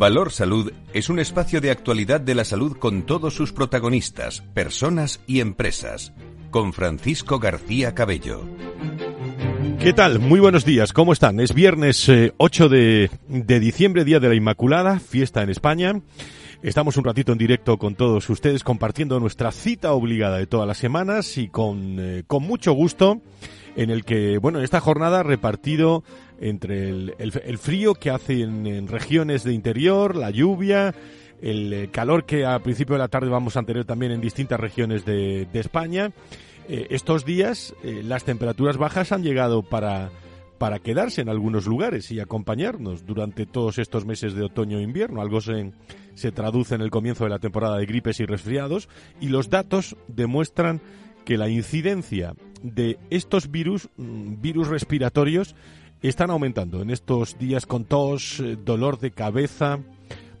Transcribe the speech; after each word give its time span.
Valor 0.00 0.32
Salud 0.32 0.72
es 0.94 1.10
un 1.10 1.18
espacio 1.18 1.60
de 1.60 1.70
actualidad 1.70 2.22
de 2.22 2.34
la 2.34 2.46
salud 2.46 2.74
con 2.78 3.02
todos 3.02 3.34
sus 3.34 3.52
protagonistas, 3.52 4.40
personas 4.54 5.20
y 5.26 5.40
empresas. 5.40 6.14
Con 6.50 6.72
Francisco 6.72 7.38
García 7.38 7.94
Cabello. 7.94 8.48
¿Qué 9.78 9.92
tal? 9.92 10.18
Muy 10.18 10.40
buenos 10.40 10.64
días, 10.64 10.94
¿cómo 10.94 11.12
están? 11.12 11.38
Es 11.38 11.52
viernes 11.52 12.10
8 12.38 12.68
eh, 12.72 13.10
de, 13.28 13.60
diciembre, 13.60 14.06
Día 14.06 14.20
de 14.20 14.30
la 14.30 14.34
Inmaculada, 14.34 15.00
fiesta 15.00 15.42
en 15.42 15.50
España. 15.50 16.00
Estamos 16.62 16.96
un 16.96 17.04
ratito 17.04 17.32
en 17.32 17.38
directo 17.38 17.76
con 17.76 17.94
todos 17.94 18.30
ustedes 18.30 18.64
compartiendo 18.64 19.20
nuestra 19.20 19.52
cita 19.52 19.92
obligada 19.92 20.38
de 20.38 20.46
todas 20.46 20.66
las 20.66 20.78
semanas 20.78 21.36
y 21.36 21.48
con, 21.48 21.98
eh, 22.00 22.22
con 22.26 22.42
mucho 22.42 22.72
gusto 22.72 23.20
en 23.76 23.90
el 23.90 24.04
que, 24.04 24.38
bueno, 24.38 24.60
esta 24.60 24.80
jornada 24.80 25.22
repartido 25.22 26.04
entre 26.40 26.88
el, 26.88 27.14
el, 27.18 27.58
frío 27.58 27.94
que 27.94 28.10
hace 28.10 28.42
en, 28.42 28.88
regiones 28.88 29.44
de 29.44 29.52
interior, 29.52 30.16
la 30.16 30.30
lluvia, 30.30 30.94
el 31.42 31.72
eh, 31.72 31.88
calor 31.90 32.24
que 32.24 32.46
a 32.46 32.58
principio 32.60 32.94
de 32.94 33.00
la 33.00 33.08
tarde 33.08 33.28
vamos 33.28 33.56
a 33.56 33.62
tener 33.62 33.84
también 33.84 34.12
en 34.12 34.20
distintas 34.20 34.58
regiones 34.58 35.04
de, 35.04 35.46
de 35.52 35.60
España. 35.60 36.12
Eh, 36.68 36.86
estos 36.90 37.24
días 37.24 37.74
eh, 37.82 38.02
las 38.04 38.24
temperaturas 38.24 38.78
bajas 38.78 39.12
han 39.12 39.22
llegado 39.22 39.62
para, 39.62 40.10
para 40.58 40.78
quedarse 40.78 41.20
en 41.20 41.28
algunos 41.28 41.66
lugares 41.66 42.10
y 42.10 42.20
acompañarnos 42.20 43.04
durante 43.04 43.44
todos 43.44 43.78
estos 43.78 44.06
meses 44.06 44.34
de 44.34 44.44
otoño 44.44 44.78
e 44.78 44.82
invierno. 44.82 45.20
Algo 45.20 45.40
se, 45.40 45.72
se 46.14 46.32
traduce 46.32 46.74
en 46.74 46.80
el 46.80 46.90
comienzo 46.90 47.24
de 47.24 47.30
la 47.30 47.38
temporada 47.38 47.76
de 47.76 47.86
gripes 47.86 48.20
y 48.20 48.24
resfriados 48.24 48.88
y 49.20 49.28
los 49.28 49.50
datos 49.50 49.96
demuestran 50.08 50.80
que 51.24 51.36
la 51.36 51.48
incidencia 51.48 52.34
de 52.62 52.98
estos 53.10 53.50
virus, 53.50 53.88
mm, 53.96 54.40
virus 54.40 54.68
respiratorios, 54.68 55.54
están 56.08 56.30
aumentando 56.30 56.80
en 56.82 56.90
estos 56.90 57.38
días 57.38 57.66
con 57.66 57.84
tos, 57.84 58.40
eh, 58.40 58.56
dolor 58.62 58.98
de 58.98 59.10
cabeza, 59.10 59.80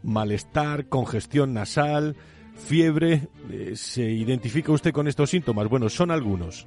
malestar, 0.02 0.86
congestión 0.86 1.52
nasal, 1.52 2.16
fiebre. 2.54 3.28
Eh, 3.50 3.72
¿Se 3.74 4.02
identifica 4.02 4.72
usted 4.72 4.92
con 4.92 5.08
estos 5.08 5.30
síntomas? 5.30 5.68
Bueno, 5.68 5.88
son 5.88 6.10
algunos 6.10 6.66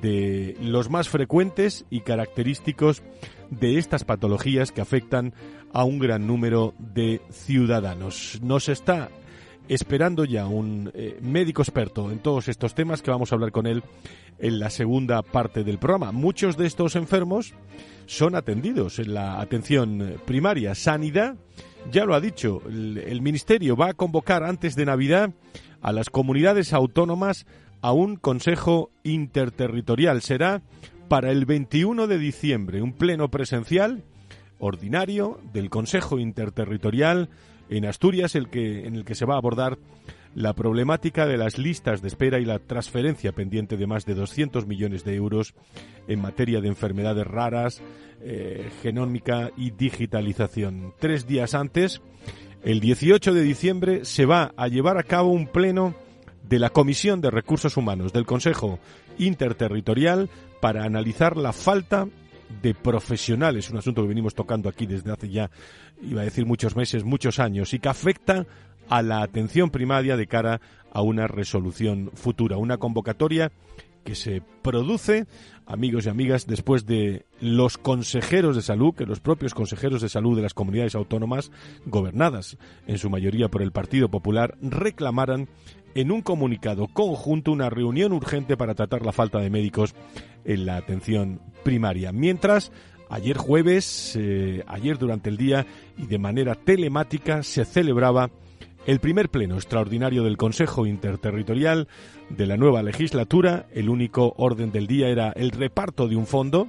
de 0.00 0.56
los 0.60 0.88
más 0.88 1.08
frecuentes 1.08 1.84
y 1.90 2.00
característicos 2.00 3.02
de 3.50 3.78
estas 3.78 4.04
patologías 4.04 4.72
que 4.72 4.80
afectan 4.80 5.34
a 5.72 5.84
un 5.84 5.98
gran 5.98 6.26
número 6.26 6.74
de 6.78 7.20
ciudadanos. 7.30 8.40
Nos 8.42 8.68
está 8.68 9.10
esperando 9.74 10.24
ya 10.24 10.46
un 10.46 10.90
eh, 10.94 11.18
médico 11.22 11.62
experto 11.62 12.10
en 12.10 12.18
todos 12.18 12.48
estos 12.48 12.74
temas 12.74 13.02
que 13.02 13.10
vamos 13.10 13.32
a 13.32 13.36
hablar 13.36 13.52
con 13.52 13.66
él 13.66 13.82
en 14.38 14.58
la 14.58 14.70
segunda 14.70 15.22
parte 15.22 15.64
del 15.64 15.78
programa. 15.78 16.12
Muchos 16.12 16.56
de 16.56 16.66
estos 16.66 16.96
enfermos 16.96 17.54
son 18.06 18.34
atendidos 18.34 18.98
en 18.98 19.14
la 19.14 19.40
atención 19.40 20.16
primaria. 20.26 20.74
Sanidad, 20.74 21.36
ya 21.90 22.04
lo 22.04 22.14
ha 22.14 22.20
dicho, 22.20 22.62
el, 22.66 22.98
el 22.98 23.22
Ministerio 23.22 23.76
va 23.76 23.88
a 23.88 23.94
convocar 23.94 24.44
antes 24.44 24.76
de 24.76 24.86
Navidad 24.86 25.30
a 25.80 25.92
las 25.92 26.10
comunidades 26.10 26.72
autónomas 26.72 27.46
a 27.80 27.92
un 27.92 28.16
Consejo 28.16 28.90
Interterritorial. 29.02 30.22
Será 30.22 30.62
para 31.08 31.30
el 31.30 31.46
21 31.46 32.06
de 32.06 32.18
diciembre, 32.18 32.82
un 32.82 32.92
pleno 32.92 33.30
presencial 33.30 34.04
ordinario 34.58 35.40
del 35.52 35.70
Consejo 35.70 36.18
Interterritorial 36.18 37.28
en 37.76 37.86
Asturias, 37.86 38.34
el 38.34 38.48
que, 38.48 38.86
en 38.86 38.96
el 38.96 39.04
que 39.04 39.14
se 39.14 39.24
va 39.24 39.34
a 39.34 39.38
abordar 39.38 39.78
la 40.34 40.54
problemática 40.54 41.26
de 41.26 41.36
las 41.36 41.58
listas 41.58 42.00
de 42.00 42.08
espera 42.08 42.38
y 42.38 42.44
la 42.44 42.58
transferencia 42.58 43.32
pendiente 43.32 43.76
de 43.76 43.86
más 43.86 44.06
de 44.06 44.14
200 44.14 44.66
millones 44.66 45.04
de 45.04 45.14
euros 45.14 45.54
en 46.08 46.20
materia 46.20 46.60
de 46.60 46.68
enfermedades 46.68 47.26
raras, 47.26 47.82
eh, 48.22 48.70
genómica 48.82 49.50
y 49.56 49.70
digitalización. 49.70 50.94
Tres 50.98 51.26
días 51.26 51.54
antes, 51.54 52.00
el 52.62 52.80
18 52.80 53.34
de 53.34 53.42
diciembre, 53.42 54.04
se 54.04 54.26
va 54.26 54.52
a 54.56 54.68
llevar 54.68 54.98
a 54.98 55.02
cabo 55.02 55.30
un 55.30 55.46
pleno 55.46 55.94
de 56.48 56.58
la 56.58 56.70
Comisión 56.70 57.20
de 57.20 57.30
Recursos 57.30 57.76
Humanos 57.76 58.12
del 58.12 58.26
Consejo 58.26 58.78
Interterritorial 59.18 60.30
para 60.60 60.84
analizar 60.84 61.36
la 61.36 61.52
falta 61.52 62.06
de 62.60 62.74
profesionales, 62.74 63.70
un 63.70 63.78
asunto 63.78 64.02
que 64.02 64.08
venimos 64.08 64.34
tocando 64.34 64.68
aquí 64.68 64.86
desde 64.86 65.12
hace 65.12 65.28
ya, 65.28 65.50
iba 66.02 66.22
a 66.22 66.24
decir 66.24 66.46
muchos 66.46 66.76
meses, 66.76 67.04
muchos 67.04 67.38
años, 67.38 67.72
y 67.74 67.78
que 67.78 67.88
afecta 67.88 68.46
a 68.88 69.02
la 69.02 69.22
atención 69.22 69.70
primaria 69.70 70.16
de 70.16 70.26
cara 70.26 70.60
a 70.92 71.02
una 71.02 71.26
resolución 71.26 72.10
futura, 72.14 72.56
una 72.56 72.78
convocatoria 72.78 73.52
que 74.04 74.14
se 74.14 74.42
produce, 74.62 75.26
amigos 75.66 76.06
y 76.06 76.08
amigas, 76.08 76.46
después 76.46 76.86
de 76.86 77.24
los 77.40 77.78
consejeros 77.78 78.56
de 78.56 78.62
salud, 78.62 78.94
que 78.94 79.06
los 79.06 79.20
propios 79.20 79.54
consejeros 79.54 80.02
de 80.02 80.08
salud 80.08 80.36
de 80.36 80.42
las 80.42 80.54
comunidades 80.54 80.94
autónomas, 80.94 81.50
gobernadas 81.86 82.58
en 82.86 82.98
su 82.98 83.10
mayoría 83.10 83.48
por 83.48 83.62
el 83.62 83.72
Partido 83.72 84.10
Popular, 84.10 84.56
reclamaran 84.60 85.48
en 85.94 86.10
un 86.10 86.22
comunicado 86.22 86.88
conjunto 86.88 87.52
una 87.52 87.70
reunión 87.70 88.12
urgente 88.12 88.56
para 88.56 88.74
tratar 88.74 89.04
la 89.04 89.12
falta 89.12 89.38
de 89.38 89.50
médicos 89.50 89.94
en 90.44 90.66
la 90.66 90.76
atención 90.76 91.40
primaria. 91.62 92.12
Mientras, 92.12 92.72
ayer 93.08 93.36
jueves, 93.36 94.16
eh, 94.18 94.64
ayer 94.66 94.98
durante 94.98 95.30
el 95.30 95.36
día 95.36 95.66
y 95.96 96.06
de 96.06 96.18
manera 96.18 96.54
telemática 96.54 97.42
se 97.42 97.64
celebraba 97.64 98.30
el 98.86 98.98
primer 98.98 99.28
pleno 99.28 99.54
extraordinario 99.54 100.24
del 100.24 100.36
Consejo 100.36 100.86
Interterritorial 100.86 101.86
de 102.30 102.46
la 102.46 102.56
nueva 102.56 102.82
legislatura. 102.82 103.66
El 103.72 103.88
único 103.88 104.34
orden 104.36 104.72
del 104.72 104.86
día 104.86 105.08
era 105.08 105.30
el 105.30 105.52
reparto 105.52 106.08
de 106.08 106.16
un 106.16 106.26
fondo 106.26 106.68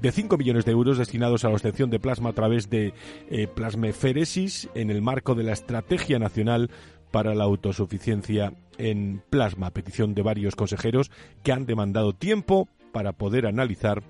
de 0.00 0.10
5 0.10 0.36
millones 0.36 0.64
de 0.64 0.72
euros 0.72 0.98
destinados 0.98 1.44
a 1.44 1.48
la 1.48 1.54
obtención 1.54 1.88
de 1.88 2.00
plasma 2.00 2.30
a 2.30 2.34
través 2.34 2.68
de 2.68 2.92
eh, 3.30 3.46
plasmeferesis 3.46 4.68
en 4.74 4.90
el 4.90 5.00
marco 5.00 5.36
de 5.36 5.44
la 5.44 5.52
Estrategia 5.52 6.18
Nacional 6.18 6.70
para 7.12 7.36
la 7.36 7.44
Autosuficiencia 7.44 8.54
en 8.78 9.22
Plasma, 9.30 9.70
petición 9.70 10.14
de 10.14 10.22
varios 10.22 10.56
consejeros 10.56 11.12
que 11.44 11.52
han 11.52 11.66
demandado 11.66 12.14
tiempo 12.14 12.68
para 12.90 13.12
poder 13.12 13.46
analizar 13.46 14.02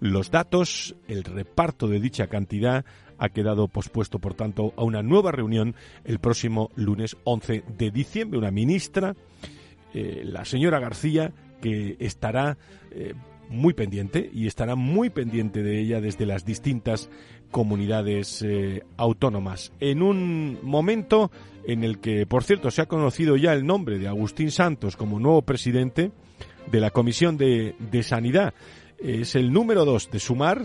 los 0.00 0.30
datos, 0.30 0.96
el 1.08 1.24
reparto 1.24 1.88
de 1.88 2.00
dicha 2.00 2.26
cantidad 2.28 2.84
ha 3.18 3.28
quedado 3.28 3.68
pospuesto, 3.68 4.18
por 4.18 4.34
tanto, 4.34 4.72
a 4.76 4.84
una 4.84 5.02
nueva 5.02 5.32
reunión 5.32 5.74
el 6.04 6.18
próximo 6.18 6.70
lunes 6.74 7.16
11 7.24 7.64
de 7.78 7.90
diciembre. 7.90 8.38
Una 8.38 8.50
ministra, 8.50 9.14
eh, 9.92 10.22
la 10.24 10.44
señora 10.44 10.80
García, 10.80 11.32
que 11.60 11.96
estará 12.00 12.58
eh, 12.90 13.14
muy 13.48 13.74
pendiente 13.74 14.30
y 14.32 14.46
estará 14.46 14.74
muy 14.74 15.10
pendiente 15.10 15.62
de 15.62 15.80
ella 15.80 16.00
desde 16.00 16.26
las 16.26 16.44
distintas 16.44 17.10
comunidades 17.50 18.42
eh, 18.42 18.82
autónomas. 18.96 19.72
En 19.80 20.02
un 20.02 20.58
momento 20.62 21.30
en 21.66 21.84
el 21.84 21.98
que, 21.98 22.26
por 22.26 22.44
cierto, 22.44 22.70
se 22.70 22.82
ha 22.82 22.86
conocido 22.86 23.36
ya 23.36 23.52
el 23.52 23.64
nombre 23.66 23.98
de 23.98 24.08
Agustín 24.08 24.50
Santos 24.50 24.96
como 24.96 25.20
nuevo 25.20 25.42
presidente 25.42 26.12
de 26.70 26.80
la 26.80 26.90
Comisión 26.90 27.36
de, 27.36 27.74
de 27.78 28.02
Sanidad. 28.02 28.54
Es 28.98 29.34
el 29.34 29.52
número 29.52 29.84
dos 29.84 30.10
de 30.10 30.18
Sumar, 30.18 30.62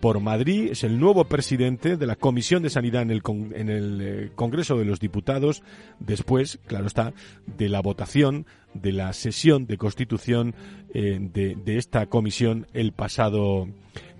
por 0.00 0.20
Madrid, 0.20 0.68
es 0.72 0.84
el 0.84 1.00
nuevo 1.00 1.24
presidente 1.24 1.96
de 1.96 2.06
la 2.06 2.16
Comisión 2.16 2.62
de 2.62 2.70
Sanidad 2.70 3.02
en 3.02 3.10
el, 3.10 3.22
en 3.54 3.68
el 3.68 4.00
eh, 4.00 4.30
Congreso 4.34 4.76
de 4.76 4.84
los 4.84 5.00
Diputados, 5.00 5.62
después, 5.98 6.58
claro 6.66 6.86
está, 6.86 7.12
de 7.46 7.68
la 7.68 7.80
votación 7.80 8.46
de 8.74 8.92
la 8.92 9.12
sesión 9.12 9.66
de 9.66 9.78
constitución 9.78 10.54
eh, 10.92 11.18
de, 11.20 11.56
de, 11.56 11.78
esta 11.78 12.06
comisión 12.06 12.66
el 12.74 12.92
pasado, 12.92 13.68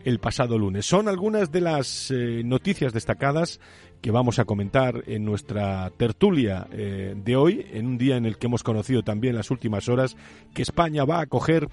el 0.06 0.20
pasado 0.20 0.56
lunes. 0.56 0.86
Son 0.86 1.08
algunas 1.08 1.50
de 1.50 1.60
las 1.60 2.12
eh, 2.12 2.42
noticias 2.44 2.92
destacadas 2.92 3.60
que 4.00 4.12
vamos 4.12 4.38
a 4.38 4.44
comentar 4.44 5.02
en 5.08 5.24
nuestra 5.24 5.90
tertulia 5.96 6.68
eh, 6.70 7.14
de 7.16 7.34
hoy, 7.34 7.66
en 7.72 7.86
un 7.86 7.98
día 7.98 8.16
en 8.16 8.24
el 8.24 8.38
que 8.38 8.46
hemos 8.46 8.62
conocido 8.62 9.02
también 9.02 9.34
las 9.34 9.50
últimas 9.50 9.88
horas 9.88 10.16
que 10.54 10.62
España 10.62 11.04
va 11.04 11.18
a 11.18 11.22
acoger 11.22 11.68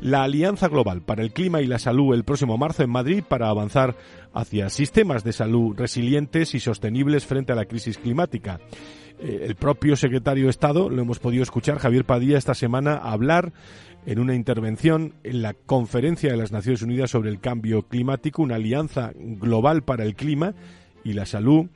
la 0.00 0.22
Alianza 0.22 0.68
Global 0.68 1.02
para 1.02 1.22
el 1.22 1.32
Clima 1.32 1.60
y 1.60 1.66
la 1.66 1.80
Salud 1.80 2.14
el 2.14 2.22
próximo 2.22 2.56
marzo 2.56 2.84
en 2.84 2.90
Madrid 2.90 3.24
para 3.28 3.48
avanzar 3.48 3.96
hacia 4.32 4.70
sistemas 4.70 5.24
de 5.24 5.32
salud 5.32 5.74
resilientes 5.76 6.54
y 6.54 6.60
sostenibles 6.60 7.26
frente 7.26 7.50
a 7.50 7.56
la 7.56 7.64
crisis 7.64 7.98
climática. 7.98 8.60
Eh, 9.18 9.44
el 9.44 9.56
propio 9.56 9.96
secretario 9.96 10.44
de 10.44 10.50
Estado, 10.50 10.88
lo 10.88 11.02
hemos 11.02 11.18
podido 11.18 11.42
escuchar, 11.42 11.78
Javier 11.78 12.04
Padilla, 12.04 12.38
esta 12.38 12.54
semana 12.54 12.96
hablar 12.96 13.52
en 14.06 14.18
una 14.18 14.34
intervención 14.34 15.14
en 15.22 15.42
la 15.42 15.54
Conferencia 15.54 16.30
de 16.30 16.36
las 16.36 16.52
Naciones 16.52 16.82
Unidas 16.82 17.10
sobre 17.10 17.30
el 17.30 17.40
Cambio 17.40 17.82
Climático, 17.82 18.42
una 18.42 18.56
alianza 18.56 19.12
global 19.14 19.82
para 19.82 20.04
el 20.04 20.14
clima 20.14 20.54
y 21.04 21.12
la 21.12 21.26
salud 21.26 21.66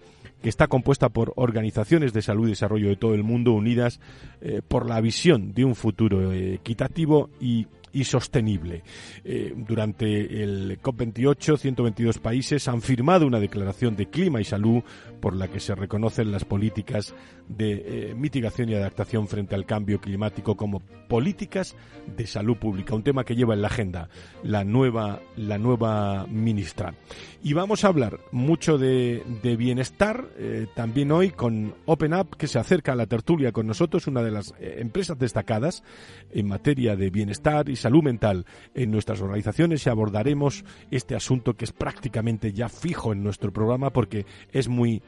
que 0.43 0.49
está 0.49 0.67
compuesta 0.69 1.09
por 1.09 1.33
organizaciones 1.37 2.13
de 2.13 2.23
salud 2.23 2.47
y 2.47 2.51
desarrollo 2.51 2.89
de 2.89 2.97
todo 2.97 3.15
el 3.15 3.25
mundo 3.25 3.53
unidas 3.53 4.01
eh, 4.41 4.61
por 4.67 4.89
la 4.89 5.01
visión 5.01 5.53
de 5.55 5.65
un 5.65 5.75
futuro 5.75 6.33
equitativo 6.33 7.31
y 7.41 7.67
y 7.97 8.05
sostenible. 8.05 8.83
Eh, 9.25 9.55
durante 9.57 10.43
el 10.43 10.79
COP28, 10.83 11.57
122 11.57 12.19
países 12.19 12.69
han 12.69 12.83
firmado 12.83 13.27
una 13.27 13.41
declaración 13.41 13.97
de 13.97 14.11
clima 14.11 14.39
y 14.39 14.45
salud 14.45 14.83
por 15.19 15.35
la 15.35 15.49
que 15.49 15.61
se 15.61 15.75
reconocen 15.75 16.31
las 16.31 16.45
políticas 16.45 17.15
de 17.49 18.11
eh, 18.11 18.15
mitigación 18.15 18.69
y 18.69 18.75
adaptación 18.75 19.29
frente 19.29 19.55
al 19.55 19.65
cambio 19.65 19.99
climático 19.99 20.57
como 20.57 20.81
políticas 21.09 21.75
de 22.17 22.27
salud 22.27 22.59
pública, 22.59 22.95
un 22.95 23.03
tema 23.03 23.25
que 23.25 23.35
lleva 23.35 23.55
en 23.55 23.63
la 23.63 23.69
agenda 23.69 24.11
la 24.43 24.63
nueva, 24.63 25.23
la 25.37 25.57
nueva 25.57 26.27
ministra. 26.27 26.95
Y 27.43 27.55
vamos 27.55 27.85
a 27.85 27.89
hablar 27.89 28.21
mucho 28.31 28.77
de, 28.77 29.23
bienestar 29.57 30.29
eh, 30.37 30.67
también 30.75 31.13
hoy 31.13 31.31
con 31.31 31.75
Open 31.87 32.13
Up, 32.13 32.37
que 32.37 32.47
se 32.47 32.59
acerca 32.59 32.93
a 32.93 32.97
la 32.97 33.07
tertulia 33.07 33.53
con 33.53 33.67
nosotros, 33.67 34.07
una 34.07 34.23
de 34.23 34.33
las 34.33 34.53
empresas 34.61 35.19
destacadas 35.19 35.83
en 36.31 36.47
materia 36.47 36.95
de 36.95 37.09
bienestar 37.09 37.71
y 37.71 37.77
salud 37.87 38.03
mental 38.03 38.47
en 38.75 38.91
nuestras 38.91 39.21
organizaciones 39.21 39.87
y 39.87 39.91
abordaremos 39.91 40.65
este 40.91 41.15
asunto 41.15 41.55
que 41.55 41.67
es 41.67 41.71
prácticamente 41.71 42.53
ya 42.53 42.69
fijo 42.69 43.13
en 43.13 43.23
nuestro 43.23 43.53
programa 43.53 43.91
porque 43.91 44.27
es 44.51 44.67
muy 44.67 45.03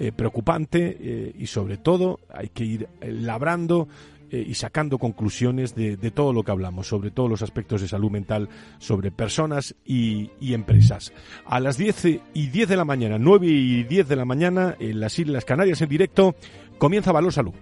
eh, 0.00 0.10
preocupante 0.10 0.96
eh, 0.98 1.32
y 1.38 1.46
sobre 1.46 1.76
todo 1.76 2.18
hay 2.28 2.48
que 2.48 2.64
ir 2.64 2.88
eh, 3.00 3.12
labrando 3.12 3.86
y 4.32 4.54
sacando 4.54 4.98
conclusiones 4.98 5.76
de, 5.76 5.96
todo 6.10 6.32
lo 6.32 6.42
que 6.42 6.50
hablamos, 6.50 6.88
sobre 6.88 7.12
todos 7.12 7.30
los 7.30 7.42
aspectos 7.42 7.82
de 7.82 7.86
salud 7.86 8.10
mental, 8.10 8.48
sobre 8.78 9.12
personas 9.12 9.76
y, 9.84 10.32
y, 10.40 10.54
empresas. 10.54 11.12
A 11.46 11.60
las 11.60 11.76
10 11.76 12.04
y 12.34 12.48
10 12.48 12.68
de 12.68 12.76
la 12.76 12.84
mañana, 12.84 13.16
9 13.16 13.46
y 13.46 13.84
10 13.84 14.08
de 14.08 14.16
la 14.16 14.24
mañana, 14.24 14.74
en 14.80 14.98
las 14.98 15.16
Islas 15.20 15.44
Canarias 15.44 15.82
en 15.82 15.88
directo, 15.88 16.34
comienza 16.78 17.12
Valor 17.12 17.32
Salud. 17.32 17.52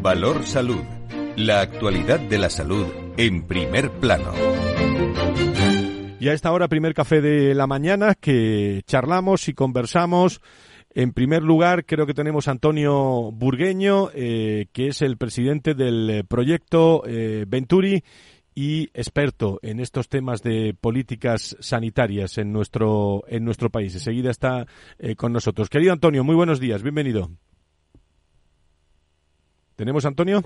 Valor 0.00 0.46
Salud. 0.46 0.80
La 1.36 1.60
actualidad 1.60 2.18
de 2.18 2.38
la 2.38 2.48
salud 2.48 2.86
en 3.16 3.46
primer 3.46 3.90
plano. 3.90 4.32
Y 6.20 6.28
a 6.28 6.34
esta 6.34 6.52
hora, 6.52 6.68
primer 6.68 6.94
café 6.94 7.20
de 7.20 7.54
la 7.54 7.66
mañana, 7.66 8.14
que 8.14 8.82
charlamos 8.86 9.48
y 9.48 9.54
conversamos. 9.54 10.40
En 10.94 11.12
primer 11.12 11.42
lugar, 11.42 11.84
creo 11.84 12.06
que 12.06 12.14
tenemos 12.14 12.46
a 12.46 12.52
Antonio 12.52 13.32
Burgueño, 13.32 14.10
eh, 14.14 14.66
que 14.72 14.88
es 14.88 15.02
el 15.02 15.16
presidente 15.16 15.74
del 15.74 16.24
proyecto 16.28 17.02
eh, 17.06 17.44
Venturi 17.48 18.04
y 18.54 18.90
experto 18.92 19.58
en 19.62 19.80
estos 19.80 20.08
temas 20.08 20.42
de 20.42 20.76
políticas 20.78 21.56
sanitarias 21.60 22.36
en 22.38 22.52
nuestro 22.52 23.24
en 23.26 23.44
nuestro 23.44 23.70
país. 23.70 23.94
Enseguida 23.94 24.30
está 24.30 24.66
eh, 24.98 25.16
con 25.16 25.32
nosotros. 25.32 25.68
Querido 25.70 25.92
Antonio, 25.92 26.22
muy 26.22 26.36
buenos 26.36 26.60
días, 26.60 26.82
bienvenido. 26.82 27.30
¿Tenemos 29.76 30.04
Antonio? 30.04 30.42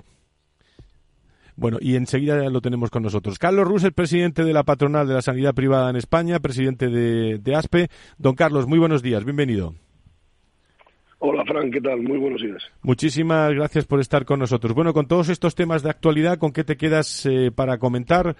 Bueno, 1.56 1.78
y 1.80 1.96
enseguida 1.96 2.36
lo 2.50 2.60
tenemos 2.60 2.90
con 2.90 3.02
nosotros. 3.02 3.38
Carlos 3.38 3.66
Rus, 3.66 3.84
el 3.84 3.92
presidente 3.92 4.44
de 4.44 4.52
la 4.52 4.62
patronal 4.62 5.08
de 5.08 5.14
la 5.14 5.22
sanidad 5.22 5.54
privada 5.54 5.88
en 5.88 5.96
España, 5.96 6.38
presidente 6.38 6.88
de, 6.88 7.54
ASPE. 7.54 7.88
Don 8.18 8.34
Carlos, 8.34 8.66
muy 8.66 8.78
buenos 8.78 9.02
días, 9.02 9.24
bienvenido. 9.24 9.74
Hola, 11.18 11.44
Fran, 11.46 11.70
¿qué 11.70 11.80
tal? 11.80 12.02
Muy 12.02 12.18
buenos 12.18 12.42
días. 12.42 12.62
Muchísimas 12.82 13.54
gracias 13.54 13.86
por 13.86 14.00
estar 14.00 14.26
con 14.26 14.38
nosotros. 14.38 14.74
Bueno, 14.74 14.92
con 14.92 15.08
todos 15.08 15.30
estos 15.30 15.54
temas 15.54 15.82
de 15.82 15.88
actualidad, 15.88 16.38
¿con 16.38 16.52
qué 16.52 16.62
te 16.62 16.76
quedas 16.76 17.24
eh, 17.24 17.50
para 17.50 17.78
comentar? 17.78 18.36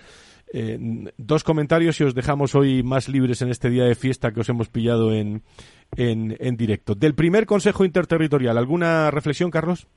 Eh, 0.53 0.79
dos 1.17 1.43
comentarios 1.43 1.99
y 2.01 2.05
os 2.05 2.15
dejamos 2.15 2.55
hoy 2.55 2.83
más 2.83 3.09
libres 3.09 3.41
en 3.41 3.49
este 3.49 3.71
día 3.71 3.85
de 3.85 3.95
fiesta 3.95 4.31
que 4.31 4.41
os 4.41 4.49
hemos 4.51 4.69
pillado 4.69 5.13
en, 5.13 5.43
en, 5.97 6.37
en 6.39 6.57
directo. 6.57 6.95
Del 6.95 7.15
primer 7.15 7.47
Consejo 7.47 7.87
Interterritorial, 7.87 8.59
¿alguna 8.59 9.11
reflexión, 9.11 9.51
Carlos? 9.51 9.89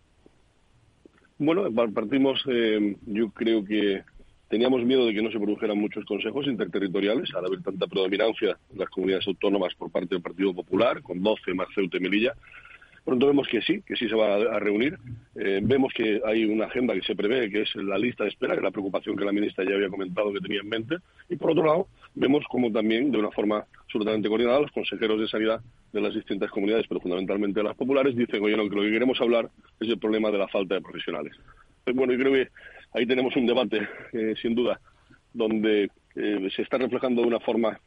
Bueno, 1.39 1.71
partimos, 1.93 2.43
eh, 2.47 2.97
yo 3.05 3.29
creo 3.31 3.63
que 3.63 4.03
teníamos 4.49 4.83
miedo 4.83 5.05
de 5.05 5.13
que 5.13 5.21
no 5.21 5.31
se 5.31 5.39
produjeran 5.39 5.77
muchos 5.77 6.03
consejos 6.03 6.47
interterritoriales, 6.47 7.33
al 7.33 7.45
haber 7.45 7.63
tanta 7.63 7.87
predominancia 7.87 8.57
en 8.69 8.77
las 8.77 8.89
comunidades 8.89 9.25
autónomas 9.25 9.73
por 9.75 9.89
parte 9.89 10.15
del 10.15 10.21
Partido 10.21 10.53
Popular, 10.53 11.01
con 11.01 11.23
12 11.23 11.53
más 11.53 11.69
Ceuta 11.73 11.95
y 11.95 12.01
Melilla. 12.01 12.33
Pronto 13.03 13.27
vemos 13.27 13.47
que 13.47 13.61
sí, 13.61 13.81
que 13.81 13.95
sí 13.95 14.07
se 14.07 14.15
va 14.15 14.35
a, 14.35 14.59
reunir. 14.59 14.97
Eh, 15.35 15.59
vemos 15.63 15.93
que 15.93 16.21
hay 16.25 16.45
una 16.45 16.65
agenda 16.65 16.93
que 16.93 17.01
se 17.01 17.15
prevé, 17.15 17.49
que 17.49 17.61
es 17.61 17.75
la 17.75 17.97
lista 17.97 18.23
de 18.23 18.29
espera, 18.29 18.53
que 18.53 18.59
es 18.59 18.63
la 18.63 18.71
preocupación 18.71 19.15
que 19.15 19.25
la 19.25 19.31
ministra 19.31 19.63
ya 19.63 19.75
había 19.75 19.89
comentado 19.89 20.31
que 20.33 20.39
tenía 20.39 20.61
en 20.61 20.69
mente. 20.69 20.97
Y 21.29 21.35
por 21.35 21.51
otro 21.51 21.65
lado, 21.65 21.87
vemos 22.15 22.43
como 22.49 22.71
también, 22.71 23.11
de 23.11 23.17
una 23.17 23.31
forma 23.31 23.65
absolutamente 23.83 24.29
coordinada, 24.29 24.61
los 24.61 24.71
consejeros 24.71 25.19
de 25.19 25.27
sanidad 25.27 25.61
de 25.91 26.01
las 26.01 26.13
distintas 26.13 26.51
comunidades, 26.51 26.85
pero 26.87 27.01
fundamentalmente 27.01 27.63
las 27.63 27.75
populares, 27.75 28.15
dicen, 28.15 28.43
oye, 28.43 28.55
no, 28.55 28.69
que 28.69 28.75
lo 28.75 28.81
que 28.83 28.91
queremos 28.91 29.19
hablar 29.21 29.49
es 29.79 29.89
el 29.89 29.97
problema 29.97 30.29
de 30.31 30.37
la 30.37 30.47
falta 30.47 30.75
de 30.75 30.81
profesionales. 30.81 31.33
Pues 31.83 31.95
bueno, 31.95 32.13
yo 32.13 32.19
creo 32.19 32.33
que 32.33 32.47
ahí 32.93 33.05
tenemos 33.05 33.35
un 33.35 33.47
debate, 33.47 33.87
eh, 34.13 34.35
sin 34.41 34.55
duda, 34.55 34.79
donde 35.33 35.89
eh, 36.15 36.49
se 36.55 36.61
está 36.61 36.77
reflejando 36.77 37.21
de 37.21 37.27
una 37.27 37.39
forma, 37.39 37.79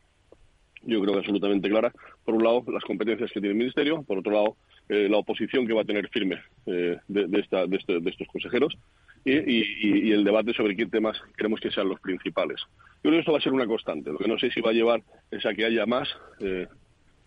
yo 0.84 1.00
creo 1.00 1.12
que 1.12 1.18
absolutamente 1.18 1.68
clara, 1.68 1.92
por 2.24 2.34
un 2.34 2.44
lado, 2.44 2.64
las 2.68 2.84
competencias 2.84 3.30
que 3.30 3.40
tiene 3.40 3.52
el 3.52 3.58
Ministerio, 3.58 4.02
por 4.02 4.18
otro 4.18 4.32
lado, 4.32 4.56
eh, 4.88 5.08
la 5.08 5.18
oposición 5.18 5.66
que 5.66 5.72
va 5.72 5.82
a 5.82 5.84
tener 5.84 6.08
firme 6.08 6.42
de, 6.66 7.00
esta, 7.38 7.64
este, 7.64 8.00
de, 8.00 8.10
estos 8.10 8.26
consejeros 8.28 8.76
y, 9.24 10.10
el 10.12 10.24
debate 10.24 10.52
sobre 10.52 10.76
qué 10.76 10.86
temas 10.86 11.16
queremos 11.36 11.60
que 11.60 11.70
sean 11.70 11.88
los 11.88 12.00
principales. 12.00 12.60
Yo 13.02 13.10
creo 13.10 13.14
que 13.14 13.20
esto 13.20 13.32
va 13.32 13.38
a 13.38 13.42
ser 13.42 13.52
una 13.52 13.66
constante. 13.66 14.10
Lo 14.10 14.18
que 14.18 14.28
no 14.28 14.38
sé 14.38 14.50
si 14.50 14.60
va 14.60 14.70
a 14.70 14.74
llevar 14.74 15.02
es 15.30 15.44
a 15.46 15.54
que 15.54 15.64
haya 15.64 15.86
más 15.86 16.08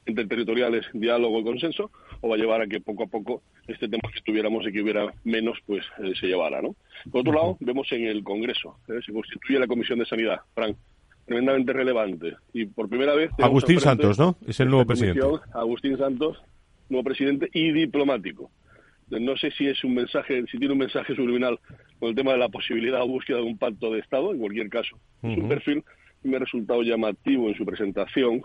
interterritoriales, 0.05 0.85
diálogo 0.93 1.39
y 1.39 1.43
consenso, 1.43 1.91
o 2.21 2.29
va 2.29 2.35
a 2.35 2.37
llevar 2.37 2.61
a 2.61 2.67
que 2.67 2.79
poco 2.79 3.03
a 3.03 3.07
poco 3.07 3.41
este 3.67 3.87
tema 3.87 4.09
que 4.13 4.21
tuviéramos 4.21 4.65
y 4.67 4.71
que 4.71 4.81
hubiera 4.81 5.13
menos, 5.23 5.57
pues 5.65 5.83
eh, 6.03 6.13
se 6.19 6.27
llevara, 6.27 6.61
¿no? 6.61 6.75
Por 7.11 7.21
otro 7.21 7.33
lado, 7.33 7.57
vemos 7.59 7.91
en 7.91 8.05
el 8.05 8.23
Congreso, 8.23 8.77
¿eh? 8.87 8.99
se 9.05 9.11
constituye 9.11 9.59
la 9.59 9.67
Comisión 9.67 9.99
de 9.99 10.05
Sanidad, 10.05 10.41
Frank, 10.53 10.77
tremendamente 11.25 11.73
relevante. 11.73 12.35
Y 12.53 12.65
por 12.65 12.89
primera 12.89 13.15
vez... 13.15 13.31
Agustín 13.39 13.79
Santos, 13.79 14.17
¿no? 14.19 14.37
Es 14.47 14.59
el 14.59 14.69
nuevo 14.69 14.85
presidente. 14.85 15.21
Agustín 15.53 15.97
Santos, 15.97 16.41
nuevo 16.89 17.03
presidente 17.03 17.49
y 17.53 17.71
diplomático. 17.71 18.51
No 19.09 19.37
sé 19.37 19.51
si 19.51 19.67
es 19.67 19.83
un 19.83 19.93
mensaje, 19.93 20.43
si 20.51 20.57
tiene 20.57 20.73
un 20.73 20.79
mensaje 20.79 21.15
subliminal 21.15 21.59
con 21.99 22.09
el 22.09 22.15
tema 22.15 22.31
de 22.31 22.39
la 22.39 22.49
posibilidad 22.49 23.01
o 23.03 23.07
búsqueda 23.07 23.37
de 23.37 23.43
un 23.43 23.57
pacto 23.57 23.91
de 23.91 23.99
Estado, 23.99 24.31
en 24.31 24.39
cualquier 24.39 24.69
caso. 24.69 24.97
Su 25.21 25.47
perfil 25.47 25.83
me 26.23 26.37
ha 26.37 26.39
resultado 26.39 26.81
llamativo 26.81 27.47
en 27.47 27.55
su 27.55 27.65
presentación, 27.65 28.41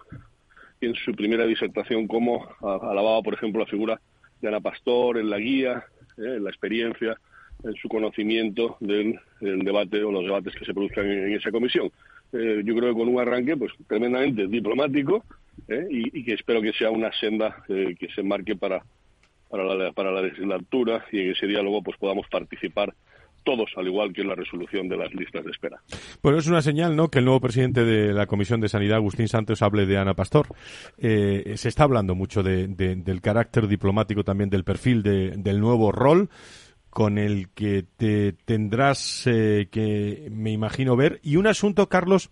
en 0.80 0.94
su 0.94 1.12
primera 1.12 1.46
disertación 1.46 2.06
cómo 2.06 2.46
alababa, 2.60 3.22
por 3.22 3.34
ejemplo, 3.34 3.60
la 3.60 3.70
figura 3.70 4.00
de 4.40 4.48
Ana 4.48 4.60
Pastor 4.60 5.18
en 5.18 5.30
la 5.30 5.38
guía, 5.38 5.84
eh, 6.18 6.36
en 6.36 6.44
la 6.44 6.50
experiencia, 6.50 7.18
en 7.64 7.74
su 7.74 7.88
conocimiento 7.88 8.76
del, 8.80 9.18
debate 9.40 10.02
o 10.02 10.12
los 10.12 10.24
debates 10.24 10.54
que 10.54 10.64
se 10.64 10.74
produzcan 10.74 11.06
en, 11.06 11.32
esa 11.32 11.50
comisión. 11.50 11.90
Eh, 12.32 12.62
yo 12.64 12.74
creo 12.76 12.92
que 12.92 12.98
con 13.00 13.08
un 13.08 13.20
arranque 13.20 13.56
pues 13.56 13.72
tremendamente 13.86 14.46
diplomático 14.46 15.24
eh, 15.68 15.86
y, 15.90 16.24
que 16.24 16.34
espero 16.34 16.62
que 16.62 16.72
sea 16.72 16.90
una 16.90 17.12
senda 17.12 17.64
que 17.66 18.08
se 18.14 18.22
marque 18.22 18.56
para, 18.56 18.82
para, 19.48 19.64
la, 19.74 19.92
para 19.92 20.12
la 20.12 20.22
legislatura 20.22 21.04
y 21.10 21.20
en 21.20 21.30
ese 21.32 21.46
diálogo 21.46 21.82
pues 21.82 21.98
podamos 21.98 22.26
participar 22.28 22.94
todos, 23.44 23.70
al 23.76 23.86
igual 23.86 24.12
que 24.12 24.22
en 24.22 24.28
la 24.28 24.34
resolución 24.34 24.88
de 24.88 24.96
las 24.96 25.12
listas 25.14 25.44
de 25.44 25.50
espera. 25.50 25.80
Bueno, 26.22 26.38
es 26.38 26.46
una 26.46 26.62
señal, 26.62 26.96
¿no?, 26.96 27.08
que 27.08 27.20
el 27.20 27.24
nuevo 27.24 27.40
presidente 27.40 27.84
de 27.84 28.12
la 28.12 28.26
Comisión 28.26 28.60
de 28.60 28.68
Sanidad, 28.68 28.96
Agustín 28.96 29.28
Santos, 29.28 29.62
hable 29.62 29.86
de 29.86 29.98
Ana 29.98 30.14
Pastor. 30.14 30.46
Eh, 30.98 31.54
se 31.56 31.68
está 31.68 31.84
hablando 31.84 32.14
mucho 32.14 32.42
del 32.42 33.20
carácter 33.22 33.66
diplomático 33.66 34.24
también 34.24 34.50
del 34.50 34.64
perfil 34.64 35.02
del 35.02 35.60
nuevo 35.60 35.92
rol 35.92 36.28
con 36.90 37.18
el 37.18 37.48
que 37.50 37.84
te 37.96 38.32
tendrás 38.32 39.26
eh, 39.26 39.68
que, 39.70 40.28
me 40.30 40.50
imagino, 40.50 40.96
ver. 40.96 41.20
Y 41.22 41.36
un 41.36 41.46
asunto, 41.46 41.88
Carlos, 41.88 42.30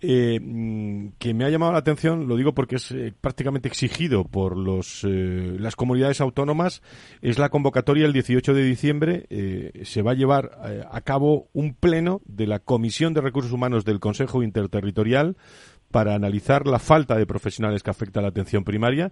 eh, 0.00 0.38
mm, 0.40 1.14
que 1.18 1.34
me 1.34 1.44
ha 1.44 1.50
llamado 1.50 1.72
la 1.72 1.78
atención, 1.78 2.28
lo 2.28 2.36
digo 2.36 2.54
porque 2.54 2.76
es 2.76 2.92
eh, 2.92 3.12
prácticamente 3.20 3.66
exigido 3.66 4.22
por 4.22 4.56
los, 4.56 5.02
eh, 5.02 5.56
las 5.58 5.74
comunidades 5.74 6.20
autónomas, 6.20 6.82
es 7.20 7.38
la 7.38 7.48
convocatoria 7.48 8.06
el 8.06 8.12
18 8.12 8.54
de 8.54 8.62
diciembre. 8.62 9.26
se 9.82 10.02
va 10.02 10.12
a 10.12 10.14
llevar 10.14 10.84
a 10.90 11.00
cabo 11.00 11.48
un 11.52 11.74
pleno 11.74 12.20
de 12.26 12.46
la 12.46 12.60
Comisión 12.60 13.12
de 13.12 13.20
Recursos 13.20 13.52
Humanos 13.52 13.84
del 13.84 13.98
Consejo 13.98 14.42
Interterritorial 14.42 15.36
para 15.90 16.14
analizar 16.14 16.66
la 16.66 16.78
falta 16.78 17.16
de 17.16 17.26
profesionales 17.26 17.82
que 17.82 17.90
afecta 17.90 18.20
a 18.20 18.22
la 18.22 18.28
atención 18.28 18.64
primaria. 18.64 19.10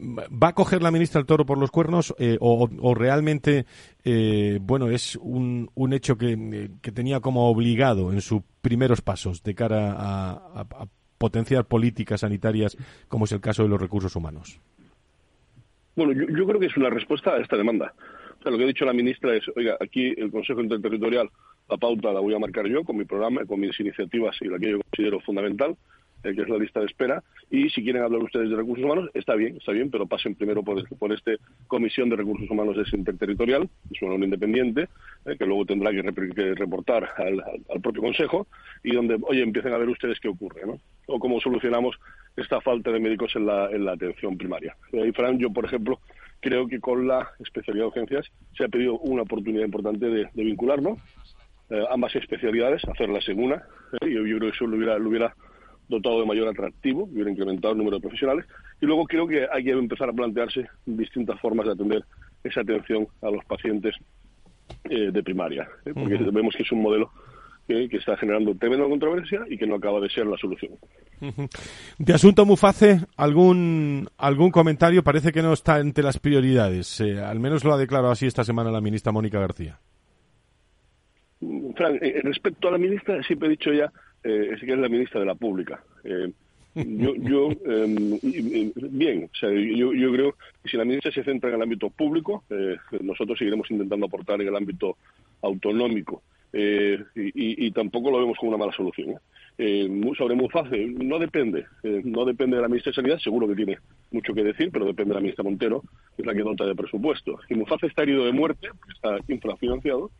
¿Va 0.00 0.48
a 0.48 0.52
coger 0.54 0.82
la 0.82 0.90
ministra 0.90 1.20
el 1.20 1.26
toro 1.26 1.44
por 1.44 1.58
los 1.58 1.70
cuernos 1.70 2.14
eh, 2.18 2.36
o, 2.40 2.94
realmente, 2.94 3.66
eh, 4.04 4.58
bueno, 4.62 4.88
es 4.88 5.16
un, 5.16 5.70
un 5.74 5.92
hecho 5.92 6.16
que, 6.16 6.70
tenía 6.94 7.20
como 7.20 7.48
obligado 7.48 8.12
en 8.12 8.20
sus 8.20 8.42
primeros 8.60 9.00
pasos 9.00 9.42
de 9.42 9.54
cara 9.54 9.92
a, 9.98 10.86
potenciar 11.18 11.66
políticas 11.66 12.22
sanitarias, 12.22 12.76
como 13.06 13.26
es 13.26 13.32
el 13.32 13.40
caso 13.40 13.62
de 13.62 13.68
los 13.68 13.80
recursos 13.80 14.16
humanos? 14.16 14.60
Bueno, 15.94 16.12
yo, 16.12 16.46
creo 16.46 16.58
que 16.58 16.66
es 16.66 16.76
una 16.76 16.90
respuesta 16.90 17.34
a 17.34 17.40
esta 17.40 17.56
demanda. 17.56 17.94
O 18.40 18.42
sea, 18.42 18.50
lo 18.50 18.58
que 18.58 18.64
ha 18.64 18.66
dicho 18.66 18.84
la 18.84 18.92
ministra 18.92 19.36
es, 19.36 19.44
oiga, 19.54 19.76
aquí 19.78 20.12
el 20.16 20.32
Consejo 20.32 20.60
Interterritorial, 20.62 21.30
la 21.70 21.76
pauta 21.76 22.12
la 22.12 22.18
voy 22.18 22.34
a 22.34 22.40
marcar 22.40 22.66
yo 22.66 22.82
con 22.82 22.96
mi 22.96 23.04
programa, 23.04 23.44
con 23.44 23.60
mis 23.60 23.78
iniciativas 23.78 24.36
y 24.40 24.46
la 24.46 24.58
que 24.58 24.70
yo 24.72 24.80
considero 24.80 25.20
fundamental 25.20 25.76
que 26.22 26.42
es 26.42 26.48
la 26.48 26.58
lista 26.58 26.80
de 26.80 26.86
espera, 26.86 27.22
y 27.50 27.68
si 27.70 27.82
quieren 27.82 28.02
hablar 28.02 28.22
ustedes 28.22 28.50
de 28.50 28.56
recursos 28.56 28.84
humanos, 28.84 29.10
está 29.14 29.34
bien, 29.34 29.56
está 29.56 29.72
bien, 29.72 29.90
pero 29.90 30.06
pasen 30.06 30.34
primero 30.34 30.62
por, 30.62 30.78
este, 30.78 30.94
por 30.94 31.12
esta 31.12 31.32
Comisión 31.66 32.08
de 32.08 32.16
Recursos 32.16 32.48
Humanos 32.48 32.76
es 32.78 32.92
Interterritorial, 32.92 33.68
es 33.90 34.02
una 34.02 34.24
independiente, 34.24 34.88
que 35.24 35.46
luego 35.46 35.66
tendrá 35.66 35.90
que, 35.90 36.54
reportar 36.54 37.08
al, 37.16 37.42
propio 37.82 38.02
Consejo, 38.02 38.46
y 38.84 38.94
donde, 38.94 39.18
oye, 39.22 39.42
empiecen 39.42 39.72
a 39.72 39.78
ver 39.78 39.88
ustedes 39.88 40.20
qué 40.20 40.28
ocurre, 40.28 40.62
¿no? 40.66 40.78
O 41.06 41.18
cómo 41.18 41.40
solucionamos 41.40 41.98
esta 42.36 42.60
falta 42.60 42.90
de 42.92 43.00
médicos 43.00 43.34
en 43.34 43.46
la, 43.46 43.70
en 43.70 43.84
la 43.84 43.92
atención 43.92 44.38
primaria. 44.38 44.76
Y 44.92 45.12
Fran, 45.12 45.38
yo, 45.38 45.52
por 45.52 45.64
ejemplo, 45.64 46.00
creo 46.40 46.66
que 46.68 46.80
con 46.80 47.06
la 47.06 47.28
especialidad 47.40 47.84
de 47.84 47.88
urgencias 47.88 48.26
se 48.56 48.64
ha 48.64 48.68
pedido 48.68 48.98
una 48.98 49.22
oportunidad 49.22 49.64
importante 49.64 50.06
de, 50.06 50.28
de 50.32 50.44
vincularnos 50.44 50.98
eh, 51.72 51.86
ambas 51.90 52.14
especialidades, 52.16 52.82
hacerlas 52.86 53.26
en 53.30 53.42
una. 53.42 53.56
¿eh? 54.02 54.10
yo, 54.12 54.22
creo 54.22 54.40
que 54.40 54.48
eso 54.48 54.66
lo 54.66 54.76
hubiera, 54.76 54.98
hubiera 54.98 55.34
dotado 55.92 56.20
de 56.20 56.26
mayor 56.26 56.48
atractivo, 56.48 57.04
hubiera 57.04 57.30
incrementado 57.30 57.72
el 57.72 57.78
número 57.78 57.98
de 57.98 58.02
profesionales. 58.02 58.46
Y 58.80 58.86
luego 58.86 59.04
creo 59.06 59.26
que 59.26 59.46
hay 59.50 59.64
que 59.64 59.70
empezar 59.70 60.08
a 60.08 60.12
plantearse 60.12 60.66
distintas 60.84 61.40
formas 61.40 61.66
de 61.66 61.72
atender 61.72 62.04
esa 62.42 62.62
atención 62.62 63.06
a 63.22 63.30
los 63.30 63.44
pacientes 63.44 63.94
eh, 64.90 65.10
de 65.12 65.22
primaria, 65.22 65.68
porque 65.94 66.16
vemos 66.16 66.54
que 66.56 66.62
es 66.62 66.72
un 66.72 66.82
modelo 66.82 67.10
que, 67.68 67.96
está 67.96 68.16
generando 68.16 68.54
tremenda 68.56 68.86
controversia 68.88 69.40
y 69.48 69.56
que 69.56 69.66
no 69.66 69.76
acaba 69.76 70.00
de 70.00 70.10
ser 70.10 70.26
la 70.26 70.36
solución. 70.36 70.72
De 71.98 72.12
asunto 72.12 72.44
Muface, 72.44 73.00
¿algún, 73.16 74.08
algún 74.16 74.50
comentario? 74.50 75.04
Parece 75.04 75.30
que 75.30 75.42
no 75.42 75.52
está 75.52 75.78
entre 75.78 76.02
las 76.02 76.18
prioridades. 76.18 77.00
al 77.00 77.38
menos 77.38 77.64
lo 77.64 77.72
ha 77.72 77.78
declarado 77.78 78.10
así 78.10 78.26
esta 78.26 78.44
semana 78.44 78.70
la 78.70 78.80
ministra 78.80 79.12
Mónica 79.12 79.38
García. 79.38 79.78
Frank, 81.76 82.02
eh, 82.02 82.20
respecto 82.22 82.68
a 82.68 82.72
la 82.72 82.78
ministra, 82.78 83.22
siempre 83.22 83.48
he 83.48 83.52
dicho 83.52 83.72
ya 83.72 83.92
eh, 84.24 84.50
es 84.52 84.60
que 84.60 84.72
es 84.72 84.78
la 84.78 84.88
ministra 84.88 85.20
de 85.20 85.26
la 85.26 85.34
Pública. 85.34 85.82
Eh, 86.04 86.30
yo, 86.74 87.14
yo 87.16 87.50
em, 87.66 88.18
bien, 88.90 89.28
o 89.30 89.36
sea, 89.36 89.50
yo, 89.50 90.12
creo 90.12 90.32
que 90.62 90.70
si 90.70 90.76
la 90.76 90.84
ministra 90.84 91.12
se 91.12 91.22
centra 91.22 91.50
en 91.50 91.56
el 91.56 91.62
ámbito 91.62 91.90
público, 91.90 92.44
nosotros 93.02 93.38
seguiremos 93.38 93.70
intentando 93.70 94.06
aportar 94.06 94.40
en 94.40 94.48
el 94.48 94.56
ámbito 94.56 94.96
autonómico. 95.42 96.22
Y, 96.54 96.96
y, 97.14 97.70
tampoco 97.72 98.10
lo 98.10 98.20
vemos 98.20 98.38
como 98.38 98.50
una 98.50 98.58
mala 98.58 98.72
solución. 98.72 99.16
Eh, 99.58 99.88
sobre 100.16 100.34
Muface, 100.34 100.86
no 100.86 101.18
depende, 101.18 101.66
no 101.82 102.24
depende 102.24 102.56
de 102.56 102.62
la 102.62 102.68
ministra 102.68 102.90
de 102.90 102.96
Sanidad, 102.96 103.18
seguro 103.18 103.46
que 103.46 103.54
tiene 103.54 103.78
mucho 104.10 104.32
que 104.32 104.42
decir, 104.42 104.70
pero 104.72 104.86
depende 104.86 105.10
de 105.10 105.14
la 105.16 105.20
ministra 105.20 105.44
Montero, 105.44 105.82
que 106.16 106.22
es 106.22 106.26
la 106.26 106.34
que 106.34 106.42
dota 106.42 106.64
de 106.64 106.74
presupuesto. 106.74 107.38
Y 107.48 107.54
Muface 107.54 107.86
está 107.86 108.02
herido 108.02 108.24
de 108.24 108.32
muerte, 108.32 108.68
porque 108.78 108.94
está 108.94 109.32
infrafinanciado, 109.32 110.10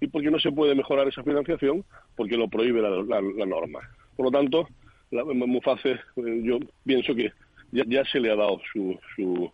y 0.00 0.06
porque 0.08 0.30
no 0.30 0.38
se 0.38 0.52
puede 0.52 0.74
mejorar 0.74 1.08
esa 1.08 1.22
financiación 1.22 1.84
porque 2.16 2.36
lo 2.36 2.48
prohíbe 2.48 2.80
la, 2.82 3.46
norma. 3.46 3.80
Por 4.16 4.26
lo 4.26 4.30
tanto, 4.30 4.68
la, 5.10 5.24
Muface, 5.24 5.92
eh, 5.92 6.40
yo 6.42 6.58
pienso 6.84 7.14
que 7.14 7.32
ya, 7.72 8.04
se 8.04 8.20
le 8.20 8.30
ha 8.30 8.36
dado 8.36 8.60
su, 8.72 8.98
su, 9.14 9.50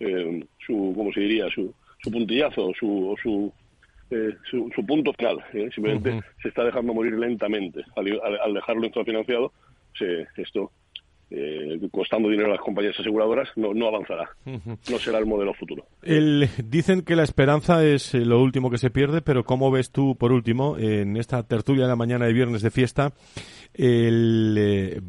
eh, 0.00 0.44
su 0.66 0.92
¿cómo 0.96 1.12
se 1.12 1.20
diría? 1.20 1.48
Su, 1.50 1.74
su 2.02 2.10
puntillazo 2.10 2.72
su, 2.78 3.16
su, 3.22 3.52
eh, 4.10 4.34
su, 4.50 4.86
punto 4.86 5.12
final. 5.14 5.42
Simplemente 5.52 6.20
se 6.42 6.48
está 6.48 6.64
dejando 6.64 6.94
morir 6.94 7.14
lentamente. 7.14 7.84
Al, 7.96 8.20
al, 8.42 8.54
dejarlo 8.54 8.86
infrafinanciado, 8.86 9.52
se, 9.98 10.26
esto 10.36 10.70
eh, 11.32 11.80
costando 11.92 12.28
dinero 12.28 12.48
a 12.48 12.54
las 12.54 12.60
compañías 12.60 12.98
aseguradoras, 12.98 13.48
no, 13.54 13.72
no 13.72 13.86
avanzará. 13.86 14.30
No 14.44 14.98
será 14.98 15.18
el 15.18 15.26
modelo 15.26 15.54
futuro. 15.54 15.86
El, 16.02 16.48
dicen 16.64 17.02
que 17.02 17.14
la 17.14 17.22
esperanza 17.22 17.84
es 17.84 18.14
eh, 18.14 18.24
lo 18.24 18.42
último 18.42 18.68
que 18.68 18.78
se 18.78 18.90
pierde, 18.90 19.22
pero 19.22 19.44
¿cómo 19.44 19.70
ves 19.70 19.92
tú, 19.92 20.16
por 20.16 20.32
último, 20.32 20.76
en 20.76 21.16
esta 21.16 21.44
tertulia 21.44 21.84
de 21.84 21.90
la 21.90 21.96
mañana 21.96 22.26
de 22.26 22.32
viernes 22.32 22.62
de 22.62 22.72
fiesta, 22.72 23.12
el, 23.74 24.56
eh, 24.58 25.00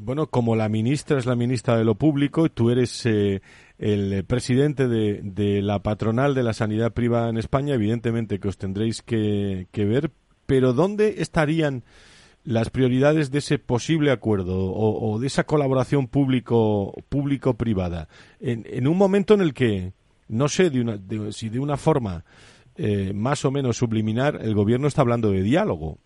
bueno, 0.00 0.26
como 0.26 0.56
la 0.56 0.68
ministra 0.68 1.18
es 1.18 1.26
la 1.26 1.36
ministra 1.36 1.76
de 1.76 1.84
lo 1.84 1.94
público, 1.94 2.48
tú 2.48 2.70
eres 2.70 3.06
el 3.06 4.24
presidente 4.24 4.88
de, 4.88 5.20
de, 5.22 5.62
la 5.62 5.78
patronal 5.78 6.34
de 6.34 6.42
la 6.42 6.52
sanidad 6.52 6.92
privada 6.92 7.30
en 7.30 7.38
España, 7.38 7.74
evidentemente 7.74 8.40
que 8.40 8.48
os 8.48 8.58
tendréis 8.58 9.02
que, 9.02 9.68
que 9.70 9.84
ver, 9.84 10.10
pero 10.46 10.72
¿dónde 10.72 11.16
estarían 11.18 11.84
las 12.44 12.70
prioridades 12.70 13.30
de 13.30 13.38
ese 13.38 13.58
posible 13.58 14.10
acuerdo 14.10 14.72
o, 14.72 15.18
de 15.18 15.26
esa 15.26 15.44
colaboración 15.44 16.08
público 16.08 16.94
público 17.08 17.54
privada 17.54 18.08
en, 18.40 18.86
un 18.86 18.96
momento 18.96 19.34
en 19.34 19.42
el 19.42 19.52
que 19.52 19.92
no 20.28 20.48
sé 20.48 20.70
de 20.70 20.80
una, 20.80 20.98
si 21.32 21.48
de 21.48 21.58
una 21.58 21.76
forma 21.76 22.24
eh, 22.76 23.12
más 23.14 23.44
o 23.44 23.50
menos 23.50 23.76
subliminar 23.76 24.38
el 24.40 24.54
gobierno 24.54 24.88
está 24.88 25.02
hablando 25.02 25.30
de 25.30 25.42
diálogo. 25.42 25.98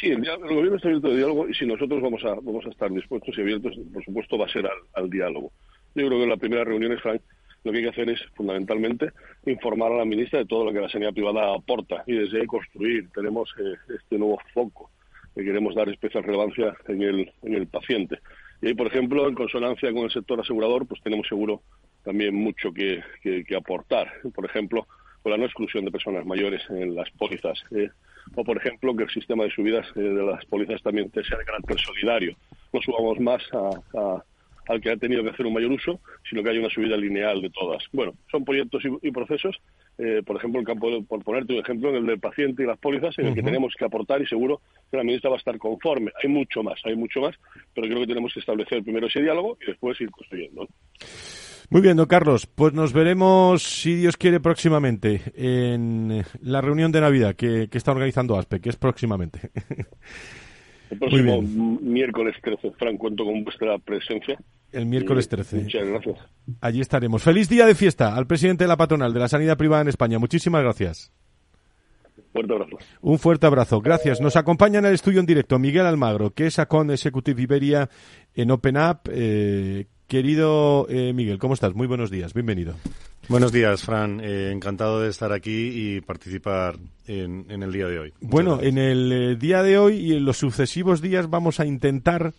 Sí 0.00 0.06
el, 0.06 0.20
gobierno 0.20 0.76
está 0.76 0.88
abierto 0.88 1.08
de 1.08 1.16
diálogo 1.16 1.48
y 1.48 1.54
si 1.54 1.66
nosotros 1.66 2.00
vamos 2.00 2.24
a 2.24 2.34
vamos 2.34 2.64
a 2.66 2.70
estar 2.70 2.90
dispuestos 2.90 3.36
y 3.36 3.40
abiertos 3.40 3.74
por 3.92 4.04
supuesto 4.04 4.38
va 4.38 4.46
a 4.46 4.52
ser 4.52 4.66
al, 4.66 4.78
al 4.94 5.10
diálogo. 5.10 5.50
Yo 5.94 6.06
creo 6.06 6.18
que 6.18 6.24
en 6.24 6.30
la 6.30 6.36
primera 6.36 6.64
reunión 6.64 6.92
es 6.92 7.02
Frank 7.02 7.20
lo 7.64 7.70
que 7.70 7.78
hay 7.78 7.84
que 7.84 7.90
hacer 7.90 8.10
es 8.10 8.20
fundamentalmente 8.34 9.12
informar 9.46 9.92
a 9.92 9.98
la 9.98 10.04
ministra 10.04 10.40
de 10.40 10.46
todo 10.46 10.64
lo 10.64 10.72
que 10.72 10.80
la 10.80 10.88
sanidad 10.88 11.12
privada 11.12 11.54
aporta 11.54 12.02
y 12.06 12.14
desde 12.14 12.40
ahí 12.40 12.46
construir. 12.46 13.08
Tenemos 13.14 13.52
eh, 13.58 13.74
este 13.94 14.18
nuevo 14.18 14.38
foco 14.52 14.90
que 15.34 15.44
queremos 15.44 15.74
dar 15.74 15.88
especial 15.88 16.24
relevancia 16.24 16.76
en 16.88 17.02
el, 17.02 17.32
en 17.42 17.54
el 17.54 17.66
paciente. 17.66 18.18
Y 18.60 18.68
ahí, 18.68 18.74
por 18.74 18.86
ejemplo, 18.86 19.28
en 19.28 19.34
consonancia 19.34 19.92
con 19.92 20.04
el 20.04 20.10
sector 20.10 20.40
asegurador, 20.40 20.86
pues 20.86 21.00
tenemos 21.02 21.26
seguro 21.26 21.62
también 22.04 22.34
mucho 22.34 22.72
que, 22.72 23.02
que, 23.22 23.56
aportar. 23.56 24.12
Por 24.34 24.44
ejemplo, 24.44 24.86
con 25.22 25.32
la 25.32 25.38
no 25.38 25.44
exclusión 25.44 25.84
de 25.84 25.90
personas 25.90 26.26
mayores 26.26 26.62
en 26.68 26.94
las 26.94 27.10
pólizas. 27.12 27.62
Eh, 27.70 27.88
o, 28.34 28.44
por 28.44 28.56
ejemplo, 28.56 28.94
que 28.94 29.04
el 29.04 29.10
sistema 29.10 29.44
de 29.44 29.50
subidas 29.50 29.86
eh, 29.96 30.00
de 30.00 30.22
las 30.22 30.44
pólizas 30.46 30.82
también 30.82 31.10
sea 31.12 31.38
de 31.38 31.44
carácter 31.44 31.78
solidario. 31.78 32.36
No 32.72 32.80
subamos 32.82 33.18
más 33.20 33.42
a 33.52 34.22
al 34.68 34.80
que 34.80 34.90
ha 34.90 34.96
tenido 34.96 35.22
que 35.22 35.30
hacer 35.30 35.46
un 35.46 35.54
mayor 35.54 35.72
uso, 35.72 36.00
sino 36.28 36.42
que 36.42 36.50
haya 36.50 36.60
una 36.60 36.70
subida 36.70 36.96
lineal 36.96 37.40
de 37.40 37.50
todas. 37.50 37.82
Bueno, 37.92 38.14
son 38.30 38.44
proyectos 38.44 38.82
y, 39.02 39.10
procesos, 39.10 39.56
eh, 39.98 40.22
por 40.24 40.36
ejemplo, 40.36 40.60
el 40.60 40.66
campo, 40.66 40.88
por 41.04 41.22
ponerte 41.24 41.54
un 41.54 41.60
ejemplo, 41.60 41.90
en 41.90 41.96
el 41.96 42.06
del 42.06 42.20
paciente 42.20 42.62
y 42.62 42.66
las 42.66 42.78
pólizas, 42.78 43.18
en 43.18 43.26
el 43.26 43.34
que 43.34 43.42
tenemos 43.42 43.74
que 43.78 43.84
aportar 43.84 44.22
y 44.22 44.26
seguro 44.26 44.60
que 44.90 44.96
la 44.96 45.04
ministra 45.04 45.30
va 45.30 45.36
a 45.36 45.38
estar 45.38 45.58
conforme. 45.58 46.12
Hay 46.22 46.28
mucho 46.28 46.62
más, 46.62 46.80
hay 46.84 46.96
mucho 46.96 47.20
más, 47.20 47.34
pero 47.74 47.86
creo 47.86 48.00
que 48.00 48.06
tenemos 48.06 48.32
que 48.32 48.40
establecer 48.40 48.82
primero 48.82 49.06
ese 49.06 49.22
diálogo 49.22 49.58
y 49.62 49.66
después 49.66 50.00
ir 50.00 50.10
construyendo. 50.10 50.68
Muy 51.70 51.80
bien, 51.80 51.96
don 51.96 52.06
Carlos. 52.06 52.46
Pues 52.46 52.74
nos 52.74 52.92
veremos, 52.92 53.62
si 53.62 53.94
Dios 53.94 54.18
quiere, 54.18 54.40
próximamente 54.40 55.22
en 55.34 56.22
la 56.42 56.60
reunión 56.60 56.92
de 56.92 57.00
Navidad 57.00 57.34
que, 57.34 57.68
que 57.70 57.78
está 57.78 57.92
organizando 57.92 58.36
ASPE, 58.36 58.60
que 58.60 58.68
es 58.68 58.76
próximamente. 58.76 59.50
El 60.92 60.98
próximo 60.98 61.40
miércoles 61.40 62.36
13, 62.42 62.72
Fran, 62.72 62.98
cuento 62.98 63.24
con 63.24 63.42
vuestra 63.44 63.78
presencia. 63.78 64.38
El 64.72 64.84
miércoles 64.84 65.26
13. 65.26 65.62
Muchas 65.62 65.86
gracias. 65.86 66.18
Allí 66.60 66.82
estaremos. 66.82 67.22
Feliz 67.22 67.48
día 67.48 67.64
de 67.64 67.74
fiesta 67.74 68.14
al 68.14 68.26
presidente 68.26 68.64
de 68.64 68.68
la 68.68 68.76
patronal 68.76 69.14
de 69.14 69.20
la 69.20 69.28
sanidad 69.28 69.56
privada 69.56 69.80
en 69.80 69.88
España. 69.88 70.18
Muchísimas 70.18 70.62
gracias. 70.62 71.10
Fuerte 72.34 72.52
abrazo. 72.52 72.76
Un 73.00 73.18
fuerte 73.18 73.46
abrazo. 73.46 73.80
Gracias. 73.80 74.20
Nos 74.20 74.36
acompaña 74.36 74.80
en 74.80 74.84
el 74.84 74.92
estudio 74.92 75.20
en 75.20 75.26
directo 75.26 75.58
Miguel 75.58 75.86
Almagro, 75.86 76.34
que 76.34 76.48
es 76.48 76.58
Acon 76.58 76.90
Executive 76.90 77.40
Iberia 77.40 77.88
en 78.34 78.50
Open 78.50 78.76
eh, 79.10 79.86
querido 80.06 80.86
eh, 80.90 81.14
Miguel, 81.14 81.38
¿cómo 81.38 81.54
estás? 81.54 81.74
Muy 81.74 81.86
buenos 81.86 82.10
días. 82.10 82.34
Bienvenido. 82.34 82.74
Buenos 83.28 83.52
días, 83.52 83.82
Fran. 83.82 84.20
Eh, 84.20 84.50
encantado 84.52 85.00
de 85.00 85.08
estar 85.08 85.32
aquí 85.32 85.70
y 85.72 86.00
participar 86.00 86.76
en, 87.06 87.50
el 87.50 87.72
día 87.72 87.86
de 87.86 87.98
hoy. 87.98 88.12
bueno, 88.20 88.60
en 88.60 88.78
el 88.78 89.12
eh, 89.12 89.36
día 89.36 89.62
de 89.62 89.78
hoy 89.78 89.96
y 89.96 90.12
en 90.14 90.24
los 90.24 90.38
sucesivos 90.38 91.00
días 91.00 91.30
vamos 91.30 91.60
a 91.60 91.66
intentar 91.66 92.34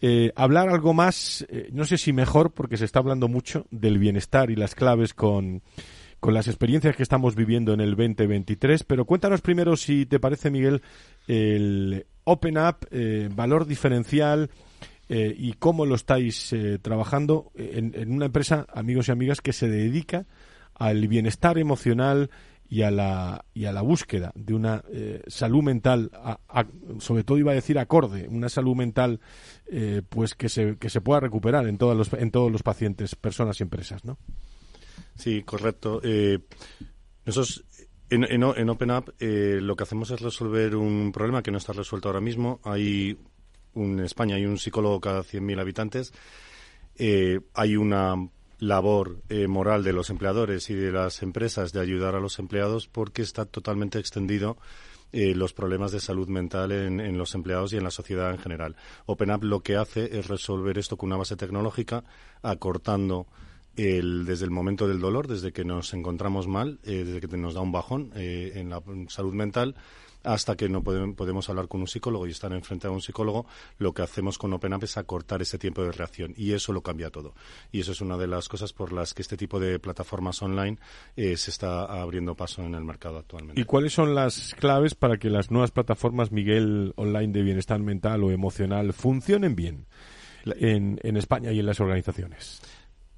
eh, 0.00 0.32
hablar 0.34 0.70
algo 0.70 0.94
más, 0.94 1.46
no 1.72 1.84
sé 1.84 1.98
si 1.98 2.12
mejor, 2.12 2.52
porque 2.52 2.76
se 2.76 2.84
está 2.84 2.98
hablando 2.98 3.28
mucho 3.28 3.66
del 3.70 3.98
bienestar 3.98 4.50
y 4.50 4.56
las 4.56 4.74
claves 4.74 5.14
con, 5.14 5.62
con 6.20 6.34
las 6.34 6.48
experiencias 6.48 6.96
que 6.96 7.02
estamos 7.02 7.34
viviendo 7.34 7.72
en 7.74 7.80
el 7.80 7.90
2023. 7.90 8.82
Pero 8.84 9.04
cuéntanos 9.04 9.40
primero, 9.40 9.76
si 9.76 10.06
te 10.06 10.20
parece, 10.20 10.50
Miguel, 10.50 10.82
el 11.28 12.06
Open 12.24 12.58
Up, 12.58 12.88
valor 13.34 13.66
diferencial 13.66 14.50
eh, 15.08 15.34
y 15.36 15.52
cómo 15.54 15.84
lo 15.84 15.94
estáis 15.94 16.52
eh, 16.52 16.78
trabajando 16.80 17.52
en, 17.54 18.10
una 18.10 18.26
empresa, 18.26 18.66
amigos 18.72 19.08
y 19.08 19.12
amigas, 19.12 19.40
que 19.40 19.52
se 19.52 19.68
dedica 19.68 20.26
al 20.74 21.06
bienestar 21.08 21.58
emocional 21.58 22.30
y 22.66 22.82
a 22.82 22.90
la, 22.90 23.44
y 23.52 23.66
a 23.66 23.72
la 23.72 23.82
búsqueda 23.82 24.32
de 24.34 24.54
una 24.54 24.82
eh, 24.90 25.22
salud 25.26 25.62
mental, 25.62 26.10
sobre 26.98 27.22
todo 27.22 27.36
iba 27.36 27.52
a 27.52 27.54
decir 27.54 27.78
acorde, 27.78 28.26
una 28.28 28.48
salud 28.48 28.74
mental 28.74 29.20
pues 30.08 30.34
que 30.34 30.48
se, 30.48 30.76
que 30.78 30.88
se 30.88 31.00
pueda 31.00 31.20
recuperar 31.20 31.68
en 31.68 31.76
todos 31.76 31.96
los, 31.96 32.12
en 32.14 32.30
todos 32.30 32.50
los 32.50 32.62
pacientes, 32.62 33.14
personas 33.14 33.60
y 33.60 33.64
empresas, 33.64 34.04
¿no? 34.04 34.18
Sí, 35.16 35.42
correcto. 35.42 36.00
nosotros 37.26 37.64
en, 38.08 38.24
en, 38.24 38.42
en 38.42 38.70
Open 38.70 38.90
lo 39.18 39.76
que 39.76 39.82
hacemos 39.82 40.10
es 40.10 40.20
resolver 40.20 40.74
un 40.74 41.12
problema 41.12 41.42
que 41.42 41.50
no 41.50 41.58
está 41.58 41.74
resuelto 41.74 42.08
ahora 42.08 42.20
mismo. 42.20 42.60
Hay 42.64 43.18
en 43.74 44.00
España 44.00 44.36
hay 44.36 44.46
un 44.46 44.58
psicólogo 44.58 45.00
cada 45.00 45.22
100.000 45.22 45.60
habitantes. 45.60 46.12
Eh, 46.96 47.40
hay 47.54 47.76
una 47.76 48.28
labor 48.60 49.18
eh, 49.28 49.46
moral 49.46 49.82
de 49.84 49.92
los 49.92 50.10
empleadores 50.10 50.70
y 50.70 50.74
de 50.74 50.92
las 50.92 51.22
empresas 51.22 51.72
de 51.72 51.80
ayudar 51.80 52.14
a 52.14 52.20
los 52.20 52.38
empleados 52.38 52.86
porque 52.86 53.22
está 53.22 53.44
totalmente 53.44 53.98
extendido 53.98 54.56
eh, 55.16 55.32
los 55.32 55.52
problemas 55.52 55.92
de 55.92 56.00
salud 56.00 56.26
mental 56.26 56.72
en, 56.72 57.16
los 57.16 57.36
empleados 57.36 57.72
y 57.72 57.76
en 57.76 57.84
la 57.84 57.92
sociedad 57.92 58.32
en 58.32 58.38
general. 58.38 58.74
OpenUp 59.06 59.44
lo 59.44 59.60
que 59.60 59.76
hace 59.76 60.18
es 60.18 60.26
resolver 60.26 60.76
esto 60.76 60.96
con 60.96 61.06
una 61.06 61.16
base 61.16 61.36
tecnológica, 61.36 62.02
acortando 62.42 63.28
el, 63.76 64.24
desde 64.24 64.44
el 64.44 64.50
momento 64.50 64.88
del 64.88 64.98
dolor, 64.98 65.28
desde 65.28 65.52
que 65.52 65.64
nos 65.64 65.94
encontramos 65.94 66.48
mal, 66.48 66.80
eh, 66.82 67.04
desde 67.04 67.20
que 67.20 67.36
nos 67.36 67.54
da 67.54 67.60
un 67.60 67.70
bajón 67.70 68.10
eh, 68.16 68.54
en 68.56 68.70
la 68.70 68.82
salud 69.06 69.34
mental, 69.34 69.76
hasta 70.24 70.56
que 70.56 70.68
no 70.68 70.82
podemos, 70.82 71.48
hablar 71.48 71.68
con 71.68 71.82
un 71.82 71.86
psicólogo 71.86 72.26
y 72.26 72.30
estar 72.30 72.52
enfrente 72.52 72.86
a 72.86 72.90
un 72.90 73.00
psicólogo, 73.00 73.46
lo 73.78 73.92
que 73.92 74.02
hacemos 74.02 74.38
con 74.38 74.52
OpenUp 74.52 74.84
es 74.84 74.96
acortar 74.96 75.42
ese 75.42 75.58
tiempo 75.58 75.82
de 75.82 75.92
reacción 75.92 76.34
y 76.36 76.52
eso 76.52 76.72
lo 76.72 76.82
cambia 76.82 77.10
todo. 77.10 77.34
Y 77.70 77.80
eso 77.80 77.92
es 77.92 78.00
una 78.00 78.16
de 78.16 78.26
las 78.26 78.48
cosas 78.48 78.72
por 78.72 78.92
las 78.92 79.14
que 79.14 79.22
este 79.22 79.36
tipo 79.36 79.60
de 79.60 79.78
plataformas 79.78 80.42
online 80.42 80.78
eh, 81.16 81.36
se 81.36 81.50
está 81.50 81.84
abriendo 81.84 82.34
paso 82.34 82.62
en 82.62 82.74
el 82.74 82.84
mercado 82.84 83.18
actualmente. 83.18 83.60
¿Y 83.60 83.64
cuáles 83.64 83.92
son 83.92 84.14
las 84.14 84.54
claves 84.54 84.94
para 84.94 85.18
que 85.18 85.30
las 85.30 85.50
nuevas 85.50 85.70
plataformas 85.70 86.32
Miguel 86.32 86.92
online 86.96 87.32
de 87.32 87.42
bienestar 87.42 87.80
mental 87.80 88.24
o 88.24 88.30
emocional 88.30 88.92
funcionen 88.92 89.54
bien 89.54 89.86
en 90.44 91.16
España 91.16 91.52
y 91.52 91.60
en 91.60 91.66
las 91.66 91.80
organizaciones? 91.80 92.60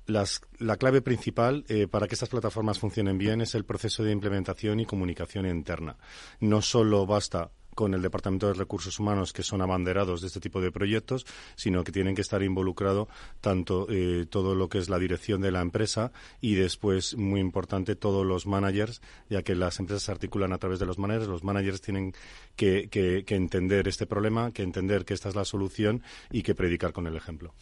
La 0.07 0.77
clave 0.77 1.03
principal 1.03 1.65
eh, 1.69 1.89
para 1.89 2.07
que 2.07 2.15
estas 2.15 2.29
plataformas 2.29 2.79
funcionen 2.79 3.19
bien 3.19 3.41
es 3.41 3.55
el 3.55 3.65
proceso 3.65 4.05
de 4.05 4.13
implementación 4.13 4.81
y 4.81 4.87
comunicación 4.87 5.47
interna. 5.47 5.97
No 6.41 6.63
solo 6.63 7.07
basta 7.07 7.51
con 7.76 7.95
el 7.95 8.02
Departamento 8.02 8.49
de 8.49 8.54
Recursos 8.54 8.99
Humanos, 8.99 9.33
que 9.33 9.45
son 9.45 9.61
abanderados 9.61 10.23
de 10.23 10.26
este 10.28 10.40
tipo 10.40 10.61
de 10.61 10.73
proyectos, 10.73 11.26
sino 11.54 11.85
que 11.85 11.92
tienen 11.92 12.16
que 12.16 12.23
estar 12.23 12.42
involucrado 12.42 13.06
tanto 13.40 13.87
eh, 13.90 14.26
todo 14.28 14.54
lo 14.56 14.68
que 14.68 14.78
es 14.78 14.88
la 14.88 14.99
dirección 14.99 15.42
de 15.42 15.52
la 15.52 15.61
empresa 15.61 16.11
y 16.40 16.54
después, 16.54 17.16
muy 17.16 17.38
importante, 17.38 17.95
todos 17.95 18.26
los 18.26 18.47
managers, 18.47 19.02
ya 19.28 19.42
que 19.42 19.54
las 19.54 19.78
empresas 19.78 20.04
se 20.04 20.11
articulan 20.11 20.54
a 20.54 20.59
través 20.59 20.78
de 20.78 20.87
los 20.87 20.99
managers. 20.99 21.28
Los 21.28 21.45
managers 21.45 21.83
tienen 21.83 22.14
que, 22.56 22.88
entender 23.28 23.87
este 23.88 24.06
problema, 24.06 24.52
que 24.52 24.62
entender 24.62 25.04
que 25.04 25.12
esta 25.12 25.28
es 25.28 25.37
la 25.37 25.45
solución 25.45 26.02
y 26.33 26.42
que 26.42 26.54
predicar 26.54 26.95
con 26.95 27.06
el 27.06 27.14
ejemplo. 27.14 27.52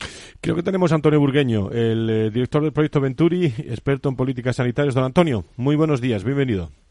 Creo 0.40 0.54
que 0.54 0.62
tenemos 0.62 0.92
a 0.92 0.94
Antonio 0.94 1.18
Burgueño, 1.18 1.70
el 1.72 2.08
eh, 2.08 2.30
director 2.30 2.62
del 2.62 2.72
proyecto 2.72 3.00
Venturi, 3.00 3.46
experto 3.46 4.08
en 4.08 4.14
políticas 4.14 4.56
sanitarias. 4.56 4.94
Don 4.94 5.04
Antonio, 5.04 5.44
muy 5.56 5.74
buenos 5.74 6.00
días, 6.00 6.22
bienvenido. 6.22 6.83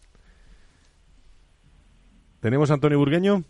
¿Tenemos 2.43 2.69
a 2.71 2.73
Antonio 2.73 3.00
Burgueño? 3.00 3.45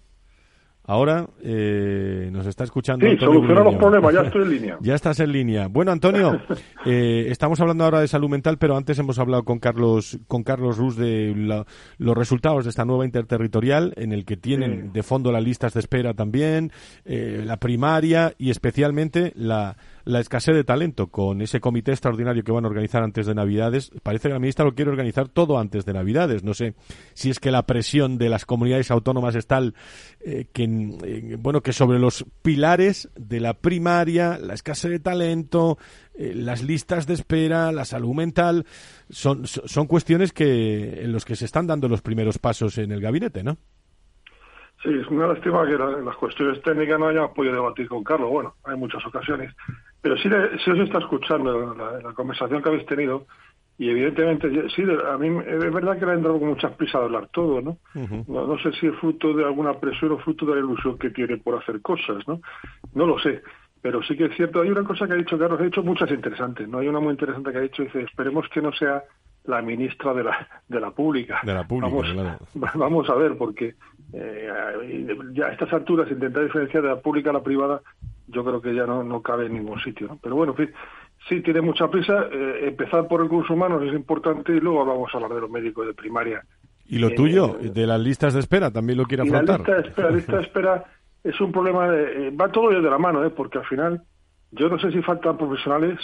Ahora 0.84 1.28
eh, 1.42 2.30
nos 2.32 2.46
está 2.46 2.64
escuchando. 2.64 3.10
Sí, 3.10 3.18
soluciona 3.18 3.64
los 3.64 3.76
problemas, 3.76 4.14
ya 4.14 4.22
estoy 4.28 4.44
en 4.44 4.50
línea. 4.52 4.78
ya 4.82 4.94
estás 4.94 5.20
en 5.20 5.32
línea. 5.32 5.68
Bueno, 5.68 5.92
Antonio, 5.92 6.40
eh, 6.86 7.26
estamos 7.30 7.60
hablando 7.60 7.86
ahora 7.86 8.02
de 8.02 8.08
salud 8.08 8.30
mental, 8.30 8.60
pero 8.60 8.78
antes 8.78 9.00
hemos 9.00 9.18
hablado 9.18 9.46
con 9.46 9.58
Carlos, 9.58 10.20
con 10.28 10.44
Carlos 10.44 10.78
Rus 10.78 10.96
de 10.96 11.66
los 11.98 12.16
resultados 12.16 12.66
de 12.66 12.70
esta 12.70 12.86
nueva 12.86 13.06
interterritorial, 13.06 13.96
en 13.98 14.12
el 14.12 14.26
que 14.26 14.38
tienen 14.38 14.94
de 14.94 15.02
fondo 15.02 15.32
las 15.32 15.44
listas 15.44 15.74
de 15.74 15.80
espera 15.80 16.14
también, 16.14 16.72
eh, 17.04 17.42
la 17.44 17.58
primaria 17.58 18.36
y 18.38 18.52
especialmente 18.52 19.34
la 19.36 19.76
la 20.06 20.20
escasez 20.20 20.56
de 20.56 20.64
talento 20.64 21.08
con 21.08 21.42
ese 21.42 21.60
comité 21.60 21.92
extraordinario 21.92 22.44
que 22.44 22.52
van 22.52 22.66
a 22.66 22.68
organizar 22.68 23.04
antes 23.04 23.26
de 23.26 23.36
Navidades. 23.36 23.92
Parece 24.04 24.28
que 24.28 24.34
la 24.34 24.40
ministra 24.40 24.66
lo 24.66 24.76
quiere 24.76 24.92
organizar 24.92 25.30
todo 25.30 25.58
antes 25.58 25.86
de 25.86 25.94
Navidades. 25.94 26.44
No 26.44 26.54
sé 26.54 26.76
si 27.14 27.30
es 27.30 27.40
que 27.40 27.52
la 27.52 27.66
presión 27.66 28.18
de 28.18 28.30
las 28.30 28.46
comunidades 28.46 28.92
autónomas 28.92 29.36
es 29.36 29.48
tal 29.48 29.76
eh, 30.22 30.48
que, 30.54 30.64
eh, 30.64 31.38
bueno, 31.40 31.62
que 31.62 31.74
sobre 31.74 32.00
los 32.00 32.26
pilares 32.42 33.10
de 33.16 33.40
la 33.40 33.54
primaria, 33.54 34.38
la 34.40 34.54
escasez 34.54 34.92
de 34.92 35.00
talento, 35.00 35.78
eh, 36.16 36.34
las 36.36 36.64
listas 36.64 37.08
de 37.08 37.14
espera, 37.14 37.72
la 37.72 37.86
salud 37.86 38.14
mental, 38.14 38.66
son, 39.10 39.48
son 39.48 39.88
cuestiones 39.88 40.34
que, 40.34 41.04
en 41.04 41.12
los 41.12 41.26
que 41.26 41.36
se 41.36 41.46
están 41.46 41.68
dando 41.68 41.88
los 41.88 42.02
primeros 42.02 42.40
pasos 42.40 42.78
en 42.78 42.92
el 42.92 43.02
gabinete, 43.02 43.44
¿no? 43.44 43.58
Sí, 44.84 44.90
es 44.90 45.08
una 45.08 45.28
lástima 45.28 45.66
que 45.66 45.78
las 45.78 46.16
cuestiones 46.18 46.62
técnicas 46.62 47.00
no 47.00 47.08
hayamos 47.08 47.32
podido 47.32 47.54
debatir 47.56 47.88
con 47.88 48.04
Carlos. 48.04 48.30
Bueno, 48.30 48.56
hay 48.66 48.76
muchas 48.76 49.06
ocasiones. 49.06 49.56
Pero 50.04 50.18
sí, 50.18 50.30
se 50.64 50.72
os 50.72 50.80
está 50.80 50.98
escuchando 51.00 51.74
la, 51.74 52.14
conversación 52.14 52.62
que 52.62 52.68
habéis 52.68 52.86
tenido 52.86 53.26
y 53.78 53.90
evidentemente, 53.90 54.70
sí, 54.76 54.84
a 54.84 55.18
mí 55.18 55.30
es 55.48 55.74
verdad 55.74 55.98
que 55.98 56.06
le 56.06 56.12
ha 56.12 56.16
entrado 56.16 56.40
con 56.40 56.50
muchas 56.50 56.74
prisas 56.74 56.96
a 56.96 57.06
hablar 57.06 57.30
todo, 57.32 57.62
¿no? 57.62 57.78
¿no? 58.28 58.60
sé 58.60 58.74
si 58.74 58.88
es 58.88 58.96
fruto 58.98 59.34
de 59.34 59.46
alguna 59.46 59.80
presión 59.80 60.12
o 60.12 60.18
fruto 60.18 60.46
de 60.46 60.56
la 60.56 60.60
ilusión 60.60 60.98
que 61.00 61.10
tiene 61.10 61.38
por 61.38 61.58
hacer 61.58 61.82
cosas, 61.82 62.28
¿no? 62.28 62.42
No 62.94 63.06
lo 63.08 63.18
sé. 63.18 63.42
Pero 63.82 64.04
sí 64.04 64.18
que 64.18 64.26
es 64.26 64.36
cierto, 64.36 64.62
hay 64.62 64.70
una 64.70 64.84
cosa 64.84 65.08
que 65.08 65.14
ha 65.14 65.18
dicho 65.18 65.40
Carlos, 65.40 65.60
ha 65.62 65.64
dicho 65.64 65.82
muchas 65.82 66.12
interesantes, 66.12 66.68
¿no? 66.68 66.80
Hay 66.80 66.88
una 66.90 67.00
muy 67.00 67.12
interesante 67.12 67.54
que 67.54 67.58
ha 67.58 67.62
dicho, 67.62 67.84
dice, 67.84 68.02
esperemos 68.02 68.46
que 68.50 68.62
no 68.62 68.74
sea 68.74 69.04
la 69.46 69.62
ministra 69.62 70.14
de 70.14 70.26
la, 70.26 70.48
de 70.68 70.80
la 70.82 70.92
pública. 70.92 71.40
De 71.44 71.54
la 71.54 71.66
pública, 71.66 71.88
vamos, 71.88 72.12
claro. 72.12 72.40
Vamos 72.76 73.10
a 73.10 73.16
ver, 73.16 73.38
porque 73.38 73.76
eh, 74.12 75.18
ya 75.32 75.46
a 75.46 75.52
estas 75.54 75.72
alturas 75.72 76.12
intentar 76.12 76.44
diferenciar 76.44 76.84
de 76.84 76.90
la 76.90 77.02
pública 77.02 77.30
a 77.30 77.34
la 77.34 77.44
privada 77.44 77.82
yo 78.34 78.44
creo 78.44 78.62
que 78.62 78.74
ya 78.74 78.86
no, 78.86 79.04
no 79.04 79.22
cabe 79.22 79.46
en 79.46 79.54
ningún 79.54 79.80
sitio. 79.82 80.18
Pero 80.22 80.36
bueno, 80.36 80.56
sí 81.30 81.42
tiene 81.42 81.62
mucha 81.62 81.88
prisa. 81.90 82.28
Eh, 82.32 82.68
empezar 82.68 83.08
por 83.08 83.22
recursos 83.22 83.52
humanos 83.52 83.84
es 83.84 83.94
importante 83.94 84.52
y 84.54 84.60
luego 84.60 84.86
vamos 84.86 85.10
a 85.14 85.18
hablar 85.18 85.34
de 85.34 85.42
los 85.42 85.50
médicos 85.50 85.88
de 85.88 85.94
primaria. 85.94 86.44
¿Y 86.86 87.00
lo 87.00 87.12
tuyo, 87.12 87.58
eh, 87.62 87.70
de 87.70 87.88
las 87.88 88.00
listas 88.00 88.34
de 88.34 88.42
espera, 88.42 88.72
también 88.72 88.98
lo 88.98 89.06
quiere 89.06 89.24
afrontar? 89.24 89.62
La 89.62 89.66
lista 89.66 89.76
de 89.76 89.88
espera, 89.88 90.12
lista 90.12 90.36
de 90.38 90.44
espera 90.44 90.84
es 91.24 91.40
un 91.40 91.52
problema, 91.52 91.90
de, 91.90 92.32
va 92.32 92.52
todo 92.52 92.70
de 92.70 92.82
la 92.82 92.98
mano, 92.98 93.24
¿eh? 93.24 93.30
porque 93.30 93.60
al 93.60 93.66
final 93.66 94.02
yo 94.52 94.68
no 94.68 94.78
sé 94.78 94.92
si 94.92 95.02
faltan 95.02 95.38
profesionales 95.38 96.00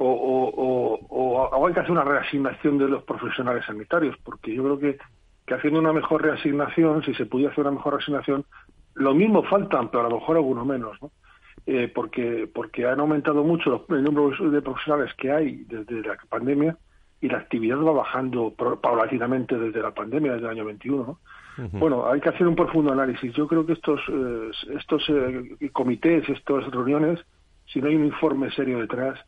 o, 0.00 0.04
o, 0.04 0.98
o, 1.08 1.66
hay 1.66 1.74
que 1.74 1.80
hacer 1.80 1.90
una 1.90 2.04
reasignación 2.04 2.78
de 2.78 2.88
los 2.88 3.02
profesionales 3.02 3.64
sanitarios, 3.66 4.16
porque 4.22 4.54
yo 4.54 4.62
creo 4.62 4.78
que, 4.78 4.98
que 5.44 5.54
haciendo 5.54 5.80
una 5.80 5.92
mejor 5.92 6.22
reasignación, 6.22 7.02
si 7.04 7.14
se 7.14 7.26
pudiera 7.26 7.50
hacer 7.50 7.62
una 7.62 7.76
mejor 7.76 7.94
reasignación, 7.94 8.44
lo 8.98 9.14
mismo 9.14 9.42
faltan, 9.44 9.90
pero 9.90 10.06
a 10.06 10.10
lo 10.10 10.18
mejor 10.18 10.36
alguno 10.36 10.64
menos, 10.64 11.00
¿no? 11.00 11.10
Eh, 11.66 11.90
porque, 11.94 12.48
porque 12.52 12.86
han 12.86 13.00
aumentado 13.00 13.44
mucho 13.44 13.70
los, 13.70 13.82
el 13.90 14.02
número 14.02 14.50
de 14.50 14.62
profesionales 14.62 15.12
que 15.18 15.30
hay 15.30 15.64
desde 15.68 16.00
la 16.00 16.16
pandemia 16.28 16.76
y 17.20 17.28
la 17.28 17.38
actividad 17.38 17.78
va 17.78 17.92
bajando 17.92 18.54
paulatinamente 18.80 19.58
desde 19.58 19.82
la 19.82 19.90
pandemia, 19.92 20.32
desde 20.32 20.46
el 20.46 20.52
año 20.52 20.64
21. 20.64 20.96
¿no? 21.04 21.18
Bueno, 21.72 22.08
hay 22.08 22.20
que 22.20 22.28
hacer 22.28 22.46
un 22.46 22.54
profundo 22.54 22.92
análisis. 22.92 23.32
Yo 23.34 23.48
creo 23.48 23.66
que 23.66 23.72
estos, 23.72 24.00
eh, 24.08 24.50
estos 24.78 25.04
eh, 25.08 25.70
comités, 25.72 26.28
estas 26.28 26.70
reuniones, 26.70 27.18
si 27.66 27.80
no 27.80 27.88
hay 27.88 27.96
un 27.96 28.06
informe 28.06 28.50
serio 28.52 28.78
detrás, 28.78 29.18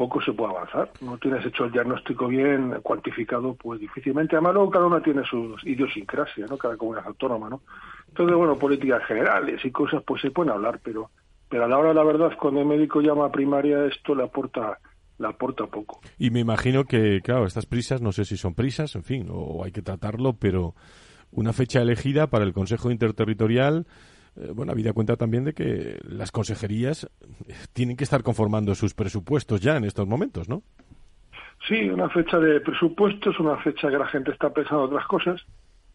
poco 0.00 0.22
se 0.22 0.32
puede 0.32 0.52
avanzar. 0.54 0.90
No 1.02 1.18
tienes 1.18 1.44
hecho 1.44 1.66
el 1.66 1.72
diagnóstico 1.72 2.26
bien 2.26 2.80
cuantificado, 2.82 3.52
pues 3.52 3.78
difícilmente. 3.80 4.34
Además, 4.34 4.54
luego 4.54 4.70
cada 4.70 4.86
una 4.86 5.02
tiene 5.02 5.22
sus 5.26 5.62
idiosincrasias, 5.66 6.48
¿no? 6.48 6.56
Cada 6.56 6.78
comunidad 6.78 7.06
autónoma, 7.06 7.50
¿no? 7.50 7.60
Entonces, 8.08 8.34
bueno, 8.34 8.58
políticas 8.58 9.04
generales 9.04 9.62
y 9.62 9.70
cosas, 9.70 10.02
pues 10.06 10.22
se 10.22 10.30
pueden 10.30 10.52
hablar, 10.52 10.80
pero, 10.82 11.10
pero 11.50 11.66
a 11.66 11.68
la 11.68 11.76
hora 11.76 11.92
la 11.92 12.02
verdad, 12.02 12.30
cuando 12.40 12.60
el 12.62 12.66
médico 12.66 13.02
llama 13.02 13.26
a 13.26 13.30
primaria, 13.30 13.84
esto 13.84 14.14
le 14.14 14.24
aporta, 14.24 14.78
le 15.18 15.26
aporta 15.26 15.66
poco. 15.66 16.00
Y 16.16 16.30
me 16.30 16.40
imagino 16.40 16.84
que, 16.84 17.20
claro, 17.22 17.44
estas 17.44 17.66
prisas, 17.66 18.00
no 18.00 18.12
sé 18.12 18.24
si 18.24 18.38
son 18.38 18.54
prisas, 18.54 18.96
en 18.96 19.02
fin, 19.02 19.28
o 19.30 19.64
hay 19.66 19.70
que 19.70 19.82
tratarlo, 19.82 20.32
pero 20.32 20.74
una 21.30 21.52
fecha 21.52 21.82
elegida 21.82 22.28
para 22.28 22.46
el 22.46 22.54
Consejo 22.54 22.90
Interterritorial, 22.90 23.86
bueno, 24.54 24.72
habida 24.72 24.92
cuenta 24.92 25.16
también 25.16 25.44
de 25.44 25.52
que 25.52 25.98
las 26.02 26.32
consejerías 26.32 27.08
tienen 27.72 27.96
que 27.96 28.04
estar 28.04 28.22
conformando 28.22 28.74
sus 28.74 28.94
presupuestos 28.94 29.60
ya 29.60 29.76
en 29.76 29.84
estos 29.84 30.06
momentos, 30.06 30.48
¿no? 30.48 30.62
Sí, 31.68 31.88
una 31.90 32.08
fecha 32.08 32.38
de 32.38 32.60
presupuestos, 32.60 33.38
una 33.38 33.56
fecha 33.58 33.90
que 33.90 33.98
la 33.98 34.06
gente 34.06 34.30
está 34.30 34.50
pensando 34.50 34.84
otras 34.84 35.06
cosas 35.06 35.44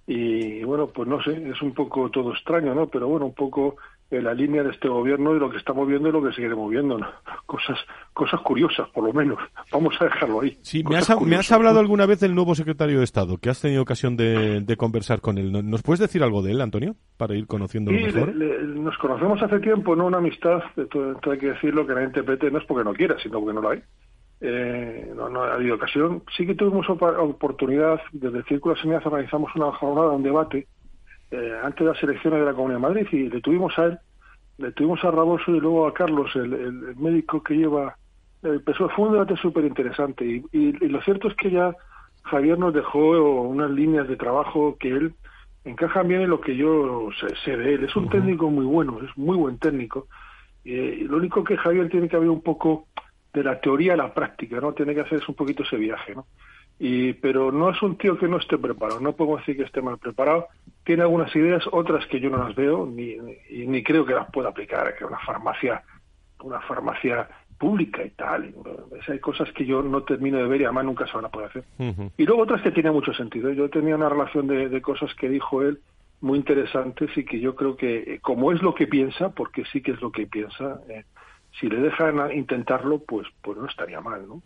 y 0.08 0.64
bueno, 0.64 0.88
pues 0.88 1.08
no 1.08 1.22
sé, 1.24 1.50
es 1.50 1.62
un 1.62 1.74
poco 1.74 2.10
todo 2.12 2.34
extraño, 2.34 2.76
¿no? 2.76 2.88
Pero 2.88 3.08
bueno, 3.08 3.26
un 3.26 3.34
poco 3.34 3.78
en 4.12 4.24
la 4.24 4.34
línea 4.34 4.64
de 4.64 4.70
este 4.70 4.88
gobierno 4.88 5.36
y 5.36 5.40
lo 5.40 5.50
que 5.50 5.58
estamos 5.58 5.88
viendo 5.88 6.10
y 6.10 6.12
lo 6.12 6.24
que 6.24 6.32
seguiremos 6.34 6.70
viendo, 6.70 6.98
¿no? 6.98 7.08
Cosas, 7.46 7.78
cosas 8.14 8.40
curiosas, 8.42 8.88
por 8.90 9.04
lo 9.04 9.14
menos. 9.14 9.40
Vamos 9.72 9.96
a 10.00 10.06
dejarlo 10.06 10.42
ahí. 10.42 10.58
Sí, 10.62 10.84
me 10.84 10.98
has, 10.98 11.52
hablado 11.52 11.80
alguna 11.80 12.06
vez 12.06 12.20
del 12.20 12.36
nuevo 12.36 12.54
secretario 12.56 13.00
de 13.00 13.04
Estado, 13.04 13.38
que 13.38 13.50
has 13.50 13.62
tenido 13.62 13.82
ocasión 13.82 14.16
de, 14.16 14.76
conversar 14.78 15.22
con 15.22 15.38
él. 15.38 15.52
¿Nos 15.52 15.82
puedes 15.82 16.00
decir 16.00 16.24
algo 16.24 16.42
de 16.42 16.52
él, 16.52 16.62
Antonio, 16.62 16.96
para 17.18 17.36
ir 17.36 17.48
conociéndolo 17.48 17.98
sí, 17.98 18.06
mejor? 18.06 18.36
nos 18.36 18.98
conocemos 18.98 19.42
hace 19.42 19.60
tiempo, 19.60 19.96
¿no? 19.96 20.06
Una 20.06 20.18
amistad, 20.18 20.62
esto, 20.76 21.18
hay 21.32 21.38
que 21.38 21.48
decirlo, 21.48 21.88
que 21.88 21.94
la 21.94 22.04
interprete 22.04 22.52
no 22.52 22.60
es 22.60 22.66
porque 22.66 22.84
no 22.84 22.94
quiera, 22.94 23.18
sino 23.20 23.40
porque 23.40 23.54
no 23.54 23.62
lo 23.62 23.70
hay 23.70 23.82
eh, 24.42 25.12
no, 25.16 25.30
no, 25.30 25.44
ha 25.44 25.54
habido 25.54 25.76
ocasión. 25.76 26.24
Sí 26.36 26.46
que 26.46 26.56
tuvimos 26.56 26.88
oportunidad, 26.90 28.00
desde 28.12 28.40
el 28.40 28.46
Círculo 28.46 28.76
de 28.76 28.82
Sanidad 28.82 29.02
organizamos 29.06 29.56
una 29.56 29.72
jornada, 29.72 30.12
un 30.12 30.24
debate, 30.24 30.68
eh, 31.32 31.54
antes 31.64 31.86
de 31.86 31.94
las 31.94 32.04
elecciones 32.04 32.40
de 32.40 32.46
la 32.46 32.54
Comunidad 32.54 32.80
de 32.80 32.88
Madrid, 32.88 33.08
y 33.12 33.30
le 33.30 33.42
tuvimos 33.42 33.78
a 33.78 33.86
él, 33.86 34.00
le 34.58 34.72
tuvimos 34.72 35.04
a 35.04 35.12
Raboso 35.12 35.52
y 35.52 35.60
luego 35.60 35.88
a 35.88 35.94
Carlos, 35.94 36.32
el, 36.36 36.96
médico 36.98 37.44
que 37.44 37.56
lleva 37.56 37.98
el 38.44 38.62
peso. 38.62 38.90
Fue 38.90 39.08
un 39.08 39.14
debate 39.14 39.36
súper 39.38 39.66
interesante, 39.66 40.26
y, 40.26 40.44
y, 40.52 40.72
lo 40.88 41.02
cierto 41.02 41.28
es 41.28 41.36
que 41.36 41.52
ya 41.52 41.76
Javier 42.24 42.58
nos 42.58 42.74
dejó 42.74 43.42
unas 43.42 43.72
líneas 43.72 44.08
de 44.08 44.16
trabajo 44.16 44.78
que 44.80 44.90
él 44.90 45.14
encajan 45.66 46.08
bien 46.08 46.22
en 46.22 46.30
lo 46.30 46.40
que 46.40 46.56
yo 46.56 47.10
sé, 47.44 47.58
de 47.58 47.74
él. 47.74 47.84
Es 47.84 47.96
un 47.96 48.10
técnico 48.10 48.50
muy 48.50 48.66
bueno, 48.66 49.00
es 49.04 49.18
muy 49.18 49.36
buen 49.36 49.58
técnico. 49.58 50.08
Eh, 50.64 51.00
y 51.02 51.04
lo 51.04 51.18
único 51.18 51.44
que 51.44 51.58
Javier 51.58 51.90
tiene 51.90 52.08
que 52.08 52.16
haber 52.16 52.30
un 52.30 52.42
poco 52.42 52.88
de 53.34 53.44
la 53.44 53.60
teoría 53.60 53.94
a 53.94 53.98
la 53.98 54.14
práctica, 54.14 54.60
¿no? 54.62 54.74
Tiene 54.74 54.94
que 54.94 55.02
hacerse 55.02 55.26
un 55.28 55.36
poquito 55.36 55.64
ese 55.64 55.76
viaje, 55.76 56.16
¿no? 56.16 56.26
Y, 56.78 57.14
pero 57.14 57.52
no 57.52 57.70
es 57.70 57.82
un 57.82 57.98
tío 57.98 58.18
que 58.18 58.28
no 58.28 58.38
esté 58.38 58.58
preparado, 58.58 59.00
no 59.00 59.14
puedo 59.14 59.38
decir 59.38 59.56
que 59.56 59.64
esté 59.64 59.82
mal 59.82 59.98
preparado. 59.98 60.48
Tiene 60.84 61.04
algunas 61.04 61.34
ideas, 61.36 61.64
otras 61.72 62.06
que 62.08 62.20
yo 62.20 62.30
no 62.30 62.38
las 62.38 62.56
veo 62.56 62.86
ni, 62.86 63.16
ni, 63.18 63.66
ni 63.68 63.84
creo 63.84 64.06
que 64.06 64.14
las 64.14 64.30
pueda 64.30 64.50
aplicar, 64.50 64.94
que 64.98 65.06
una 65.06 65.20
farmacia, 65.20 65.84
una 66.44 66.60
farmacia 66.62 67.28
pública 67.58 68.04
y 68.04 68.10
tal. 68.12 68.54
hay 69.08 69.20
cosas 69.20 69.52
que 69.54 69.66
yo 69.66 69.82
no 69.82 70.04
termino 70.04 70.38
de 70.38 70.48
ver 70.48 70.62
y 70.62 70.64
además 70.66 70.86
nunca 70.86 71.08
se 71.08 71.14
van 71.14 71.26
a 71.26 71.30
poder 71.30 71.50
hacer. 71.50 71.64
Y 72.18 72.26
luego 72.26 72.44
otras 72.44 72.62
que 72.62 72.72
tienen 72.72 72.94
mucho 72.94 73.14
sentido. 73.14 73.52
Yo 73.52 73.70
tenía 73.70 73.96
una 73.96 74.10
relación 74.10 74.48
de, 74.48 74.82
cosas 74.82 75.14
que 75.16 75.30
dijo 75.30 75.62
él 75.62 75.80
muy 76.22 76.38
interesantes 76.38 77.10
y 77.18 77.24
que 77.24 77.40
yo 77.40 77.56
creo 77.56 77.76
que, 77.76 77.98
eh, 77.98 78.20
como 78.22 78.52
es 78.52 78.62
lo 78.62 78.74
que 78.74 78.88
piensa, 78.88 79.30
porque 79.30 79.64
sí 79.72 79.82
que 79.82 79.92
es 79.92 80.02
lo 80.02 80.12
que 80.12 80.26
piensa, 80.26 80.82
eh, 80.90 81.04
si 81.60 81.68
le 81.68 81.80
dejan 81.80 82.32
intentarlo, 82.32 83.00
pues, 83.00 83.28
pues 83.42 83.58
no 83.58 83.68
estaría 83.68 84.02
mal, 84.02 84.28
¿no? 84.28 84.42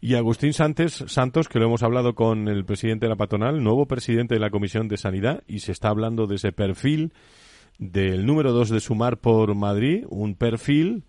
Y 0.00 0.14
Agustín 0.14 0.52
Santos, 0.52 1.04
Santos, 1.06 1.48
que 1.48 1.58
lo 1.58 1.66
hemos 1.66 1.82
hablado 1.82 2.14
con 2.14 2.48
el 2.48 2.64
presidente 2.64 3.06
de 3.06 3.10
la 3.10 3.16
patronal, 3.16 3.62
nuevo 3.62 3.86
presidente 3.86 4.34
de 4.34 4.40
la 4.40 4.50
Comisión 4.50 4.88
de 4.88 4.96
Sanidad, 4.96 5.42
y 5.46 5.60
se 5.60 5.72
está 5.72 5.88
hablando 5.88 6.26
de 6.26 6.36
ese 6.36 6.52
perfil 6.52 7.12
del 7.78 8.24
número 8.24 8.52
dos 8.52 8.70
de 8.70 8.80
Sumar 8.80 9.18
por 9.18 9.54
Madrid, 9.54 10.04
un 10.08 10.34
perfil 10.34 11.04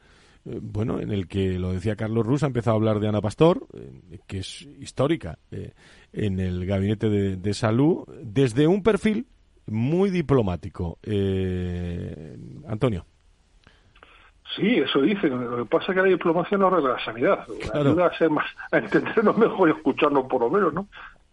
eh, 0.46 0.60
bueno, 0.62 1.00
en 1.00 1.12
el 1.12 1.28
que 1.28 1.58
lo 1.60 1.74
decía 1.74 1.96
Carlos 1.96 2.26
Rus, 2.26 2.44
ha 2.44 2.48
empezado 2.48 2.76
a 2.76 2.78
hablar 2.78 3.00
de 3.00 3.08
Ana 3.08 3.22
Pastor, 3.22 3.68
eh, 3.74 4.20
que 4.28 4.40
es 4.40 4.68
histórica 4.80 5.40
eh, 5.52 5.74
en 6.14 6.40
el 6.40 6.66
gabinete 6.66 7.10
de, 7.10 7.54
salud, 7.54 8.06
desde 8.24 8.68
un 8.68 8.84
perfil 8.84 9.28
muy 9.66 10.12
diplomático. 10.12 11.00
Antonio. 12.68 13.06
Sí, 14.56 14.78
eso 14.78 15.02
dicen. 15.02 15.52
Lo 15.52 15.58
que 15.58 15.66
pasa 15.66 15.92
es 15.92 15.96
que 15.96 16.02
la 16.02 16.08
diplomacia 16.08 16.58
no 16.58 16.68
arregla 16.68 16.94
la 16.94 17.06
sanidad. 17.06 17.46
Ayuda 17.74 18.08
a 18.08 18.18
ser 18.18 18.30
más, 18.30 18.46
a 18.72 18.78
entendernos 18.78 19.38
mejor 19.38 19.70
y 19.70 19.72
escucharnos 19.74 20.26
por 20.28 20.42
lo 20.42 20.50
menos, 20.50 20.74
¿no? 20.74 20.88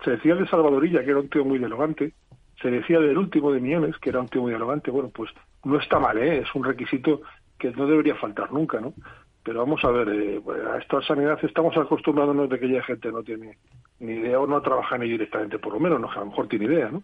Se 0.04 0.12
decía 0.12 0.34
de 0.34 0.46
Salvadorilla, 0.48 1.04
que 1.04 1.10
era 1.10 1.20
un 1.20 1.28
tío 1.28 1.44
muy 1.44 1.58
dialogante. 1.58 2.12
Se 2.60 2.70
decía 2.70 2.98
del 3.00 3.18
último 3.18 3.52
de 3.52 3.60
Millones, 3.60 3.96
que 3.98 4.10
era 4.10 4.20
un 4.20 4.28
tío 4.28 4.42
muy 4.42 4.50
dialogante. 4.50 4.90
Bueno, 4.90 5.10
pues 5.14 5.30
no 5.64 5.78
está 5.78 5.98
mal, 5.98 6.18
¿eh? 6.18 6.38
Es 6.38 6.54
un 6.54 6.64
requisito 6.64 7.22
que 7.58 7.70
no 7.70 7.86
debería 7.86 8.16
faltar 8.16 8.52
nunca, 8.52 8.80
¿no? 8.80 8.92
Pero 9.44 9.60
vamos 9.60 9.84
a 9.84 9.90
ver, 9.90 10.08
eh, 10.08 10.40
a 10.72 10.78
esta 10.78 11.02
sanidad 11.02 11.38
estamos 11.42 11.76
acostumbrándonos 11.76 12.48
de 12.48 12.58
que 12.58 12.68
ya 12.68 12.82
gente 12.82 13.10
no 13.10 13.22
tiene 13.22 13.58
ni 13.98 14.14
idea 14.14 14.40
o 14.40 14.46
no 14.46 14.60
trabaja 14.60 14.98
ni 14.98 15.08
directamente, 15.08 15.58
por 15.58 15.72
lo 15.72 15.80
menos, 15.80 16.00
no, 16.00 16.10
a 16.10 16.20
lo 16.20 16.26
mejor 16.26 16.48
tiene 16.48 16.66
idea, 16.66 16.90
¿no? 16.90 17.02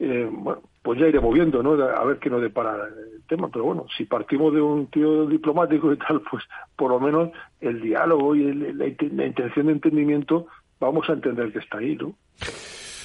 Eh, 0.00 0.28
bueno, 0.30 0.62
pues 0.88 1.00
ya 1.00 1.06
iremos 1.06 1.34
viendo, 1.34 1.62
¿no? 1.62 1.72
A 1.74 2.02
ver 2.06 2.18
qué 2.18 2.30
nos 2.30 2.40
depara 2.40 2.74
el 2.86 3.22
tema, 3.26 3.50
pero 3.52 3.66
bueno, 3.66 3.84
si 3.94 4.06
partimos 4.06 4.54
de 4.54 4.62
un 4.62 4.86
tío 4.86 5.26
diplomático 5.26 5.92
y 5.92 5.98
tal, 5.98 6.22
pues 6.30 6.44
por 6.76 6.90
lo 6.90 6.98
menos 6.98 7.28
el 7.60 7.82
diálogo 7.82 8.34
y 8.34 8.54
la, 8.54 8.86
la 9.12 9.26
intención 9.26 9.66
de 9.66 9.72
entendimiento 9.72 10.46
vamos 10.80 11.06
a 11.10 11.12
entender 11.12 11.52
que 11.52 11.58
está 11.58 11.76
ahí, 11.76 11.94
¿no? 11.94 12.14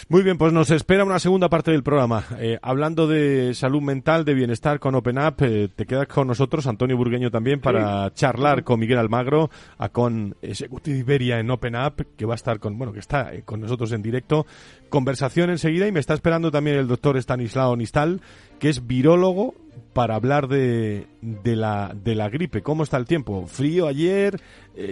Muy 0.10 0.22
bien, 0.22 0.38
pues 0.38 0.52
nos 0.52 0.70
espera 0.70 1.06
una 1.06 1.18
segunda 1.18 1.48
parte 1.48 1.72
del 1.72 1.82
programa. 1.82 2.26
Eh, 2.38 2.60
hablando 2.62 3.08
de 3.08 3.54
salud 3.54 3.82
mental, 3.82 4.26
de 4.26 4.34
bienestar 4.34 4.80
con 4.80 4.96
Open 4.96 5.18
Up, 5.18 5.36
eh, 5.40 5.70
te 5.74 5.86
quedas 5.86 6.08
con 6.08 6.28
nosotros, 6.28 6.68
Antonio 6.68 6.98
Burgueño 6.98 7.32
también, 7.32 7.62
para 7.62 8.14
charlar 8.14 8.66
con 8.66 8.82
Miguel 8.82 8.98
Almagro, 8.98 9.50
a 9.78 9.90
con 9.90 10.36
Executive 10.42 11.00
Iberia 11.00 11.40
en 11.40 11.50
Open 11.50 11.76
Up, 11.78 12.06
que 12.18 12.26
va 12.26 12.34
a 12.34 12.36
estar 12.36 12.60
con, 12.60 12.78
bueno, 12.78 12.92
que 12.92 13.00
está 13.00 13.34
eh, 13.34 13.44
con 13.44 13.62
nosotros 13.62 13.94
en 13.94 14.02
directo. 14.02 14.46
Conversación 14.90 15.50
enseguida 15.50 15.88
y 15.88 15.94
me 15.94 16.02
está 16.02 16.14
esperando 16.14 16.52
también 16.52 16.78
el 16.78 16.88
doctor 16.88 17.16
Stanislao 17.16 17.76
Nistal, 17.78 18.20
que 18.60 18.68
es 18.68 18.86
virólogo 18.86 19.56
para 19.94 20.16
hablar 20.16 20.50
de, 20.50 21.08
de, 21.22 21.56
la, 21.56 21.96
de 21.96 22.16
la 22.16 22.28
gripe. 22.30 22.62
¿Cómo 22.62 22.84
está 22.84 22.98
el 22.98 23.06
tiempo? 23.06 23.48
Frío 23.48 23.88
ayer, 23.88 24.40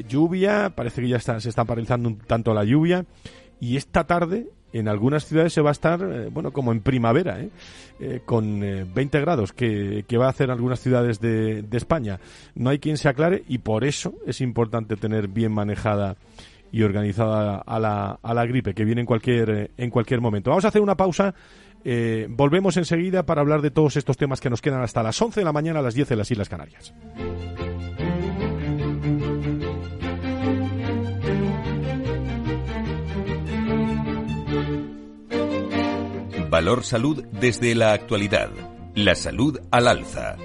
lluvia, 0.08 0.72
parece 0.74 1.02
que 1.02 1.10
ya 1.10 1.18
está, 1.18 1.40
se 1.42 1.50
está 1.50 1.66
paralizando 1.66 2.08
un 2.08 2.18
tanto 2.18 2.54
la 2.54 2.64
lluvia. 2.64 3.06
Y 3.60 3.78
esta 3.78 4.06
tarde 4.06 4.48
en 4.74 4.88
algunas 4.88 5.26
ciudades 5.26 5.54
se 5.54 5.62
va 5.62 5.70
a 5.70 5.72
estar, 5.74 6.02
eh, 6.02 6.30
bueno, 6.32 6.52
como 6.52 6.72
en 6.72 6.82
primavera, 6.82 7.40
¿eh? 7.42 7.50
Eh, 8.00 8.22
con 8.26 8.60
20 8.60 9.20
grados 9.20 9.54
que, 9.54 10.04
va 10.18 10.26
a 10.26 10.30
hacer 10.30 10.50
algunas 10.50 10.80
ciudades 10.80 11.20
de, 11.20 11.64
España. 11.72 12.20
No 12.56 12.70
hay 12.70 12.80
quien 12.80 12.98
se 12.98 13.10
aclare 13.10 13.44
y 13.48 13.60
por 13.60 13.84
eso 13.84 14.14
es 14.26 14.42
importante 14.42 14.96
tener 14.96 15.28
bien 15.28 15.52
manejada 15.52 16.16
y 16.72 16.84
organizada 16.84 17.58
a 17.58 17.80
la, 17.80 18.20
a 18.22 18.34
la 18.34 18.46
gripe 18.46 18.74
que 18.74 18.86
viene 18.86 19.02
en 19.02 19.08
cualquier, 19.08 19.72
en 19.78 19.90
cualquier 19.90 20.22
momento. 20.22 20.50
Vamos 20.50 20.66
a 20.66 20.70
hacer 20.70 20.82
una 20.82 20.96
pausa. 20.96 21.36
volvemos 22.30 22.78
enseguida 22.78 23.24
para 23.24 23.42
hablar 23.42 23.62
de 23.62 23.72
todos 23.72 23.98
estos 23.98 24.18
temas 24.18 24.42
que 24.42 24.50
nos 24.50 24.62
quedan 24.62 24.82
hasta 24.82 25.04
las 25.04 25.22
11 25.22 25.42
de 25.42 25.46
la 25.46 25.54
mañana 25.54 25.80
a 25.80 25.84
las 25.84 25.94
10 25.94 26.10
de 26.10 26.16
las 26.16 26.32
Islas 26.32 26.50
Canarias. 26.50 26.94
Valor 36.52 36.84
Salud 36.84 37.24
desde 37.32 37.74
la 37.76 37.94
actualidad. 37.94 38.50
La 38.94 39.16
salud 39.16 39.58
al 39.72 39.88
alza. 39.88 40.36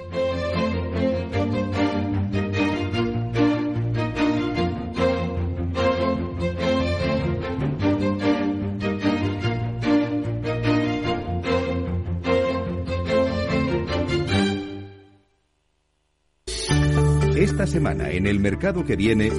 Esta 17.35 17.67
semana 17.67 18.11
en 18.11 18.27
el 18.27 18.39
mercado 18.39 18.85
que 18.85 18.95
viene 18.95 19.29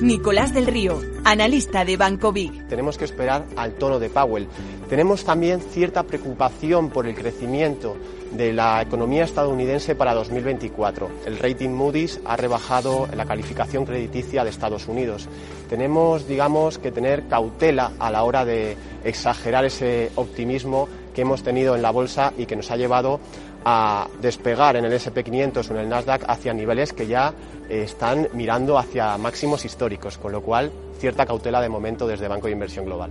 Nicolás 0.00 0.54
del 0.54 0.68
Río, 0.68 1.00
analista 1.24 1.84
de 1.84 1.96
Banco 1.96 2.32
Big. 2.32 2.68
Tenemos 2.68 2.96
que 2.96 3.04
esperar 3.04 3.46
al 3.56 3.74
tono 3.74 3.98
de 3.98 4.08
Powell. 4.08 4.46
Tenemos 4.88 5.22
también 5.22 5.60
cierta 5.60 6.02
preocupación 6.02 6.88
por 6.88 7.06
el 7.06 7.14
crecimiento 7.14 7.96
de 8.32 8.54
la 8.54 8.80
economía 8.80 9.24
estadounidense 9.24 9.94
para 9.94 10.14
2024. 10.14 11.10
El 11.26 11.38
rating 11.38 11.70
Moody's 11.70 12.20
ha 12.24 12.36
rebajado 12.36 13.06
la 13.14 13.26
calificación 13.26 13.84
crediticia 13.84 14.44
de 14.44 14.50
Estados 14.50 14.88
Unidos. 14.88 15.28
Tenemos, 15.68 16.26
digamos, 16.26 16.78
que 16.78 16.90
tener 16.90 17.28
cautela 17.28 17.92
a 17.98 18.10
la 18.10 18.22
hora 18.24 18.46
de 18.46 18.78
exagerar 19.04 19.66
ese 19.66 20.10
optimismo 20.14 20.88
que 21.14 21.20
hemos 21.20 21.42
tenido 21.42 21.76
en 21.76 21.82
la 21.82 21.90
bolsa 21.90 22.32
y 22.38 22.46
que 22.46 22.56
nos 22.56 22.70
ha 22.70 22.76
llevado 22.76 23.20
a 23.66 24.08
despegar 24.22 24.76
en 24.76 24.86
el 24.86 24.92
SP500 24.92 25.68
o 25.68 25.74
en 25.74 25.80
el 25.80 25.88
Nasdaq 25.90 26.24
hacia 26.28 26.54
niveles 26.54 26.94
que 26.94 27.06
ya 27.06 27.34
eh, 27.68 27.82
están 27.82 28.28
mirando 28.32 28.78
hacia 28.78 29.18
máximos 29.18 29.66
históricos, 29.66 30.16
con 30.16 30.32
lo 30.32 30.40
cual 30.40 30.72
cierta 30.98 31.26
cautela 31.26 31.60
de 31.60 31.68
momento 31.68 32.06
desde 32.06 32.28
Banco 32.28 32.46
de 32.46 32.54
Inversión 32.54 32.86
Global. 32.86 33.10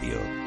Radio. 0.01 0.40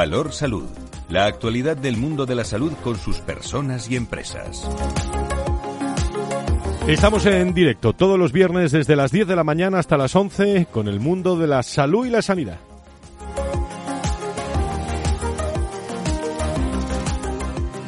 Valor 0.00 0.32
Salud. 0.32 0.64
La 1.10 1.26
actualidad 1.26 1.76
del 1.76 1.98
mundo 1.98 2.24
de 2.24 2.34
la 2.34 2.44
salud 2.44 2.72
con 2.82 2.96
sus 2.96 3.18
personas 3.20 3.90
y 3.90 3.96
empresas. 3.96 4.66
Estamos 6.88 7.26
en 7.26 7.52
directo 7.52 7.92
todos 7.92 8.18
los 8.18 8.32
viernes 8.32 8.72
desde 8.72 8.96
las 8.96 9.12
10 9.12 9.28
de 9.28 9.36
la 9.36 9.44
mañana 9.44 9.78
hasta 9.78 9.98
las 9.98 10.16
11 10.16 10.68
con 10.72 10.88
el 10.88 11.00
mundo 11.00 11.36
de 11.36 11.48
la 11.48 11.62
salud 11.62 12.06
y 12.06 12.08
la 12.08 12.22
sanidad. 12.22 12.60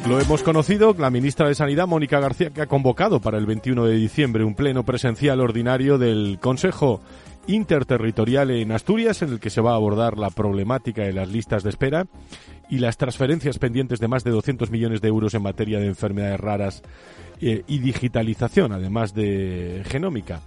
Lo 0.07 0.19
hemos 0.19 0.43
conocido, 0.43 0.93
la 0.99 1.09
ministra 1.09 1.47
de 1.47 1.55
Sanidad, 1.55 1.87
Mónica 1.87 2.19
García, 2.19 2.51
que 2.51 2.61
ha 2.61 2.67
convocado 2.67 3.21
para 3.21 3.39
el 3.39 3.47
21 3.47 3.85
de 3.85 3.95
diciembre 3.95 4.43
un 4.43 4.53
pleno 4.53 4.83
presencial 4.83 5.39
ordinario 5.39 5.97
del 5.97 6.37
Consejo 6.39 7.01
interterritorial 7.47 8.51
en 8.51 8.71
Asturias 8.71 9.21
en 9.21 9.33
el 9.33 9.39
que 9.39 9.49
se 9.49 9.61
va 9.61 9.71
a 9.71 9.75
abordar 9.75 10.17
la 10.17 10.29
problemática 10.29 11.03
de 11.03 11.13
las 11.13 11.29
listas 11.29 11.63
de 11.63 11.69
espera 11.69 12.07
y 12.69 12.79
las 12.79 12.97
transferencias 12.97 13.59
pendientes 13.59 13.99
de 13.99 14.07
más 14.07 14.23
de 14.23 14.31
200 14.31 14.71
millones 14.71 15.01
de 15.01 15.09
euros 15.09 15.33
en 15.33 15.43
materia 15.43 15.79
de 15.79 15.87
enfermedades 15.87 16.39
raras 16.39 16.83
eh, 17.41 17.63
y 17.67 17.79
digitalización, 17.79 18.71
además 18.71 19.13
de 19.13 19.83
genómica. 19.85 20.41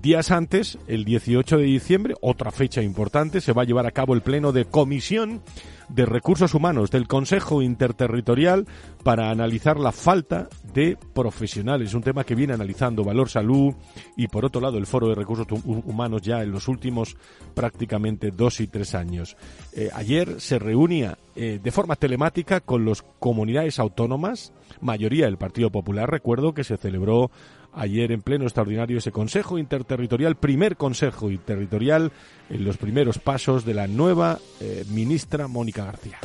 Días 0.00 0.30
antes, 0.30 0.78
el 0.86 1.04
18 1.04 1.58
de 1.58 1.64
diciembre, 1.64 2.14
otra 2.20 2.50
fecha 2.50 2.82
importante, 2.82 3.40
se 3.40 3.52
va 3.52 3.62
a 3.62 3.64
llevar 3.66 3.86
a 3.86 3.90
cabo 3.90 4.14
el 4.14 4.22
pleno 4.22 4.52
de 4.52 4.64
comisión 4.64 5.42
de 5.88 6.06
Recursos 6.06 6.54
Humanos 6.54 6.90
del 6.90 7.06
Consejo 7.06 7.62
Interterritorial 7.62 8.66
para 9.02 9.30
analizar 9.30 9.78
la 9.78 9.92
falta 9.92 10.48
de 10.72 10.96
profesionales, 11.14 11.94
un 11.94 12.02
tema 12.02 12.24
que 12.24 12.34
viene 12.34 12.52
analizando 12.52 13.04
Valor 13.04 13.28
Salud 13.28 13.74
y 14.16 14.28
por 14.28 14.44
otro 14.44 14.60
lado 14.60 14.78
el 14.78 14.86
Foro 14.86 15.08
de 15.08 15.14
Recursos 15.14 15.46
Humanos 15.64 16.22
ya 16.22 16.42
en 16.42 16.52
los 16.52 16.68
últimos 16.68 17.16
prácticamente 17.54 18.30
dos 18.30 18.60
y 18.60 18.66
tres 18.66 18.94
años. 18.94 19.36
Eh, 19.72 19.90
ayer 19.94 20.40
se 20.40 20.58
reunía 20.58 21.18
eh, 21.34 21.60
de 21.62 21.70
forma 21.70 21.96
telemática 21.96 22.60
con 22.60 22.84
las 22.84 23.02
comunidades 23.18 23.78
autónomas, 23.78 24.52
mayoría 24.80 25.26
del 25.26 25.38
Partido 25.38 25.70
Popular. 25.70 26.10
Recuerdo 26.10 26.54
que 26.54 26.64
se 26.64 26.76
celebró 26.76 27.30
ayer 27.72 28.12
en 28.12 28.22
pleno 28.22 28.44
extraordinario 28.44 28.98
ese 28.98 29.12
Consejo 29.12 29.58
Interterritorial, 29.58 30.36
primer 30.36 30.76
Consejo 30.76 31.30
Interterritorial 31.30 32.12
en 32.50 32.64
los 32.64 32.76
primeros 32.76 33.18
pasos 33.18 33.64
de 33.64 33.74
la 33.74 33.86
nueva 33.86 34.38
eh, 34.60 34.84
ministra 34.90 35.48
Mónica 35.48 35.84
García. 35.84 36.18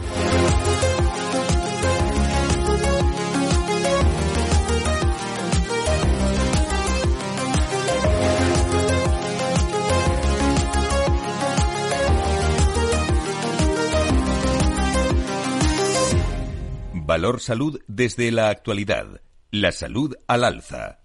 Valor 17.06 17.42
Salud 17.42 17.80
desde 17.88 18.32
la 18.32 18.50
actualidad. 18.50 19.22
La 19.52 19.72
salud 19.72 20.16
al 20.28 20.46
alza. 20.46 21.00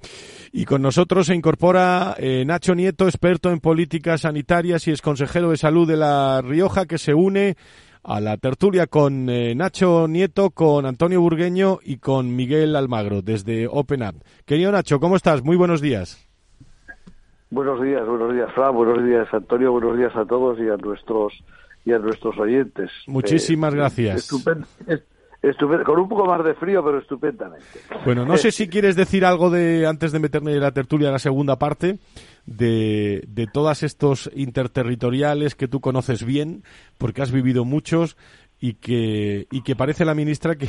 Y 0.52 0.64
con 0.64 0.80
nosotros 0.80 1.26
se 1.26 1.34
incorpora 1.34 2.14
eh, 2.18 2.44
Nacho 2.46 2.74
Nieto, 2.74 3.06
experto 3.06 3.50
en 3.50 3.58
políticas 3.58 4.20
sanitarias 4.20 4.86
y 4.86 4.92
es 4.92 5.02
consejero 5.02 5.50
de 5.50 5.56
salud 5.56 5.88
de 5.88 5.96
La 5.96 6.40
Rioja, 6.40 6.86
que 6.86 6.98
se 6.98 7.14
une 7.14 7.56
a 8.04 8.20
la 8.20 8.36
tertulia 8.36 8.86
con 8.86 9.28
eh, 9.28 9.54
Nacho 9.56 10.06
Nieto, 10.08 10.50
con 10.50 10.86
Antonio 10.86 11.20
Burgueño 11.20 11.80
y 11.82 11.98
con 11.98 12.34
Miguel 12.34 12.76
Almagro 12.76 13.20
desde 13.20 13.66
Open 13.66 14.02
Up. 14.04 14.22
Querido 14.46 14.70
Nacho, 14.70 15.00
¿cómo 15.00 15.16
estás? 15.16 15.42
Muy 15.42 15.56
buenos 15.56 15.80
días. 15.80 16.24
Buenos 17.50 17.82
días, 17.82 18.06
buenos 18.06 18.32
días, 18.34 18.52
Fran, 18.54 18.74
buenos 18.74 19.04
días, 19.04 19.26
Antonio, 19.32 19.72
buenos 19.72 19.98
días 19.98 20.14
a 20.14 20.24
todos 20.24 20.58
y 20.60 20.68
a 20.68 20.76
nuestros 20.76 21.32
y 21.84 21.92
a 21.92 21.98
nuestros 21.98 22.38
oyentes. 22.38 22.90
Muchísimas 23.06 23.72
eh, 23.72 23.76
gracias. 23.76 24.16
Estupendo, 24.16 24.66
con 25.84 25.98
un 25.98 26.08
poco 26.08 26.26
más 26.26 26.44
de 26.44 26.54
frío, 26.54 26.84
pero 26.84 26.98
estupendamente. 26.98 27.66
Bueno, 28.04 28.24
no 28.24 28.36
sé 28.36 28.50
si 28.52 28.68
quieres 28.68 28.96
decir 28.96 29.24
algo 29.24 29.50
de, 29.50 29.86
antes 29.86 30.12
de 30.12 30.18
meterme 30.18 30.52
en 30.52 30.60
la 30.60 30.72
tertulia, 30.72 31.10
la 31.10 31.18
segunda 31.18 31.58
parte, 31.58 31.98
de, 32.46 33.24
de 33.28 33.46
todas 33.46 33.82
estos 33.82 34.30
interterritoriales 34.34 35.54
que 35.54 35.68
tú 35.68 35.80
conoces 35.80 36.24
bien, 36.24 36.62
porque 36.98 37.22
has 37.22 37.30
vivido 37.30 37.64
muchos 37.64 38.16
y 38.60 38.74
que, 38.74 39.46
y 39.50 39.62
que 39.62 39.76
parece 39.76 40.04
la 40.04 40.14
ministra 40.14 40.56
que, 40.56 40.68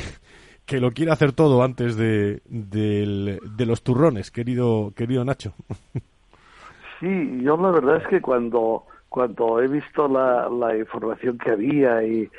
que 0.66 0.80
lo 0.80 0.92
quiere 0.92 1.12
hacer 1.12 1.32
todo 1.32 1.62
antes 1.62 1.96
de, 1.96 2.42
de, 2.46 3.66
los 3.66 3.82
turrones, 3.82 4.30
querido, 4.30 4.92
querido 4.94 5.24
Nacho. 5.24 5.52
Sí, 7.00 7.40
yo 7.42 7.56
la 7.56 7.70
verdad 7.70 7.96
es 7.96 8.06
que 8.08 8.20
cuando 8.20 8.84
cuando 9.10 9.60
he 9.60 9.66
visto 9.66 10.08
la, 10.08 10.48
la 10.48 10.76
información 10.76 11.36
que 11.36 11.50
había 11.50 12.02
y, 12.04 12.30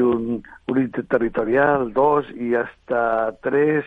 un, 0.00 0.42
un 0.68 0.80
interterritorial, 0.80 1.92
dos 1.92 2.24
y 2.30 2.54
hasta 2.54 3.34
tres, 3.42 3.84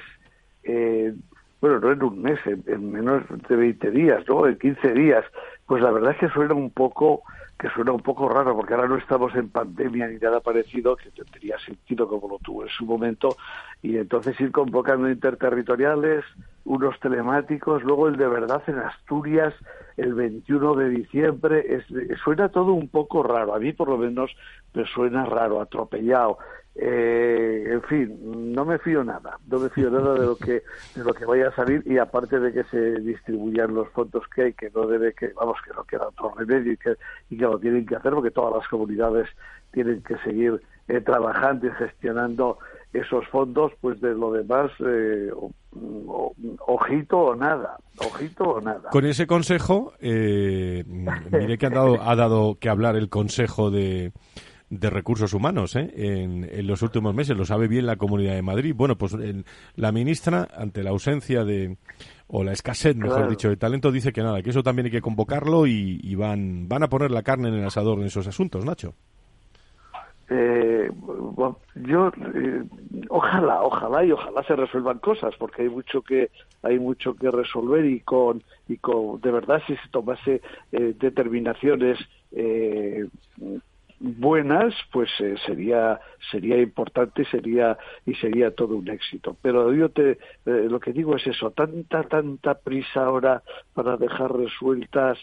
eh, 0.64 1.14
bueno, 1.62 1.80
no 1.80 1.92
en 1.94 2.04
un 2.04 2.22
mes, 2.22 2.40
en, 2.46 2.92
menos 2.92 3.24
de 3.48 3.56
20 3.56 3.92
días, 3.92 4.24
¿no? 4.28 4.46
En 4.46 4.60
15 4.60 4.94
días, 4.94 5.24
pues 5.66 5.82
la 5.82 5.92
verdad 5.92 6.12
es 6.12 6.18
que 6.18 6.30
suena 6.30 6.54
un 6.54 6.70
poco 6.70 7.24
que 7.64 7.70
suena 7.70 7.94
un 7.94 8.02
poco 8.02 8.28
raro 8.28 8.54
porque 8.58 8.74
ahora 8.74 8.90
no 8.90 8.98
estamos 8.98 9.34
en 9.36 9.48
pandemia 9.48 10.10
ni 10.10 10.18
nada 10.18 10.42
parecido, 10.42 10.98
que 10.98 11.12
tendría 11.12 11.58
sentido 11.60 12.10
como 12.10 12.28
lo 12.28 12.38
tuvo 12.40 12.64
en 12.64 12.70
su 12.70 12.86
momento, 12.86 13.38
y 13.82 13.96
entonces 13.96 14.38
ir 14.42 14.52
convocando 14.52 15.10
interterritoriales, 15.10 16.26
unos 16.66 17.00
telemáticos, 17.00 17.82
luego 17.84 18.10
el 18.10 18.18
de 18.18 18.28
verdad 18.28 18.62
en 18.68 18.80
Asturias 18.80 19.54
el 19.96 20.14
21 20.14 20.76
de 20.76 20.90
diciembre, 20.90 21.86
suena 22.22 22.50
todo 22.50 22.74
un 22.74 22.90
poco 22.90 23.24
raro, 23.24 23.56
a 23.56 23.60
mí 23.60 23.72
por 23.72 23.88
lo 23.88 23.98
menos 23.98 24.36
me 24.74 24.86
suena 24.86 25.24
raro, 25.24 25.62
atropellado. 25.62 26.40
Eh, 26.76 27.66
en 27.68 27.82
fin, 27.84 28.54
no 28.54 28.66
me 28.66 28.80
fío 28.80 29.04
nada, 29.04 29.38
no 29.48 29.60
me 29.60 29.70
fío 29.70 29.92
nada 29.92 30.16
de 30.16 30.26
lo 30.26 30.36
que 30.36 30.64
de 30.96 31.04
lo 31.04 31.14
que 31.14 31.24
vaya 31.24 31.50
a 31.50 31.56
salir 31.56 31.84
y 31.86 32.00
aparte 32.00 32.40
de 32.40 32.52
que 32.52 32.64
se 32.64 33.00
distribuyan 33.02 33.76
los 33.76 33.90
fondos 33.90 34.24
que 34.34 34.42
hay, 34.44 34.54
que 34.54 34.72
no 34.72 34.88
debe 34.88 35.14
que 35.14 35.28
vamos 35.36 35.58
que 35.64 35.72
no 35.72 35.84
queda 35.84 36.08
otro 36.08 36.34
remedio 36.36 36.74
y 36.74 36.78
que 36.78 36.96
y 37.30 37.38
que 37.38 37.44
lo 37.44 37.60
tienen 37.60 37.86
que 37.86 37.96
hacer 37.96 38.12
porque 38.14 38.32
todas 38.32 38.56
las 38.56 38.68
comunidades 38.68 39.30
tienen 39.72 40.02
que 40.02 40.18
seguir 40.20 40.62
eh, 40.88 41.00
trabajando 41.02 41.68
y 41.68 41.72
gestionando 41.72 42.58
esos 42.92 43.28
fondos, 43.28 43.72
pues 43.82 44.00
de 44.02 44.14
lo 44.14 44.32
demás, 44.32 44.72
eh, 44.80 45.32
ojito 46.60 47.18
o 47.18 47.36
nada, 47.36 47.78
ojito 47.98 48.44
o 48.44 48.62
nada. 48.62 48.90
Con 48.92 49.06
ese 49.06 49.26
consejo, 49.26 49.94
eh, 50.00 50.84
mire 50.86 51.58
que 51.58 51.66
ha 51.66 51.70
dado, 51.70 52.02
ha 52.02 52.16
dado 52.16 52.58
que 52.60 52.70
hablar 52.70 52.96
el 52.96 53.10
Consejo 53.10 53.72
de, 53.72 54.12
de 54.80 54.90
Recursos 54.90 55.34
Humanos 55.34 55.76
¿eh? 55.76 55.92
en, 55.96 56.68
los 56.68 56.82
últimos 56.82 57.14
meses, 57.14 57.38
lo 57.38 57.46
sabe 57.46 57.68
bien 57.68 57.86
la 57.86 57.96
Comunidad 57.96 58.34
de 58.34 58.42
Madrid. 58.42 58.74
Bueno, 58.76 58.98
pues 58.98 59.16
la 59.76 59.92
ministra, 59.92 60.48
ante 60.56 60.84
la 60.84 60.92
ausencia 60.92 61.44
de, 61.44 61.78
o 62.28 62.44
la 62.44 62.54
escasez, 62.54 62.96
mejor 62.96 63.30
dicho, 63.30 63.50
de 63.50 63.58
talento, 63.58 63.92
dice 63.92 64.12
que 64.12 64.22
nada, 64.22 64.42
que 64.42 64.50
eso 64.50 64.64
también 64.64 64.88
hay 64.88 64.92
que 64.92 65.02
convocarlo 65.02 65.68
y, 65.68 66.00
y 66.04 66.16
van, 66.16 66.68
van 66.68 66.84
a 66.84 66.90
poner 66.90 67.12
la 67.12 67.24
carne 67.24 67.50
en 67.50 67.56
el 67.56 67.66
asador 67.66 68.00
en 68.00 68.06
esos 68.06 68.28
asuntos, 68.28 68.66
Nacho. 68.66 68.94
Eh, 70.30 70.90
yo 71.76 72.08
eh, 72.34 72.64
ojalá 73.10 73.62
ojalá 73.62 74.06
y 74.06 74.12
ojalá 74.14 74.42
se 74.44 74.56
resuelvan 74.56 75.00
cosas 75.00 75.36
porque 75.38 75.64
hay 75.64 75.70
mucho 75.70 76.02
que 76.02 76.32
hay 76.62 76.80
mucho 76.80 77.14
que 77.14 77.30
resolver 77.30 77.86
y 77.86 78.00
con 78.00 78.42
y 78.70 78.78
con 78.78 79.20
de 79.20 79.32
verdad 79.32 79.62
si 79.68 79.76
se 79.76 79.90
tomase 79.92 80.42
eh, 80.72 80.96
determinaciones 80.98 82.00
eh, 82.32 83.06
buenas 84.00 84.74
pues 84.92 85.10
eh, 85.20 85.36
sería 85.46 86.00
sería 86.32 86.58
importante 86.62 87.26
sería 87.26 87.78
y 88.06 88.14
sería 88.16 88.52
todo 88.52 88.76
un 88.76 88.90
éxito. 88.90 89.36
Pero 89.42 89.74
yo 89.74 89.90
te 89.90 90.18
lo 90.46 90.80
que 90.80 90.94
digo 90.94 91.16
es 91.16 91.28
eso 91.28 91.52
tanta 91.52 92.04
tanta 92.04 92.56
prisa 92.56 93.06
ahora 93.06 93.44
para 93.74 93.98
dejar 93.98 94.32
resueltas 94.34 95.18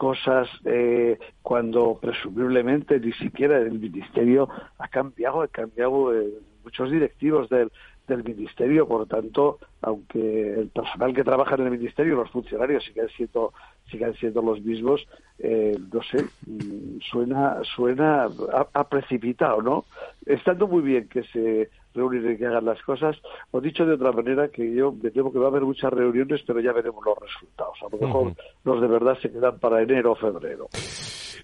cosas 0.00 0.48
eh, 0.64 1.18
cuando 1.42 1.98
presumiblemente 2.00 2.98
ni 2.98 3.12
siquiera 3.12 3.58
el 3.58 3.78
ministerio 3.78 4.48
ha 4.78 4.88
cambiado, 4.88 5.42
ha 5.42 5.48
cambiado 5.48 6.14
eh, 6.14 6.38
muchos 6.64 6.90
directivos 6.90 7.50
del, 7.50 7.70
del 8.10 8.22
ministerio, 8.22 8.86
por 8.86 9.00
lo 9.00 9.06
tanto, 9.06 9.58
aunque 9.80 10.54
el 10.54 10.68
personal 10.68 11.14
que 11.14 11.24
trabaja 11.24 11.54
en 11.54 11.62
el 11.62 11.70
ministerio, 11.70 12.16
los 12.16 12.30
funcionarios 12.30 12.84
siguen 12.84 13.08
siendo 13.16 13.52
sigan 13.90 14.14
siendo 14.14 14.40
los 14.42 14.60
mismos, 14.62 15.06
eh, 15.38 15.76
no 15.92 16.02
sé, 16.02 16.24
mm, 16.46 17.00
suena 17.00 17.58
suena 17.64 18.28
a, 18.72 18.88
precipitado, 18.88 19.62
¿no? 19.62 19.84
Estando 20.26 20.68
muy 20.68 20.82
bien 20.82 21.08
que 21.08 21.22
se 21.24 21.70
reúnen 21.94 22.32
y 22.32 22.36
que 22.36 22.46
hagan 22.46 22.64
las 22.64 22.80
cosas, 22.82 23.16
o 23.50 23.60
dicho 23.60 23.84
de 23.84 23.94
otra 23.94 24.12
manera, 24.12 24.48
que 24.48 24.74
yo 24.74 24.92
me 24.92 25.10
temo 25.10 25.32
que 25.32 25.38
va 25.38 25.46
a 25.46 25.48
haber 25.48 25.62
muchas 25.62 25.92
reuniones, 25.92 26.42
pero 26.46 26.60
ya 26.60 26.72
veremos 26.72 27.04
los 27.04 27.18
resultados. 27.18 27.76
A 27.82 27.96
lo 27.96 28.06
mejor 28.06 28.32
los 28.64 28.80
de 28.80 28.86
verdad 28.86 29.18
se 29.20 29.30
quedan 29.30 29.58
para 29.58 29.82
enero 29.82 30.12
o 30.12 30.14
febrero. 30.14 30.68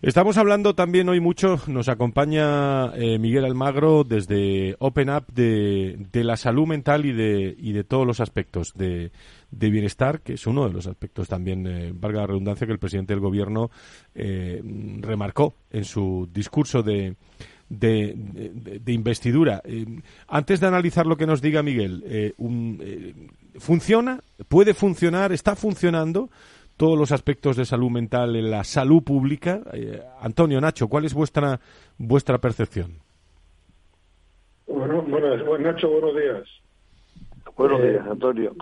Estamos 0.03 0.37
hablando 0.37 0.75
también 0.75 1.09
hoy 1.09 1.21
mucho, 1.21 1.59
nos 1.69 1.89
acompaña 1.89 2.95
eh, 2.97 3.19
Miguel 3.19 3.47
Almagro 3.47 4.05
desde 4.05 4.77
Open 4.79 5.09
Up 5.09 5.25
de, 5.33 5.97
la 6.13 6.37
salud 6.37 6.67
mental 6.67 7.07
y 7.07 7.13
de, 7.13 7.57
y 7.59 7.73
de 7.73 7.83
todos 7.83 8.07
los 8.07 8.21
aspectos 8.21 8.75
de, 8.75 9.11
bienestar, 9.51 10.21
que 10.21 10.35
es 10.35 10.47
uno 10.47 10.67
de 10.67 10.75
los 10.75 10.87
aspectos 10.87 11.29
también, 11.29 11.67
eh, 11.67 11.93
valga 11.95 12.21
la 12.21 12.27
redundancia, 12.27 12.67
que 12.67 12.75
el 12.75 12.79
presidente 12.79 13.15
del 13.15 13.21
gobierno 13.21 13.71
eh, 14.15 14.61
remarcó 15.01 15.55
en 15.71 15.85
su 15.85 16.29
discurso 16.31 16.83
de, 16.83 17.17
de, 17.69 18.17
investidura. 18.87 19.63
antes 20.29 20.61
de 20.61 20.67
analizar 20.67 21.07
lo 21.07 21.17
que 21.17 21.27
nos 21.27 21.43
diga 21.43 21.63
Miguel, 21.63 22.35
¿funciona? 23.59 24.21
¿Puede 24.49 24.75
funcionar? 24.75 25.33
¿Está 25.33 25.57
funcionando? 25.57 26.31
todos 26.77 26.99
los 26.99 27.13
aspectos 27.13 27.57
de 27.57 27.65
salud 27.65 27.91
mental 27.91 28.37
en 28.37 28.51
la 28.51 28.65
salud 28.65 29.03
pública. 29.03 29.63
Eh, 29.73 30.01
Antonio, 30.21 30.61
Nacho, 30.61 30.89
¿cuál 30.89 31.05
es 31.05 31.15
vuestra 31.15 31.61
vuestra 31.99 32.39
percepción? 32.39 32.99
Bueno, 34.67 35.03
bueno, 35.03 35.37
Nacho, 35.59 35.89
buenos 35.89 36.15
días. 36.15 36.43
Buenos 37.57 37.83
días, 37.83 38.05
eh, 38.07 38.11
Antonio. 38.11 38.55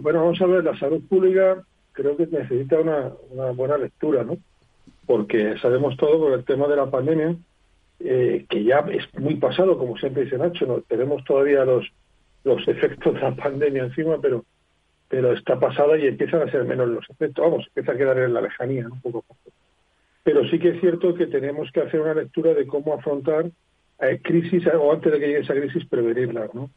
bueno, 0.00 0.20
vamos 0.20 0.40
a 0.40 0.46
ver, 0.46 0.64
la 0.64 0.78
salud 0.78 1.02
pública 1.08 1.62
creo 1.92 2.16
que 2.16 2.26
necesita 2.26 2.78
una, 2.78 3.10
una 3.30 3.50
buena 3.50 3.76
lectura, 3.76 4.22
¿no? 4.22 4.36
Porque 5.06 5.58
sabemos 5.58 5.96
todo 5.96 6.20
por 6.20 6.32
el 6.32 6.44
tema 6.44 6.68
de 6.68 6.76
la 6.76 6.88
pandemia, 6.88 7.34
eh, 8.00 8.46
que 8.48 8.64
ya 8.64 8.84
es 8.90 9.02
muy 9.18 9.36
pasado, 9.36 9.78
como 9.78 9.96
siempre 9.96 10.24
dice 10.24 10.38
Nacho, 10.38 10.66
¿no? 10.66 10.80
tenemos 10.82 11.22
todavía 11.24 11.64
los, 11.64 11.86
los 12.44 12.66
efectos 12.66 13.14
de 13.14 13.20
la 13.20 13.34
pandemia 13.34 13.84
encima, 13.84 14.18
pero 14.20 14.44
pero 15.10 15.32
está 15.32 15.58
pasada 15.58 15.98
y 15.98 16.06
empiezan 16.06 16.42
a 16.42 16.50
ser 16.52 16.62
menos 16.64 16.88
los 16.88 17.10
efectos. 17.10 17.44
Vamos, 17.44 17.66
empieza 17.66 17.92
a 17.92 17.96
quedar 17.96 18.16
en 18.18 18.32
la 18.32 18.42
lejanía, 18.42 18.86
un 18.86 19.00
poco 19.00 19.18
a 19.18 19.22
poco. 19.22 19.50
Pero 20.22 20.48
sí 20.48 20.60
que 20.60 20.68
es 20.68 20.80
cierto 20.80 21.14
que 21.16 21.26
tenemos 21.26 21.68
que 21.72 21.80
hacer 21.80 22.00
una 22.00 22.14
lectura 22.14 22.54
de 22.54 22.64
cómo 22.68 22.94
afrontar 22.94 23.50
eh, 24.00 24.20
crisis 24.22 24.64
o 24.68 24.92
antes 24.92 25.10
de 25.10 25.18
que 25.18 25.26
llegue 25.26 25.40
esa 25.40 25.54
crisis 25.54 25.84
prevenirla, 25.86 26.48
¿no? 26.54 26.70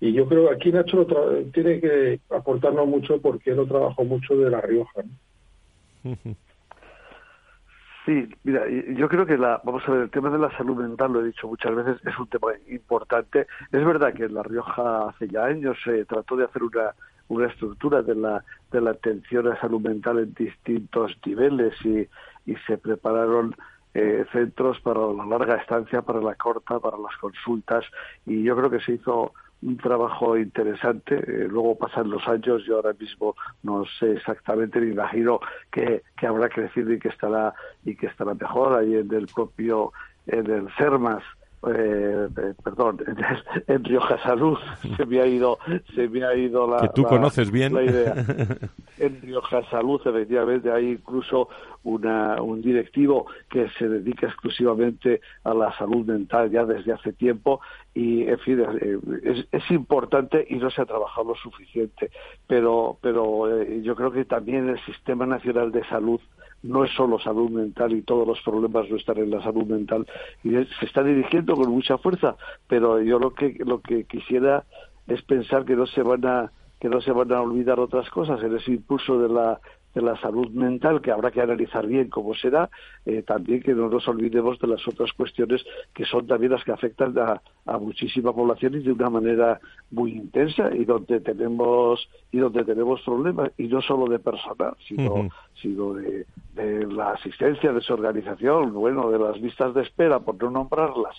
Y 0.00 0.12
yo 0.12 0.26
creo 0.26 0.48
que 0.48 0.54
aquí 0.56 0.72
Nacho 0.72 1.06
tiene 1.54 1.80
que 1.80 2.18
aportarnos 2.30 2.88
mucho 2.88 3.20
porque 3.20 3.50
él 3.50 3.56
lo 3.56 3.66
trabajó 3.66 4.04
mucho 4.04 4.36
de 4.36 4.50
La 4.50 4.60
Rioja. 4.60 5.02
Sí, 8.06 8.28
mira, 8.44 8.62
yo 8.68 9.08
creo 9.08 9.26
que 9.26 9.36
la, 9.36 9.60
vamos 9.64 9.82
a 9.86 9.90
ver, 9.90 10.02
el 10.02 10.10
tema 10.10 10.30
de 10.30 10.38
la 10.38 10.56
salud 10.56 10.76
mental, 10.76 11.12
lo 11.12 11.20
he 11.20 11.26
dicho 11.26 11.48
muchas 11.48 11.74
veces, 11.74 11.96
es 12.06 12.18
un 12.18 12.28
tema 12.28 12.52
importante. 12.68 13.48
Es 13.72 13.84
verdad 13.84 14.14
que 14.14 14.24
en 14.24 14.34
La 14.34 14.44
Rioja 14.44 15.08
hace 15.08 15.28
ya 15.28 15.44
años 15.44 15.76
se 15.84 16.04
trató 16.04 16.36
de 16.36 16.44
hacer 16.44 16.62
una 16.62 16.94
una 17.28 17.46
estructura 17.46 18.02
de 18.02 18.14
la, 18.14 18.44
de 18.70 18.80
la 18.80 18.90
atención 18.92 19.48
a 19.48 19.60
salud 19.60 19.80
mental 19.80 20.18
en 20.18 20.34
distintos 20.34 21.16
niveles 21.24 21.74
y, 21.84 22.08
y 22.50 22.56
se 22.66 22.78
prepararon 22.78 23.54
eh, 23.94 24.24
centros 24.32 24.80
para 24.80 25.00
la 25.00 25.24
larga 25.26 25.56
estancia, 25.56 26.02
para 26.02 26.20
la 26.20 26.34
corta, 26.34 26.78
para 26.78 26.98
las 26.98 27.16
consultas 27.16 27.84
y 28.26 28.42
yo 28.42 28.56
creo 28.56 28.70
que 28.70 28.80
se 28.80 28.92
hizo 28.92 29.32
un 29.66 29.76
trabajo 29.76 30.38
interesante. 30.38 31.16
Eh, 31.16 31.48
luego 31.48 31.76
pasan 31.76 32.08
los 32.08 32.26
años, 32.28 32.64
yo 32.64 32.76
ahora 32.76 32.94
mismo 32.98 33.34
no 33.64 33.84
sé 33.98 34.12
exactamente, 34.12 34.80
me 34.80 34.92
imagino 34.92 35.40
que, 35.72 36.02
que 36.16 36.26
habrá 36.26 36.48
crecido 36.48 36.92
y 36.92 36.98
que 37.00 37.08
estará 37.08 37.52
y 37.84 37.96
que 37.96 38.06
estará 38.06 38.34
mejor 38.34 38.78
ahí 38.78 38.94
en 38.94 39.12
el 39.12 39.26
propio 39.26 39.92
en 40.26 40.50
el 40.50 40.68
CERMAS 40.76 41.22
eh, 41.66 42.28
eh, 42.36 42.54
perdón, 42.62 42.98
en, 43.66 43.84
Rioja 43.84 44.18
Salud 44.22 44.58
se 44.96 45.06
me 45.06 45.20
ha 45.20 45.26
ido, 45.26 45.58
se 45.94 46.08
me 46.08 46.24
ha 46.24 46.34
ido 46.34 46.66
la. 46.68 46.80
Que 46.80 46.88
tú 46.88 47.04
conoces 47.04 47.50
bien. 47.50 47.74
La 47.74 47.82
idea. 47.84 48.14
En 48.98 49.20
Rioja 49.20 49.62
Salud, 49.68 50.00
efectivamente, 50.06 50.72
hay 50.72 50.92
incluso 50.92 51.50
una, 51.84 52.40
un 52.40 52.62
directivo 52.62 53.26
que 53.50 53.68
se 53.78 53.86
dedica 53.86 54.26
exclusivamente 54.26 55.20
a 55.44 55.52
la 55.52 55.70
salud 55.76 56.06
mental 56.06 56.50
ya 56.50 56.64
desde 56.64 56.94
hace 56.94 57.12
tiempo 57.12 57.60
y, 57.92 58.22
en 58.22 58.38
fin, 58.38 58.60
eh, 58.80 58.98
es, 59.22 59.46
es 59.52 59.70
importante 59.70 60.46
y 60.48 60.54
no 60.54 60.70
se 60.70 60.80
ha 60.80 60.86
trabajado 60.86 61.28
lo 61.28 61.34
suficiente. 61.34 62.10
Pero, 62.46 62.96
pero 63.02 63.60
eh, 63.60 63.82
yo 63.82 63.94
creo 63.94 64.10
que 64.10 64.24
también 64.24 64.68
el 64.68 64.82
Sistema 64.86 65.26
Nacional 65.26 65.72
de 65.72 65.84
Salud 65.88 66.20
no 66.62 66.84
es 66.84 66.90
solo 66.92 67.18
salud 67.18 67.50
mental 67.50 67.92
y 67.92 68.02
todos 68.02 68.26
los 68.26 68.40
problemas 68.42 68.88
no 68.90 68.96
están 68.96 69.18
en 69.18 69.30
la 69.30 69.42
salud 69.42 69.64
mental 69.64 70.06
y 70.42 70.50
se 70.50 70.86
está 70.86 71.02
dirigiendo 71.02 71.54
con 71.54 71.70
mucha 71.70 71.98
fuerza 71.98 72.36
pero 72.66 73.00
yo 73.00 73.18
lo 73.18 73.34
que 73.34 73.56
lo 73.64 73.80
que 73.80 74.04
quisiera 74.04 74.64
es 75.06 75.22
pensar 75.22 75.64
que 75.64 75.76
no 75.76 75.86
se 75.86 76.02
van 76.02 76.26
a 76.26 76.50
que 76.80 76.88
no 76.88 77.00
se 77.00 77.12
van 77.12 77.32
a 77.32 77.40
olvidar 77.40 77.80
otras 77.80 78.08
cosas 78.10 78.42
en 78.42 78.56
ese 78.56 78.72
impulso 78.72 79.18
de 79.18 79.28
la 79.28 79.60
de 79.96 80.02
la 80.02 80.14
salud 80.20 80.50
mental, 80.50 81.00
que 81.00 81.10
habrá 81.10 81.30
que 81.30 81.40
analizar 81.40 81.86
bien 81.86 82.10
cómo 82.10 82.34
será, 82.34 82.68
eh, 83.06 83.22
también 83.22 83.62
que 83.62 83.72
no 83.72 83.88
nos 83.88 84.06
olvidemos 84.06 84.58
de 84.58 84.66
las 84.66 84.86
otras 84.86 85.10
cuestiones 85.14 85.64
que 85.94 86.04
son 86.04 86.26
también 86.26 86.52
las 86.52 86.62
que 86.64 86.72
afectan 86.72 87.14
a, 87.18 87.40
muchísima 87.78 88.32
población 88.32 88.74
y 88.74 88.80
de 88.80 88.92
una 88.92 89.08
manera 89.08 89.58
muy 89.90 90.12
intensa 90.12 90.70
y 90.74 90.84
donde 90.84 91.20
tenemos 91.20 92.08
y 92.30 92.38
donde 92.38 92.62
tenemos 92.64 93.00
problemas 93.02 93.50
y 93.56 93.68
no 93.68 93.80
solo 93.80 94.06
de 94.06 94.18
personal, 94.18 94.76
sino, 94.86 95.30
sino 95.62 95.94
de, 95.94 96.26
la 96.90 97.12
asistencia, 97.12 97.72
de 97.72 97.80
su 97.80 97.94
organización, 97.94 98.74
bueno, 98.74 99.10
de 99.10 99.18
las 99.18 99.40
listas 99.40 99.72
de 99.72 99.82
espera, 99.82 100.20
por 100.20 100.36
no 100.42 100.50
nombrarlas, 100.50 101.16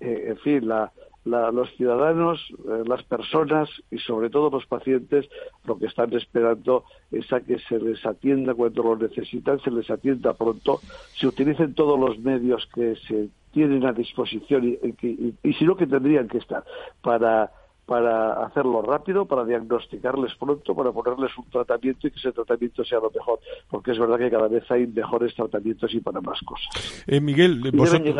eh, 0.00 0.26
en 0.28 0.36
fin, 0.38 0.68
la, 0.68 0.92
los 1.28 1.70
ciudadanos, 1.76 2.40
eh, 2.50 2.82
las 2.86 3.02
personas 3.04 3.68
y 3.90 3.98
sobre 3.98 4.30
todo 4.30 4.50
los 4.50 4.66
pacientes 4.66 5.28
lo 5.64 5.78
que 5.78 5.86
están 5.86 6.12
esperando 6.14 6.84
es 7.10 7.32
a 7.32 7.40
que 7.40 7.58
se 7.58 7.78
les 7.78 8.04
atienda 8.04 8.54
cuando 8.54 8.82
lo 8.82 8.96
necesitan, 8.96 9.60
se 9.60 9.70
les 9.70 9.90
atienda 9.90 10.34
pronto, 10.34 10.80
se 11.14 11.26
utilicen 11.26 11.74
todos 11.74 11.98
los 11.98 12.18
medios 12.18 12.68
que 12.74 12.96
se 13.06 13.28
tienen 13.52 13.86
a 13.86 13.92
disposición 13.92 14.64
y, 14.68 15.36
y 15.42 15.52
si 15.54 15.64
no 15.64 15.76
que 15.76 15.86
tendrían 15.86 16.28
que 16.28 16.38
estar 16.38 16.64
para 17.02 17.50
para 17.88 18.44
hacerlo 18.44 18.82
rápido, 18.82 19.24
para 19.24 19.46
diagnosticarles 19.46 20.34
pronto, 20.34 20.74
para 20.74 20.92
ponerles 20.92 21.30
un 21.38 21.46
tratamiento 21.46 22.06
y 22.06 22.10
que 22.10 22.18
ese 22.18 22.32
tratamiento 22.32 22.84
sea 22.84 22.98
lo 23.00 23.10
mejor, 23.10 23.40
porque 23.70 23.92
es 23.92 23.98
verdad 23.98 24.18
que 24.18 24.30
cada 24.30 24.46
vez 24.46 24.70
hay 24.70 24.86
mejores 24.86 25.34
tratamientos 25.34 25.94
y 25.94 26.00
para 26.00 26.20
más 26.20 26.38
cosas. 26.42 27.04
Eh, 27.06 27.18
Miguel, 27.18 27.62
vosotros, 27.72 28.14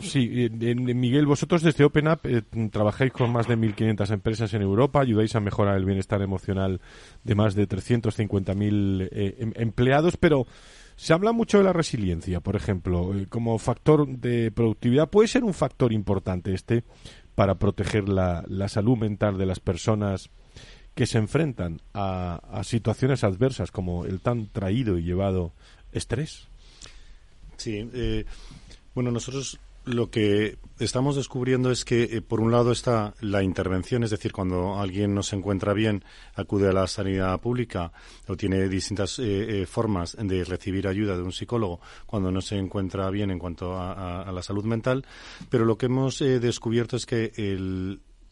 Sí, 0.00 0.48
Miguel, 0.50 1.26
vosotros 1.26 1.62
desde 1.62 1.84
Open 1.84 2.08
Up 2.08 2.20
eh, 2.24 2.40
trabajáis 2.72 3.12
con 3.12 3.30
más 3.30 3.46
de 3.46 3.58
1.500 3.58 4.10
empresas 4.10 4.54
en 4.54 4.62
Europa, 4.62 5.02
ayudáis 5.02 5.36
a 5.36 5.40
mejorar 5.40 5.76
el 5.76 5.84
bienestar 5.84 6.22
emocional 6.22 6.80
de 7.22 7.34
más 7.34 7.54
de 7.54 7.68
350.000 7.68 9.08
eh, 9.12 9.36
em, 9.38 9.52
empleados, 9.54 10.16
pero 10.16 10.46
se 11.00 11.14
habla 11.14 11.32
mucho 11.32 11.56
de 11.56 11.64
la 11.64 11.72
resiliencia, 11.72 12.40
por 12.40 12.56
ejemplo, 12.56 13.14
eh, 13.14 13.26
como 13.26 13.58
factor 13.58 14.06
de 14.06 14.50
productividad. 14.50 15.08
¿Puede 15.08 15.28
ser 15.28 15.44
un 15.44 15.54
factor 15.54 15.94
importante 15.94 16.52
este 16.52 16.84
para 17.40 17.54
proteger 17.54 18.06
la, 18.06 18.68
salud 18.68 18.98
mental 18.98 19.38
de 19.38 19.46
las 19.46 19.60
personas 19.60 20.28
que 20.94 21.06
se 21.06 21.16
enfrentan 21.16 21.80
a, 21.94 22.60
situaciones 22.64 23.24
adversas 23.24 23.70
como 23.70 24.04
el 24.04 24.20
tan 24.20 24.48
traído 24.48 24.98
y 24.98 25.04
llevado 25.04 25.54
estrés? 25.90 26.48
Sí, 27.56 27.88
eh, 27.94 28.26
bueno, 28.94 29.10
nosotros 29.10 29.58
lo 29.90 30.10
que 30.10 30.58
estamos 30.78 31.16
descubriendo 31.16 31.70
es 31.70 31.84
que, 31.84 32.04
eh, 32.04 32.22
por 32.22 32.40
un 32.40 32.50
lado, 32.50 32.72
está 32.72 33.14
la 33.20 33.42
intervención, 33.42 34.02
es 34.02 34.10
decir, 34.10 34.32
cuando 34.32 34.78
alguien 34.78 35.14
no 35.14 35.22
se 35.22 35.36
encuentra 35.36 35.72
bien, 35.74 36.04
acude 36.34 36.68
a 36.68 36.72
la 36.72 36.86
sanidad 36.86 37.38
pública 37.40 37.92
o 38.26 38.36
tiene 38.36 38.68
distintas 38.68 39.18
eh, 39.18 39.62
eh, 39.62 39.66
formas 39.66 40.16
de 40.18 40.44
recibir 40.44 40.88
ayuda 40.88 41.16
de 41.16 41.22
un 41.22 41.32
psicólogo 41.32 41.80
cuando 42.06 42.30
no 42.30 42.40
se 42.40 42.56
encuentra 42.56 43.10
bien 43.10 43.30
en 43.30 43.38
cuanto 43.38 43.78
a, 43.78 44.30
la 44.30 44.42
salud 44.42 44.64
mental. 44.64 45.04
Pero 45.48 45.64
lo 45.64 45.76
que 45.76 45.86
hemos 45.86 46.18
descubierto 46.18 46.96
es 46.96 47.06
que 47.06 47.32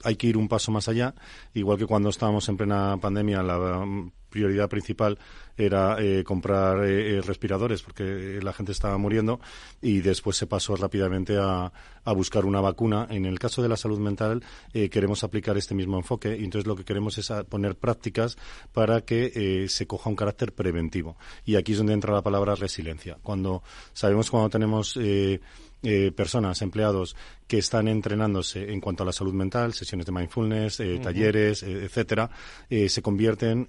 hay 0.05 0.17
que 0.17 0.27
ir 0.27 0.37
un 0.37 0.49
paso 0.49 0.71
más 0.71 0.89
allá, 0.89 1.15
igual 1.55 1.79
que 1.79 1.87
cuando 1.87 2.09
estábamos 2.09 2.49
en 2.49 2.57
plena 2.57 2.97
pandemia, 3.01 3.43
la 3.43 3.85
prioridad 4.29 4.69
principal 4.69 5.19
era 5.57 5.97
eh, 5.99 6.23
comprar 6.23 6.85
eh, 6.85 7.17
eh, 7.17 7.23
respiradores 7.23 7.83
porque 7.83 8.39
la 8.43 8.53
gente 8.53 8.73
estaba 8.73 8.97
muriendo 8.97 9.41
y 9.83 10.01
después 10.01 10.37
se 10.37 10.47
pasó 10.47 10.77
rápidamente 10.77 11.37
a, 11.37 11.73
a 12.05 12.13
buscar 12.13 12.45
una 12.45 12.61
vacuna. 12.61 13.09
En 13.11 13.25
el 13.25 13.39
caso 13.39 13.63
de 13.63 13.69
la 13.69 13.77
salud 13.77 13.99
mental 13.99 14.45
queremos 14.73 15.25
aplicar 15.25 15.57
este 15.57 15.75
mismo 15.75 15.97
enfoque 15.97 16.37
y 16.37 16.45
entonces 16.45 16.67
lo 16.67 16.77
que 16.77 16.85
queremos 16.85 17.19
es 17.19 17.33
poner 17.49 17.77
prácticas 17.77 18.37
para 18.73 19.01
que 19.01 19.67
se 19.69 19.87
coja 19.87 20.11
un 20.11 20.17
carácter 20.17 20.53
preventivo. 20.53 21.17
Y 21.45 21.57
aquí 21.57 21.73
es 21.73 21.79
donde 21.79 21.95
entra 21.95 22.15
la 22.15 22.23
palabra 22.23 22.55
resiliencia. 22.55 23.19
Cuando 23.23 23.63
sabemos 23.93 24.31
cuando 24.31 24.51
tenemos 24.51 24.97
eh, 25.83 26.11
personas, 26.11 26.61
empleados 26.63 27.15
que 27.47 27.59
están 27.59 27.87
entrenándose 27.87 28.73
en 28.73 28.81
cuanto 28.81 29.05
a 29.05 29.07
la 29.07 29.13
salud 29.13 29.33
mental, 29.33 29.73
sesiones 29.75 30.07
de 30.07 30.13
mindfulness, 30.13 30.81
eh, 30.81 30.99
talleres, 31.01 31.63
eh, 31.63 31.85
etcétera, 31.85 32.29
se 32.69 33.01
convierten 33.01 33.67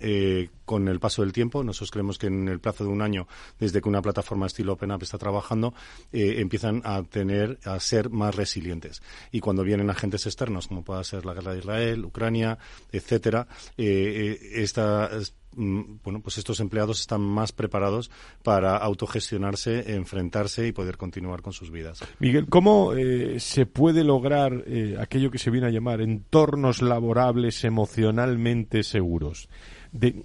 con 0.65 0.87
el 0.87 0.99
paso 0.99 1.21
del 1.21 1.31
tiempo. 1.31 1.63
Nosotros 1.63 1.91
creemos 1.91 2.17
que 2.17 2.27
en 2.27 2.47
el 2.47 2.59
plazo 2.59 2.83
de 2.83 2.89
un 2.89 3.01
año, 3.01 3.27
desde 3.59 3.81
que 3.81 3.87
una 3.87 4.01
plataforma 4.01 4.47
estilo 4.47 4.73
OpenUp 4.73 5.03
está 5.03 5.17
trabajando, 5.17 5.73
empiezan 6.11 6.81
a 6.83 7.03
tener, 7.03 7.59
a 7.63 7.79
ser 7.79 8.09
más 8.09 8.35
resilientes. 8.35 9.01
Y 9.31 9.39
cuando 9.39 9.63
vienen 9.63 9.89
agentes 9.89 10.25
externos, 10.25 10.67
como 10.67 10.83
pueda 10.83 11.03
ser 11.03 11.25
la 11.25 11.33
guerra 11.33 11.53
de 11.53 11.59
Israel, 11.59 12.05
Ucrania, 12.05 12.57
etcétera, 12.91 13.47
esta 13.77 15.09
Mm, 15.09 15.38
bueno, 15.55 16.21
pues 16.21 16.37
estos 16.37 16.59
empleados 16.59 16.99
están 16.99 17.21
más 17.21 17.51
preparados 17.51 18.11
para 18.43 18.77
autogestionarse, 18.77 19.95
enfrentarse 19.95 20.67
y 20.67 20.71
poder 20.71 20.97
continuar 20.97 21.41
con 21.41 21.53
sus 21.53 21.71
vidas. 21.71 21.99
Miguel, 22.19 22.47
¿cómo 22.47 22.93
eh, 22.93 23.39
se 23.39 23.65
puede 23.65 24.03
lograr 24.03 24.63
eh, 24.67 24.97
aquello 24.99 25.31
que 25.31 25.39
se 25.39 25.49
viene 25.49 25.67
a 25.67 25.71
llamar 25.71 26.01
entornos 26.01 26.81
laborables 26.81 27.63
emocionalmente 27.63 28.83
seguros? 28.83 29.49
¿De, 29.91 30.23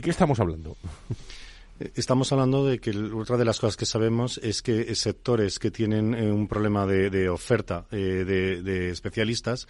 qué 0.00 0.10
estamos 0.10 0.40
hablando? 0.40 0.76
Eh, 1.78 1.92
estamos 1.94 2.32
hablando 2.32 2.66
de 2.66 2.78
que 2.78 2.90
otra 2.90 3.36
de 3.36 3.44
las 3.44 3.60
cosas 3.60 3.76
que 3.76 3.86
sabemos 3.86 4.40
es 4.42 4.62
que 4.62 4.94
sectores 4.94 5.58
que 5.58 5.70
tienen 5.70 6.14
un 6.14 6.48
problema 6.48 6.86
de, 6.86 7.28
oferta 7.28 7.86
de, 7.90 8.90
especialistas, 8.90 9.68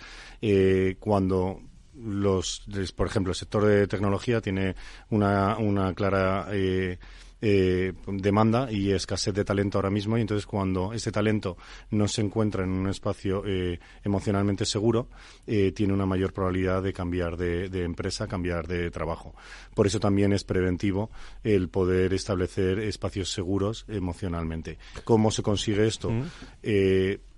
cuando 1.01 1.61
los, 1.97 2.65
por 2.97 3.07
ejemplo, 3.07 3.33
el 3.33 3.37
sector 3.37 3.65
de 3.65 3.87
tecnología 3.87 4.41
tiene 4.41 4.75
una, 5.11 5.57
una 5.59 5.95
clara 5.95 6.49
eh, 6.51 6.99
eh, 7.41 7.93
demanda 8.07 8.73
y 8.73 8.91
escasez 8.91 9.35
de 9.35 9.45
talento 9.45 9.77
ahora 9.79 9.91
mismo 9.91 10.17
y 10.17 10.23
entonces 10.23 10.47
cuando 10.47 10.95
ese 10.95 11.13
talento 11.13 11.59
no 11.91 12.09
se 12.09 12.23
encuentra 12.23 12.65
en 12.65 12.71
un 12.71 12.89
espacio 12.89 13.43
eh, 13.47 13.79
emocionalmente 14.03 14.65
seguro 14.65 15.09
tiene 15.45 15.93
una 15.93 16.07
mayor 16.07 16.33
probabilidad 16.33 16.83
de 16.83 16.95
cambiar 16.95 17.37
de, 17.37 17.85
empresa, 17.85 18.27
cambiar 18.27 18.67
de 18.67 18.91
trabajo. 18.91 19.35
Por 19.75 19.87
eso 19.87 20.01
también 20.01 20.33
es 20.33 20.43
preventivo 20.43 21.11
el 21.43 21.69
poder 21.69 22.15
establecer 22.15 22.79
espacios 22.79 23.31
seguros 23.31 23.85
emocionalmente. 23.89 24.79
¿Cómo 25.05 25.31
se 25.31 25.43
consigue 25.43 25.87
esto? 25.87 26.11
Mm. 26.11 26.25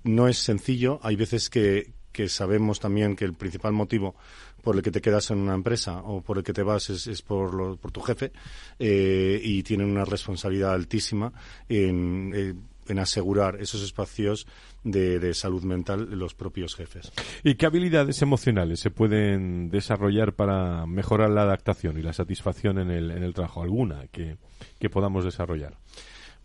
no 0.04 0.28
es 0.28 0.38
sencillo. 0.38 1.00
Hay 1.02 1.16
veces 1.16 1.50
que, 1.50 1.95
que 2.16 2.30
sabemos 2.30 2.80
también 2.80 3.14
que 3.14 3.26
el 3.26 3.34
principal 3.34 3.74
motivo 3.74 4.16
por 4.62 4.74
el 4.74 4.82
que 4.82 4.90
te 4.90 5.02
quedas 5.02 5.30
en 5.30 5.36
una 5.36 5.52
empresa 5.52 5.98
o 5.98 6.22
por 6.22 6.38
el 6.38 6.44
que 6.44 6.54
te 6.54 6.62
vas 6.62 6.88
es, 6.88 7.20
por, 7.20 7.76
por 7.76 7.92
tu 7.92 8.00
jefe 8.00 8.32
eh, 8.78 9.38
y 9.42 9.62
tienen 9.62 9.90
una 9.90 10.06
responsabilidad 10.06 10.72
altísima 10.72 11.30
en, 11.68 12.32
eh, 12.34 12.54
asegurar 12.98 13.60
esos 13.60 13.82
espacios 13.82 14.46
de, 14.82 15.34
salud 15.34 15.62
mental 15.64 16.08
los 16.12 16.32
propios 16.32 16.74
jefes. 16.74 17.12
¿Y 17.44 17.56
qué 17.56 17.66
habilidades 17.66 18.22
emocionales 18.22 18.80
se 18.80 18.90
pueden 18.90 19.68
desarrollar 19.68 20.32
para 20.32 20.86
mejorar 20.86 21.28
la 21.28 21.42
adaptación 21.42 21.98
y 21.98 22.02
la 22.02 22.14
satisfacción 22.14 22.78
en 22.78 22.90
el, 22.90 23.10
en 23.10 23.24
el 23.24 23.34
trabajo? 23.34 23.62
¿Alguna 23.62 24.06
que, 24.06 24.38
que 24.78 24.88
podamos 24.88 25.22
desarrollar? 25.22 25.76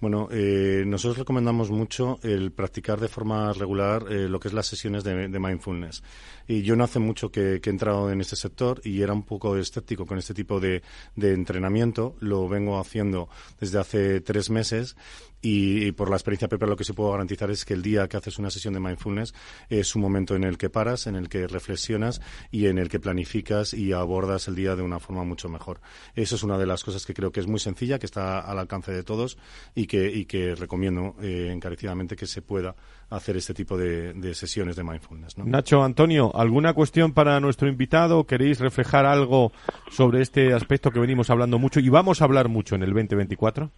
Bueno, 0.02 0.30
eh, 0.32 0.84
nosotros 0.88 1.20
recomendamos 1.20 1.70
mucho 1.70 2.20
el 2.24 2.52
practicar 2.52 3.00
de 3.00 3.08
forma 3.08 3.54
regular 3.54 4.08
eh, 4.10 4.28
lo 4.28 4.40
que 4.40 4.48
es 4.48 4.54
las 4.56 4.66
sesiones 4.66 5.04
de, 5.04 5.28
mindfulness. 5.28 6.02
Y 6.48 6.64
yo 6.64 6.76
no 6.76 6.84
hace 6.84 6.98
mucho 6.98 7.32
que, 7.32 7.62
he 7.64 7.70
entrado 7.70 8.12
en 8.12 8.20
este 8.20 8.36
sector 8.36 8.82
y 8.84 9.04
era 9.04 9.14
un 9.14 9.22
poco 9.22 9.56
escéptico 9.58 10.08
con 10.08 10.18
este 10.18 10.34
tipo 10.34 10.60
de 10.60 10.82
entrenamiento. 11.16 12.16
Lo 12.20 12.50
vengo 12.50 12.80
haciendo 12.80 13.30
desde 13.60 13.78
hace 13.78 14.22
tres 14.22 14.50
meses 14.50 14.96
y, 15.42 15.92
por 15.94 16.10
la 16.10 16.16
experiencia 16.16 16.48
propia 16.48 16.68
lo 16.68 16.76
que 16.76 16.84
se 16.84 16.94
puedo 16.94 17.12
garantizar 17.12 17.50
es 17.50 17.66
que 17.66 17.74
el 17.74 17.82
día 17.82 18.08
que 18.08 18.18
haces 18.18 18.38
una 18.40 18.50
sesión 18.50 18.74
de 18.74 18.80
mindfulness 18.80 19.34
es 19.70 19.96
un 19.96 20.02
momento 20.02 20.36
en 20.36 20.44
el 20.44 20.58
que 20.58 20.70
paras, 20.70 21.08
en 21.08 21.16
el 21.16 21.30
que 21.30 21.48
reflexionas 21.48 22.22
y 22.52 22.68
en 22.68 22.78
el 22.78 22.90
que 22.90 23.00
planificas 23.00 23.74
y 23.74 23.94
abordas 23.94 24.48
el 24.48 24.56
día 24.56 24.76
de 24.76 24.84
una 24.84 25.00
forma 25.00 25.24
mucho 25.24 25.50
mejor. 25.50 25.82
Eso 26.16 26.36
es 26.36 26.44
una 26.44 26.58
de 26.58 26.66
las 26.66 26.84
cosas 26.84 27.06
que 27.06 27.14
creo 27.14 27.32
que 27.32 27.40
es 27.40 27.48
muy 27.48 27.60
sencilla, 27.60 28.00
que 28.00 28.06
está 28.06 28.40
al 28.40 28.60
alcance 28.60 28.92
de 28.92 29.04
todos 29.04 29.38
y 29.76 29.88
que, 29.88 30.12
y 30.12 30.26
que 30.26 30.56
recomiendo 30.56 31.16
eh, 31.22 31.50
encarecidamente 31.52 32.16
que 32.16 32.28
se 32.28 32.42
pueda 32.42 32.76
hacer 33.10 33.38
este 33.38 33.54
tipo 33.54 33.78
de, 33.78 34.34
sesiones 34.34 34.76
de 34.76 34.84
mindfulness. 34.84 35.38
Nacho, 35.38 35.84
Antonio, 35.84 36.32
¿alguna 36.36 36.74
cuestión 36.74 37.12
para 37.14 37.40
nuestro 37.40 37.68
invitado? 37.68 38.26
¿Queréis 38.26 38.60
reflejar 38.60 39.06
algo 39.06 39.52
sobre 39.90 40.22
este 40.22 40.54
aspecto 40.54 40.92
que 40.92 41.00
venimos 41.00 41.30
hablando 41.30 41.60
mucho 41.60 41.80
y 41.80 41.90
vamos 41.90 42.22
a 42.22 42.26
hablar 42.26 42.48
mucho 42.48 42.76
en 42.76 42.84
el 42.84 42.94
2024? 42.94 43.72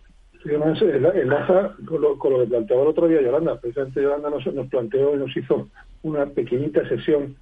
Enlaza 0.46 1.76
con 1.86 2.02
lo, 2.02 2.18
con 2.18 2.34
lo 2.34 2.40
que 2.40 2.48
planteaba 2.48 2.84
el 2.84 2.90
otro 2.90 3.08
día 3.08 3.22
Yolanda. 3.22 3.60
Precisamente 3.60 4.02
Yolanda 4.02 4.30
nos, 4.30 4.46
nos 4.54 4.68
planteó 4.68 5.16
y 5.16 5.20
nos 5.20 5.36
hizo 5.36 5.70
una 6.04 6.26
pequeñita 6.26 6.88
sesión 6.88 7.36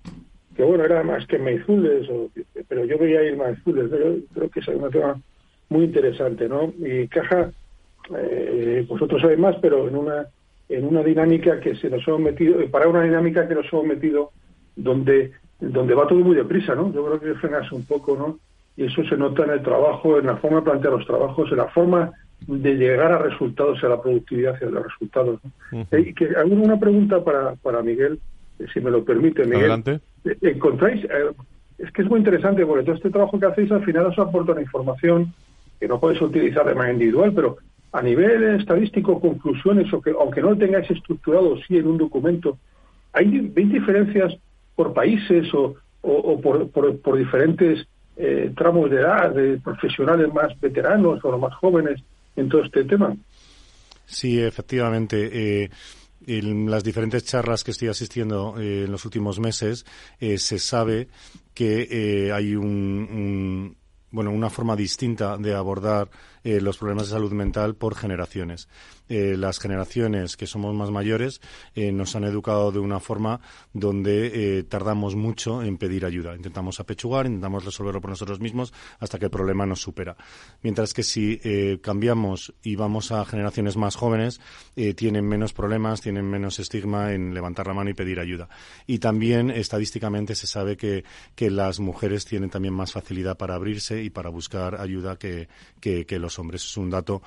que, 0.55 0.63
bueno, 0.63 0.83
era 0.83 1.01
más 1.03 1.25
que 1.27 1.39
mindfulness, 1.39 2.07
pero 2.67 2.85
yo 2.85 2.97
veía 2.97 3.23
ir. 3.23 3.37
Pero 3.65 3.87
creo 4.33 4.49
que 4.49 4.59
es 4.59 4.67
un 4.67 4.91
tema 4.91 5.19
muy 5.69 5.85
interesante, 5.85 6.47
¿no? 6.47 6.73
Y 6.77 7.07
Caja, 7.07 7.51
eh, 8.15 8.85
vosotros 8.87 9.21
sabéis 9.21 9.39
más, 9.39 9.55
pero 9.61 9.87
en 9.87 9.95
una 9.95 10.27
en 10.69 10.85
una 10.85 11.03
dinámica 11.03 11.59
que 11.59 11.75
se 11.75 11.89
nos 11.89 12.07
hemos 12.07 12.21
metido, 12.21 12.57
para 12.71 12.87
una 12.87 13.03
dinámica 13.03 13.45
que 13.45 13.55
nos 13.55 13.65
hemos 13.73 13.85
metido 13.85 14.31
donde 14.75 15.31
donde 15.59 15.93
va 15.93 16.07
todo 16.07 16.19
muy 16.19 16.35
deprisa, 16.35 16.75
¿no? 16.75 16.91
Yo 16.93 17.05
creo 17.05 17.19
que 17.19 17.39
frenas 17.39 17.71
un 17.71 17.85
poco, 17.85 18.15
¿no? 18.17 18.39
Y 18.75 18.85
eso 18.85 19.03
se 19.03 19.17
nota 19.17 19.43
en 19.43 19.51
el 19.51 19.61
trabajo, 19.61 20.17
en 20.17 20.25
la 20.25 20.37
forma 20.37 20.57
de 20.57 20.63
plantear 20.63 20.93
los 20.93 21.05
trabajos, 21.05 21.51
en 21.51 21.57
la 21.57 21.67
forma 21.67 22.11
de 22.47 22.75
llegar 22.75 23.11
a 23.11 23.17
resultados, 23.19 23.83
a 23.83 23.89
la 23.89 24.01
productividad 24.01 24.55
y 24.59 24.65
a 24.65 24.69
los 24.69 24.83
resultados. 24.83 25.39
Eh, 25.91 26.13
que, 26.13 26.29
una 26.45 26.79
pregunta 26.79 27.23
para, 27.23 27.55
para 27.55 27.81
Miguel, 27.81 28.19
eh, 28.59 28.65
si 28.73 28.79
me 28.79 28.91
lo 28.91 29.03
permite, 29.03 29.43
Miguel. 29.43 29.71
Adelante. 29.71 29.99
Eh, 30.25 30.37
¿Encontráis? 30.41 31.05
es 31.77 31.91
que 31.91 32.03
es 32.03 32.09
muy 32.09 32.19
interesante 32.19 32.65
porque 32.65 32.83
todo 32.83 32.95
este 32.95 33.09
trabajo 33.09 33.39
que 33.39 33.45
hacéis 33.47 33.71
al 33.71 33.83
final 33.83 34.07
os 34.07 34.19
aporta 34.19 34.51
una 34.51 34.61
información 34.61 35.33
que 35.79 35.87
no 35.87 35.99
podéis 35.99 36.21
utilizar 36.21 36.65
de 36.65 36.75
manera 36.75 36.93
individual, 36.93 37.33
pero 37.33 37.57
a 37.91 38.01
nivel 38.03 38.59
estadístico, 38.59 39.19
conclusiones, 39.19 39.91
o 39.91 39.99
que 39.99 40.11
aunque 40.11 40.41
no 40.41 40.51
lo 40.51 40.57
tengáis 40.57 40.89
estructurado 40.91 41.57
sí 41.67 41.77
en 41.77 41.87
un 41.87 41.97
documento, 41.97 42.57
¿hay 43.13 43.25
¿veis 43.25 43.71
diferencias 43.71 44.37
por 44.75 44.93
países 44.93 45.51
o, 45.55 45.75
o, 46.01 46.39
por, 46.39 46.69
por, 46.69 47.17
diferentes 47.17 47.87
tramos 48.55 48.91
de 48.91 48.97
edad, 48.97 49.31
de 49.31 49.57
profesionales 49.57 50.31
más 50.31 50.57
veteranos 50.59 51.23
o 51.25 51.31
los 51.31 51.39
más 51.39 51.55
jóvenes? 51.55 51.99
En 52.36 52.49
todo 52.49 52.63
este 52.63 52.84
tema. 52.84 53.15
Sí, 54.05 54.39
efectivamente. 54.39 55.63
Eh, 55.63 55.69
en 56.27 56.69
las 56.69 56.84
diferentes 56.84 57.23
charlas 57.23 57.63
que 57.63 57.71
estoy 57.71 57.88
asistiendo 57.88 58.55
eh, 58.59 58.84
en 58.86 58.91
los 58.91 59.05
últimos 59.05 59.39
meses, 59.39 59.86
eh, 60.19 60.38
se 60.38 60.59
sabe 60.59 61.07
que 61.53 62.32
hay 62.34 62.55
un, 62.55 63.75
bueno, 64.11 64.32
una 64.32 64.49
forma 64.49 64.75
distinta 64.75 65.38
de 65.38 65.55
abordar 65.55 66.09
los 66.43 66.77
problemas 66.77 67.07
de 67.07 67.13
salud 67.13 67.31
mental 67.31 67.75
por 67.75 67.95
generaciones. 67.95 68.67
Eh, 69.11 69.35
las 69.35 69.59
generaciones 69.59 70.37
que 70.37 70.47
somos 70.47 70.73
más 70.73 70.89
mayores 70.89 71.41
eh, 71.75 71.91
nos 71.91 72.15
han 72.15 72.23
educado 72.23 72.71
de 72.71 72.79
una 72.79 73.01
forma 73.01 73.41
donde 73.73 74.59
eh, 74.59 74.63
tardamos 74.63 75.15
mucho 75.17 75.61
en 75.63 75.77
pedir 75.77 76.05
ayuda. 76.05 76.33
Intentamos 76.33 76.79
apechugar, 76.79 77.25
intentamos 77.25 77.65
resolverlo 77.65 77.99
por 77.99 78.11
nosotros 78.11 78.39
mismos 78.39 78.73
hasta 79.01 79.19
que 79.19 79.25
el 79.25 79.31
problema 79.31 79.65
nos 79.65 79.81
supera. 79.81 80.15
Mientras 80.61 80.93
que 80.93 81.03
si 81.03 81.41
cambiamos 81.81 82.53
y 82.63 82.75
vamos 82.75 83.11
a 83.11 83.25
generaciones 83.25 83.75
más 83.75 83.95
jóvenes, 83.95 84.39
tienen 84.95 85.27
menos 85.27 85.53
problemas, 85.53 86.01
tienen 86.01 86.25
menos 86.25 86.59
estigma 86.59 87.13
en 87.13 87.33
levantar 87.33 87.67
la 87.67 87.73
mano 87.73 87.89
y 87.89 87.93
pedir 87.93 88.19
ayuda. 88.19 88.47
Y 88.87 88.99
también 88.99 89.49
estadísticamente 89.49 90.35
se 90.35 90.47
sabe 90.47 90.77
que, 90.77 91.03
las 91.51 91.79
mujeres 91.79 92.25
tienen 92.25 92.49
también 92.49 92.73
más 92.73 92.93
facilidad 92.93 93.35
para 93.35 93.55
abrirse 93.55 94.03
y 94.03 94.09
para 94.09 94.29
buscar 94.29 94.79
ayuda 94.79 95.17
que, 95.17 95.49
que 95.81 96.19
los 96.19 96.30
hombres. 96.39 96.63
Es 96.63 96.77
un 96.77 96.89
dato 96.89 97.21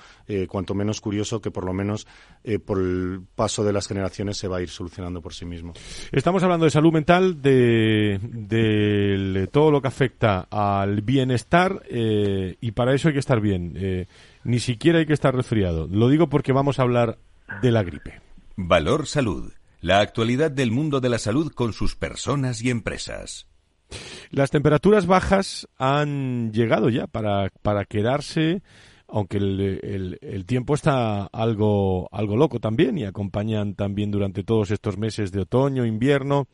cuanto 0.48 0.74
menos 0.74 1.00
curioso 1.00 1.40
que 1.40 1.50
por 1.50 1.64
lo 1.64 1.72
menos 1.72 2.06
eh, 2.42 2.58
por 2.58 2.78
el 2.78 3.22
paso 3.34 3.64
de 3.64 3.72
las 3.72 3.86
generaciones 3.86 4.36
se 4.36 4.48
va 4.48 4.58
a 4.58 4.62
ir 4.62 4.68
solucionando 4.68 5.20
por 5.22 5.34
sí 5.34 5.44
mismo. 5.44 5.72
Estamos 6.12 6.42
hablando 6.42 6.64
de 6.64 6.70
salud 6.70 6.92
mental, 6.92 7.40
de, 7.40 8.18
todo 9.50 9.70
lo 9.70 9.80
que 9.80 9.88
afecta 9.88 10.46
al 10.50 11.02
bienestar 11.02 11.82
eh, 11.88 12.56
y 12.60 12.72
para 12.72 12.94
eso 12.94 13.08
hay 13.08 13.14
que 13.14 13.20
estar 13.20 13.40
bien. 13.40 13.74
Eh, 13.76 14.06
ni 14.44 14.58
siquiera 14.58 14.98
hay 14.98 15.06
que 15.06 15.12
estar 15.12 15.34
resfriado. 15.34 15.88
Lo 15.90 16.08
digo 16.08 16.28
porque 16.28 16.52
vamos 16.52 16.78
a 16.78 16.82
hablar 16.82 17.18
de 17.62 17.70
la 17.70 17.82
gripe. 17.82 18.20
Valor 18.56 19.06
Salud. 19.06 19.52
La 19.80 20.00
actualidad 20.00 20.50
del 20.50 20.70
mundo 20.70 21.00
de 21.00 21.10
la 21.10 21.18
salud 21.18 21.52
con 21.52 21.72
sus 21.72 21.96
personas 21.96 22.62
y 22.62 22.70
empresas. 22.70 23.48
Las 24.30 24.50
temperaturas 24.50 25.06
bajas 25.06 25.68
han 25.76 26.52
llegado 26.52 26.88
ya 26.88 27.06
para, 27.06 27.50
para 27.62 27.84
quedarse 27.84 28.62
aunque 29.08 29.36
el, 29.36 30.18
el, 30.20 30.46
tiempo 30.46 30.74
está 30.74 31.26
algo, 31.26 32.08
algo 32.12 32.36
loco 32.36 32.58
también 32.58 32.98
y 32.98 33.04
acompañan 33.04 33.74
también 33.74 34.10
durante 34.10 34.44
todos 34.44 34.70
estos 34.70 34.98
meses 34.98 35.30
de 35.30 35.42
otoño, 35.42 35.84
invierno, 35.84 36.48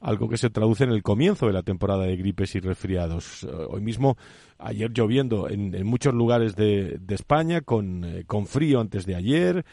algo 0.00 0.28
que 0.28 0.36
se 0.36 0.50
traduce 0.50 0.84
en 0.84 0.90
el 0.90 1.02
comienzo 1.02 1.46
de 1.46 1.52
la 1.52 1.62
temporada 1.62 2.04
de 2.04 2.16
gripes 2.16 2.54
y 2.54 2.60
resfriados. 2.60 3.44
Eh, 3.44 3.48
hoy 3.68 3.80
mismo, 3.80 4.16
ayer 4.58 4.90
lloviendo 4.92 5.48
en, 5.48 5.86
muchos 5.86 6.14
lugares 6.14 6.56
de, 6.56 6.98
de 7.00 7.14
España, 7.14 7.60
con, 7.60 8.04
eh, 8.04 8.24
con 8.26 8.46
frío 8.46 8.80
antes 8.80 9.06
de 9.06 9.14
ayer, 9.14 9.64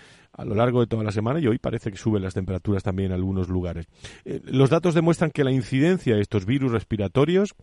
a 0.42 0.46
lo 0.46 0.56
largo 0.56 0.82
de 0.82 0.88
toda 0.88 1.04
la 1.04 1.12
semana 1.12 1.40
y 1.40 1.48
hoy 1.48 1.60
parece 1.60 1.92
que 1.92 1.98
suben 1.98 2.24
las 2.24 2.34
temperaturas 2.34 2.84
también 2.84 3.08
en 3.12 3.14
algunos 3.14 3.48
lugares. 3.48 3.88
Eh, 4.26 4.42
los 4.44 4.70
datos 4.70 4.96
demuestran 4.96 5.32
que 5.32 5.44
la 5.44 5.52
incidencia 5.52 6.16
de 6.16 6.22
estos 6.22 6.46
virus 6.46 6.72
respiratorios 6.72 7.54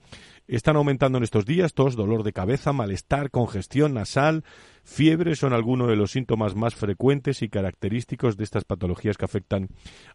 están 0.47 0.77
aumentando 0.77 1.19
en 1.19 1.25
estos 1.25 1.45
días. 1.45 1.75
Tos, 1.75 1.97
dolor 1.97 2.23
de 2.23 2.33
cabeza, 2.33 2.73
malestar, 2.73 3.31
congestión 3.31 3.95
nasal, 3.95 4.45
fiebre 4.85 5.35
son 5.35 5.53
algunos 5.53 5.89
de 5.89 5.97
los 5.97 6.13
síntomas 6.13 6.55
más 6.55 6.75
frecuentes 6.75 7.43
y 7.43 7.49
característicos 7.49 8.37
de 8.37 8.45
estas 8.45 8.65
patologías 8.65 9.17
que 9.17 9.25
afectan 9.25 9.69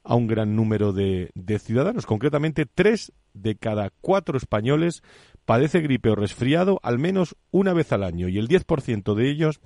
a 0.04 0.16
un 0.16 0.28
gran 0.28 0.56
número 0.56 0.94
de, 0.94 1.32
de 1.36 1.60
ciudadanos. 1.60 2.06
Concretamente, 2.06 2.66
tres 2.66 3.12
de 3.34 3.56
cada 3.56 3.92
cuatro 4.02 4.38
españoles 4.38 5.04
padece 5.46 5.82
gripe 5.82 6.10
o 6.10 6.16
resfriado 6.16 6.80
al 6.84 7.00
menos 7.00 7.36
una 7.52 7.74
vez 7.74 7.92
al 7.92 8.04
año 8.04 8.30
y 8.30 8.38
el 8.38 8.48
10% 8.48 9.16
de 9.16 9.30
ellos 9.30 9.60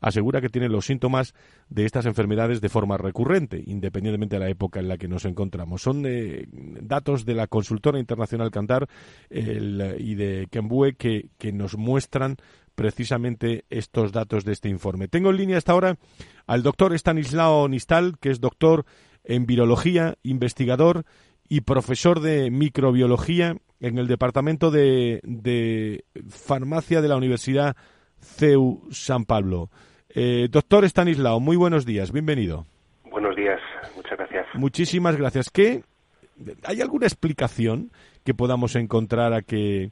asegura 0.00 0.40
que 0.40 0.48
tienen 0.48 0.72
los 0.72 0.86
síntomas 0.86 1.34
de 1.68 1.84
estas 1.84 2.06
enfermedades 2.06 2.60
de 2.60 2.68
forma 2.68 2.96
recurrente, 2.96 3.62
independientemente 3.66 4.36
de 4.36 4.40
la 4.40 4.50
época 4.50 4.80
en 4.80 4.88
la 4.88 4.98
que 4.98 5.08
nos 5.08 5.24
encontramos. 5.24 5.82
Son 5.82 6.04
eh, 6.06 6.46
datos 6.50 7.24
de 7.24 7.34
la 7.34 7.46
consultora 7.46 7.98
internacional 7.98 8.50
Cantar 8.50 8.88
y 9.30 10.14
de 10.14 10.48
Kembue 10.50 10.94
que, 10.94 11.30
que 11.38 11.52
nos 11.52 11.76
muestran 11.76 12.36
precisamente 12.74 13.64
estos 13.70 14.12
datos 14.12 14.44
de 14.44 14.52
este 14.52 14.68
informe. 14.68 15.08
Tengo 15.08 15.30
en 15.30 15.36
línea 15.36 15.58
hasta 15.58 15.72
ahora 15.72 15.98
al 16.46 16.62
doctor 16.62 16.92
Stanislao 16.92 17.68
Nistal, 17.68 18.18
que 18.20 18.30
es 18.30 18.40
doctor 18.40 18.84
en 19.24 19.46
virología, 19.46 20.16
investigador 20.22 21.04
y 21.48 21.62
profesor 21.62 22.20
de 22.20 22.50
microbiología 22.50 23.56
en 23.80 23.98
el 23.98 24.06
Departamento 24.06 24.70
de, 24.70 25.20
de 25.24 26.04
Farmacia 26.28 27.00
de 27.00 27.08
la 27.08 27.16
Universidad 27.16 27.76
CEU 28.26 28.82
San 28.90 29.24
Pablo. 29.24 29.70
Eh, 30.14 30.48
doctor 30.50 30.84
Stanislao, 30.84 31.40
muy 31.40 31.56
buenos 31.56 31.86
días, 31.86 32.12
bienvenido. 32.12 32.66
Buenos 33.04 33.36
días, 33.36 33.60
muchas 33.94 34.18
gracias. 34.18 34.46
Muchísimas 34.54 35.16
gracias. 35.16 35.50
¿Qué, 35.50 35.82
¿Hay 36.64 36.80
alguna 36.80 37.06
explicación 37.06 37.90
que 38.24 38.34
podamos 38.34 38.76
encontrar 38.76 39.32
a 39.32 39.42
que, 39.42 39.90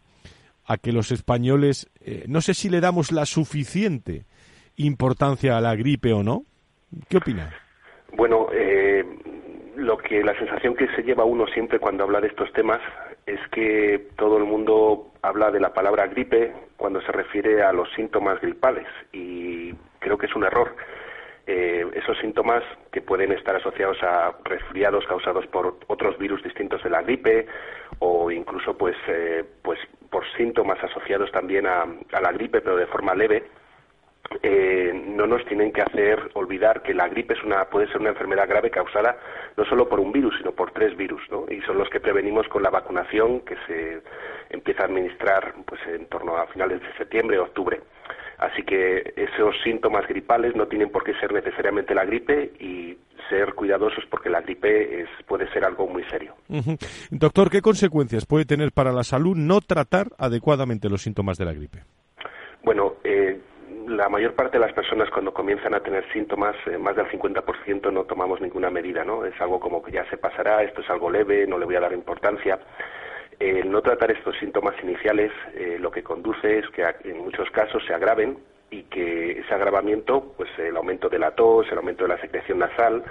a 0.67 0.77
que 0.77 0.93
los 0.93 1.13
españoles, 1.13 1.91
eh, 2.01 2.25
no 2.29 2.41
sé 2.41 2.55
si 2.55 2.69
le 2.69 2.81
damos 2.81 3.13
la 3.13 3.27
suficiente 3.27 4.25
importancia 4.77 5.57
a 5.57 5.61
la 5.61 5.75
gripe 5.77 6.13
o 6.13 6.23
no? 6.23 6.45
¿Qué 7.09 7.19
opina? 7.19 7.53
Bueno, 8.17 8.49
eh, 8.53 9.05
lo 9.77 9.97
que 9.99 10.23
la 10.23 10.37
sensación 10.39 10.75
que 10.75 10.87
se 10.95 11.03
lleva 11.03 11.25
uno 11.25 11.47
siempre 11.47 11.79
cuando 11.79 12.05
habla 12.05 12.21
de 12.21 12.29
estos 12.29 12.53
temas 12.53 12.81
es 13.27 13.41
que 13.53 14.09
todo 14.17 14.37
el 14.37 14.45
mundo 14.45 15.13
habla 15.23 15.51
de 15.51 15.61
la 15.61 15.73
palabra 15.73 16.07
gripe 16.07 16.53
cuando 16.77 17.01
se 17.03 17.13
refiere 17.13 17.63
a 17.63 17.73
los 17.73 17.91
síntomas 17.93 18.41
gripales 18.41 18.87
y 19.13 19.73
creo 19.99 20.19
que 20.19 20.27
es 20.27 20.35
un 20.35 20.45
error. 20.45 20.75
Eh, 21.47 21.87
esos 21.95 22.17
síntomas 22.19 22.63
que 22.91 23.03
pueden 23.03 23.31
estar 23.33 23.55
asociados 23.55 24.03
a 24.03 24.33
resfriados 24.45 25.05
causados 25.07 25.47
por 25.49 25.77
otros 25.89 26.17
virus 26.17 26.43
distintos 26.43 26.83
de 26.83 26.89
la 26.89 27.03
gripe 27.03 27.47
o 27.99 28.31
incluso 28.31 28.79
pues 28.79 28.97
eh, 29.09 29.45
pues 29.61 29.79
por 30.09 30.25
síntomas 30.39 30.83
asociados 30.83 31.31
también 31.33 31.67
a, 31.67 31.83
a 31.83 32.21
la 32.23 32.33
gripe 32.33 32.63
pero 32.63 32.77
de 32.77 32.87
forma 32.87 33.15
leve 33.15 33.45
eh, 34.43 34.93
no 35.07 35.27
nos 35.27 35.45
tienen 35.47 35.73
que 35.73 35.83
hacer 35.83 36.31
olvidar 36.35 36.83
que 36.83 36.95
la 36.95 37.09
gripe 37.09 37.35
es 37.35 37.43
una, 37.43 37.65
puede 37.67 37.87
ser 37.89 38.01
una 38.01 38.11
enfermedad 38.11 38.49
grave 38.49 38.71
causada 38.71 39.17
no 39.57 39.65
solo 39.65 39.89
por 39.89 40.01
un 40.01 40.13
virus, 40.13 40.37
sino 40.39 40.53
por 40.53 40.73
tres 40.73 40.97
virus, 40.97 41.23
¿no? 41.31 41.45
Y 41.49 41.61
son 41.63 41.79
los 41.79 41.89
que 41.89 42.01
prevenimos 42.01 42.49
con 42.49 42.63
la 42.63 42.71
vacunación 42.71 43.41
que 43.41 43.57
se 43.67 44.03
empieza 44.51 44.83
a 44.83 44.87
administrar 44.87 45.55
pues, 45.67 45.81
en 45.87 46.07
torno 46.07 46.37
a 46.37 46.47
finales 46.49 46.81
de 46.81 46.93
septiembre 46.97 47.39
o 47.39 47.45
octubre. 47.45 47.81
Así 48.39 48.65
que 48.65 49.15
esos 49.17 49.55
síntomas 49.63 50.07
gripales 50.09 50.57
no 50.57 50.67
tienen 50.67 50.91
por 50.91 51.05
qué 51.05 51.15
ser 51.15 51.33
necesariamente 51.33 51.95
la 51.95 52.05
gripe 52.05 52.53
y 52.59 52.99
ser 53.29 53.55
cuidadosos 53.55 54.05
porque 54.11 54.29
la 54.29 54.41
gripe 54.41 55.03
es, 55.03 55.09
puede 55.27 55.51
ser 55.53 55.65
algo 55.65 55.87
muy 55.87 56.03
serio. 56.05 56.35
Doctor, 57.11 57.49
¿qué 57.49 57.63
consecuencias 57.63 58.27
puede 58.27 58.45
tener 58.45 58.73
para 58.73 58.93
la 58.93 59.05
salud 59.05 59.37
no 59.37 59.61
tratar 59.61 60.09
adecuadamente 60.19 60.89
los 60.89 61.03
síntomas 61.03 61.39
de 61.39 61.45
la 61.45 61.53
gripe? 61.53 61.85
Bueno, 62.65 62.95
eh, 63.05 63.39
la 63.87 64.09
mayor 64.09 64.35
parte 64.35 64.59
de 64.59 64.65
las 64.65 64.73
personas 64.73 65.11
cuando 65.11 65.33
comienzan 65.33 65.75
a 65.75 65.81
tener 65.81 66.05
síntomas, 66.13 66.57
eh, 66.67 66.79
más 66.79 66.97
del 66.97 67.07
50% 67.09 67.93
no 67.93 68.05
tomamos 68.05 68.41
ninguna 68.41 68.71
medida, 68.71 69.05
¿no? 69.05 69.25
Es 69.25 69.39
algo 69.41 69.61
como 69.61 69.83
que 69.83 69.93
ya 69.93 70.09
se 70.11 70.17
pasará, 70.17 70.63
esto 70.63 70.81
es 70.81 70.91
algo 70.91 71.11
leve, 71.11 71.47
no 71.47 71.59
le 71.59 71.67
voy 71.67 71.77
a 71.77 71.81
dar 71.81 71.93
importancia. 71.93 72.59
El 73.39 73.71
no 73.71 73.83
tratar 73.83 74.11
estos 74.11 74.37
síntomas 74.39 74.75
iniciales 74.83 75.33
eh, 75.55 75.77
lo 75.81 75.91
que 75.91 76.03
conduce 76.03 76.59
es 76.59 76.69
que 76.71 76.85
en 77.05 77.19
muchos 77.19 77.51
casos 77.51 77.85
se 77.87 77.93
agraven 77.93 78.39
y 78.71 78.85
que 78.85 79.41
ese 79.41 79.55
agravamiento, 79.55 80.33
pues 80.37 80.51
el 80.59 80.77
aumento 80.77 81.09
de 81.09 81.19
la 81.19 81.33
tos, 81.33 81.67
el 81.71 81.79
aumento 81.79 82.05
de 82.05 82.15
la 82.15 82.21
secreción 82.21 82.59
nasal, 82.59 83.05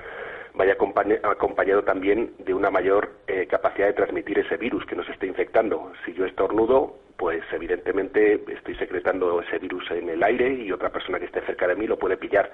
vaya 0.54 0.74
acompañado 0.74 1.84
también 1.84 2.34
de 2.40 2.54
una 2.54 2.70
mayor 2.70 3.12
eh, 3.28 3.48
capacidad 3.48 3.88
de 3.88 3.94
transmitir 3.94 4.40
ese 4.40 4.58
virus 4.58 4.86
que 4.86 4.96
nos 4.96 5.10
está 5.10 5.26
infectando. 5.26 5.92
Si 6.06 6.14
yo 6.14 6.26
estornudo, 6.26 6.96
pues 7.18 7.44
evidentemente 7.52 8.44
estoy 8.48 8.76
secretando 8.76 9.42
ese 9.42 9.58
virus 9.60 9.90
en 9.92 10.10
el 10.10 10.24
aire 10.24 10.54
y 10.54 10.72
otra 10.72 10.90
persona 10.90 11.20
que 11.20 11.26
esté 11.26 11.42
cerca 11.42 11.68
de 11.68 11.76
mí 11.76 11.88
lo 11.88 11.98
puede 11.98 12.18
pillar. 12.18 12.52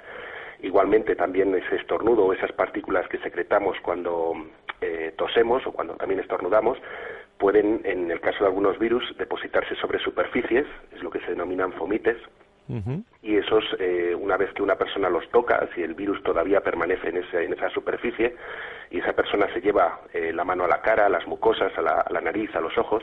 Igualmente 0.61 1.15
también 1.15 1.55
ese 1.55 1.75
estornudo 1.75 2.25
o 2.25 2.33
esas 2.33 2.51
partículas 2.51 3.07
que 3.07 3.17
secretamos 3.19 3.77
cuando 3.81 4.33
eh, 4.81 5.13
tosemos 5.17 5.65
o 5.65 5.71
cuando 5.71 5.95
también 5.95 6.19
estornudamos 6.19 6.77
pueden, 7.37 7.81
en 7.85 8.11
el 8.11 8.19
caso 8.19 8.39
de 8.39 8.47
algunos 8.47 8.77
virus, 8.77 9.03
depositarse 9.17 9.73
sobre 9.75 9.99
superficies, 9.99 10.65
es 10.93 11.01
lo 11.01 11.09
que 11.09 11.21
se 11.21 11.31
denominan 11.31 11.71
fomites, 11.73 12.17
y 13.23 13.35
esos, 13.35 13.63
eh, 13.79 14.13
una 14.13 14.37
vez 14.37 14.53
que 14.53 14.61
una 14.61 14.75
persona 14.75 15.09
los 15.09 15.27
toca, 15.31 15.67
si 15.73 15.81
el 15.81 15.95
virus 15.95 16.21
todavía 16.21 16.61
permanece 16.61 17.09
en, 17.09 17.17
ese, 17.17 17.43
en 17.43 17.53
esa 17.53 17.69
superficie 17.71 18.35
y 18.91 18.99
esa 18.99 19.13
persona 19.13 19.51
se 19.53 19.61
lleva 19.61 20.01
eh, 20.13 20.31
la 20.31 20.43
mano 20.43 20.65
a 20.65 20.67
la 20.67 20.81
cara, 20.81 21.07
a 21.07 21.09
las 21.09 21.25
mucosas, 21.25 21.71
a 21.77 21.81
la, 21.81 22.21
nariz, 22.21 22.55
a 22.55 22.61
los 22.61 22.77
ojos, 22.77 23.01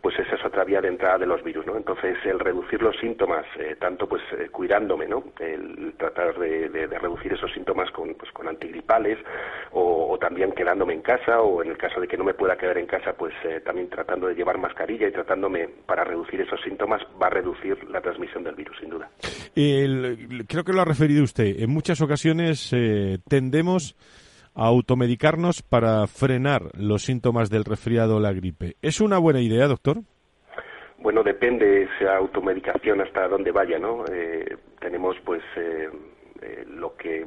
pues 0.00 0.18
esa 0.18 0.36
es 0.36 0.44
otra 0.44 0.64
vía 0.64 0.80
de 0.80 0.88
entrada 0.88 1.18
de 1.18 1.26
los 1.26 1.42
virus, 1.42 1.66
¿no? 1.66 1.76
Entonces, 1.76 2.16
el 2.24 2.38
reducir 2.38 2.82
los 2.82 2.96
síntomas, 2.98 3.44
eh, 3.58 3.76
tanto 3.78 4.08
pues 4.08 4.22
cuidándome, 4.50 5.06
¿no? 5.06 5.24
El 5.38 5.94
tratar 5.96 6.38
de, 6.38 6.68
reducir 6.86 7.32
esos 7.32 7.52
síntomas 7.52 7.90
con, 7.90 8.14
pues, 8.14 8.30
con 8.32 8.48
antigripales 8.48 9.18
o, 9.72 10.12
o, 10.12 10.18
también 10.18 10.52
quedándome 10.52 10.94
en 10.94 11.02
casa 11.02 11.40
o 11.40 11.62
en 11.62 11.70
el 11.70 11.76
caso 11.76 12.00
de 12.00 12.08
que 12.08 12.16
no 12.16 12.24
me 12.24 12.34
pueda 12.34 12.56
quedar 12.56 12.78
en 12.78 12.86
casa, 12.86 13.12
pues 13.12 13.34
también 13.64 13.88
tratando 13.88 14.26
de 14.28 14.34
llevar 14.34 14.58
mascarilla 14.58 15.08
y 15.08 15.12
tratándome 15.12 15.68
para 15.86 16.04
reducir 16.04 16.40
esos 16.40 16.60
síntomas 16.62 17.02
va 17.20 17.26
a 17.26 17.30
reducir 17.30 17.78
la 17.90 18.00
transmisión 18.00 18.44
del 18.44 18.54
virus, 18.54 18.76
sin 18.78 18.90
duda 18.90 19.10
creo 20.46 20.64
que 20.64 20.72
lo 20.72 20.82
ha 20.82 20.84
referido 20.84 21.24
usted. 21.24 21.60
En 21.60 21.70
muchas 21.70 22.00
ocasiones 22.00 22.70
eh, 22.72 23.18
tendemos 23.28 23.96
automedicarnos 24.64 25.62
para 25.62 26.06
frenar 26.06 26.62
los 26.74 27.02
síntomas 27.02 27.50
del 27.50 27.64
resfriado 27.64 28.16
o 28.16 28.20
la 28.20 28.32
gripe. 28.32 28.76
¿Es 28.82 29.00
una 29.00 29.18
buena 29.18 29.40
idea, 29.40 29.66
doctor? 29.66 29.98
Bueno, 30.98 31.22
depende 31.22 31.82
esa 31.82 32.16
automedicación 32.16 33.00
hasta 33.02 33.28
dónde 33.28 33.52
vaya, 33.52 33.78
¿no? 33.78 34.04
Eh, 34.10 34.56
tenemos, 34.80 35.16
pues, 35.24 35.42
eh, 35.56 35.88
lo 36.66 36.96
que 36.96 37.26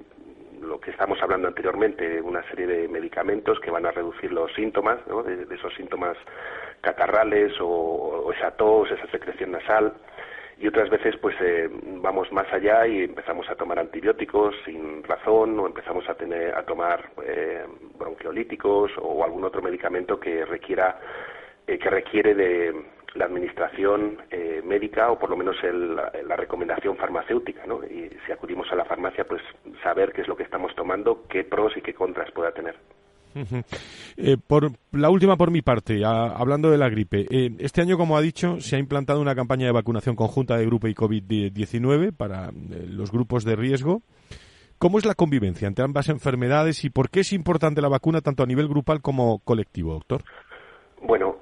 lo 0.61 0.79
que 0.79 0.91
estamos 0.91 1.17
hablando 1.21 1.47
anteriormente, 1.47 2.21
una 2.21 2.43
serie 2.49 2.67
de 2.67 2.87
medicamentos 2.87 3.59
que 3.61 3.71
van 3.71 3.85
a 3.85 3.91
reducir 3.91 4.31
los 4.31 4.53
síntomas, 4.53 4.99
¿no? 5.07 5.23
de, 5.23 5.47
esos 5.55 5.73
síntomas 5.75 6.17
catarrales 6.81 7.53
o, 7.61 7.65
o, 7.65 8.33
esa 8.33 8.51
tos, 8.51 8.91
esa 8.91 9.09
secreción 9.09 9.51
nasal 9.51 9.93
y 10.59 10.67
otras 10.67 10.89
veces 10.89 11.15
pues 11.21 11.35
eh, 11.41 11.69
vamos 12.01 12.31
más 12.31 12.51
allá 12.51 12.85
y 12.85 13.03
empezamos 13.03 13.49
a 13.49 13.55
tomar 13.55 13.79
antibióticos 13.79 14.53
sin 14.65 15.03
razón 15.03 15.57
o 15.59 15.67
empezamos 15.67 16.07
a 16.09 16.15
tener 16.15 16.53
a 16.53 16.63
tomar 16.63 17.11
eh, 17.25 17.65
bronquiolíticos 17.97 18.91
o 19.01 19.23
algún 19.23 19.45
otro 19.45 19.61
medicamento 19.61 20.19
que 20.19 20.43
requiera 20.45 20.99
eh, 21.65 21.79
que 21.79 21.89
requiere 21.89 22.35
de 22.35 22.75
la 23.15 23.25
administración 23.25 24.21
médica 24.65 25.09
o 25.09 25.17
por 25.17 25.31
lo 25.31 25.35
menos 25.35 25.55
la 25.63 26.35
recomendación 26.35 26.95
farmacéutica 26.95 27.65
¿no? 27.65 27.83
y 27.83 28.07
si 28.23 28.31
acudimos 28.31 28.71
a 28.71 28.75
la 28.75 28.85
farmacia 28.85 29.25
pues 29.25 29.41
saber 29.81 30.13
qué 30.13 30.21
es 30.21 30.27
lo 30.27 30.37
que 30.37 30.43
estamos 30.43 30.75
tomando 30.75 31.25
qué 31.27 31.43
pros 31.43 31.75
y 31.75 31.81
qué 31.81 31.95
contras 31.95 32.29
pueda 32.31 32.51
tener 32.51 32.75
eh, 34.17 34.37
por 34.45 34.71
la 34.91 35.09
última 35.09 35.37
por 35.37 35.51
mi 35.51 35.61
parte, 35.61 36.03
hablando 36.05 36.71
de 36.71 36.77
la 36.77 36.89
gripe. 36.89 37.25
Eh, 37.29 37.51
este 37.59 37.81
año, 37.81 37.97
como 37.97 38.17
ha 38.17 38.21
dicho, 38.21 38.59
se 38.59 38.75
ha 38.75 38.79
implantado 38.79 39.21
una 39.21 39.35
campaña 39.35 39.65
de 39.65 39.71
vacunación 39.71 40.15
conjunta 40.15 40.57
de 40.57 40.65
grupo 40.65 40.87
y 40.87 40.95
COVID-19 40.95 42.15
para 42.15 42.49
eh, 42.49 42.85
los 42.87 43.11
grupos 43.11 43.43
de 43.43 43.55
riesgo. 43.55 44.01
¿Cómo 44.77 44.97
es 44.97 45.05
la 45.05 45.13
convivencia 45.13 45.67
entre 45.67 45.83
ambas 45.83 46.07
enfermedades 46.09 46.85
y 46.85 46.89
por 46.89 47.09
qué 47.09 47.21
es 47.21 47.33
importante 47.33 47.81
la 47.81 47.89
vacuna 47.89 48.21
tanto 48.21 48.43
a 48.43 48.45
nivel 48.45 48.67
grupal 48.67 49.01
como 49.01 49.39
colectivo, 49.39 49.93
doctor? 49.93 50.23
Bueno, 51.01 51.37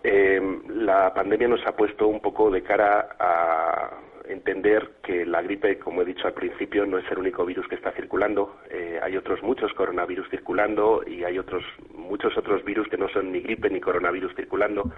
la 0.69 1.13
pandemia 1.13 1.47
nos 1.47 1.65
ha 1.67 1.75
puesto 1.75 2.07
un 2.07 2.19
poco 2.19 2.49
de 2.49 2.63
cara 2.63 3.09
a 3.19 3.89
entender 4.30 4.89
que 5.03 5.25
la 5.25 5.41
gripe, 5.41 5.80
como 5.80 6.01
he 6.01 6.05
dicho 6.05 6.28
al 6.28 6.34
principio, 6.34 6.86
no 6.86 6.97
es 6.97 7.09
el 7.11 7.19
único 7.19 7.45
virus 7.45 7.67
que 7.67 7.75
está 7.75 7.91
circulando. 7.91 8.57
Eh, 8.69 8.99
hay 9.01 9.17
otros 9.17 9.41
muchos 9.43 9.73
coronavirus 9.73 10.30
circulando 10.30 11.03
y 11.05 11.23
hay 11.23 11.39
otros 11.39 11.63
muchos 11.93 12.38
otros 12.38 12.63
virus 12.63 12.88
que 12.88 12.97
no 12.97 13.09
son 13.09 13.32
ni 13.32 13.41
gripe 13.41 13.69
ni 13.69 13.80
coronavirus 13.80 14.36
circulando. 14.36 14.91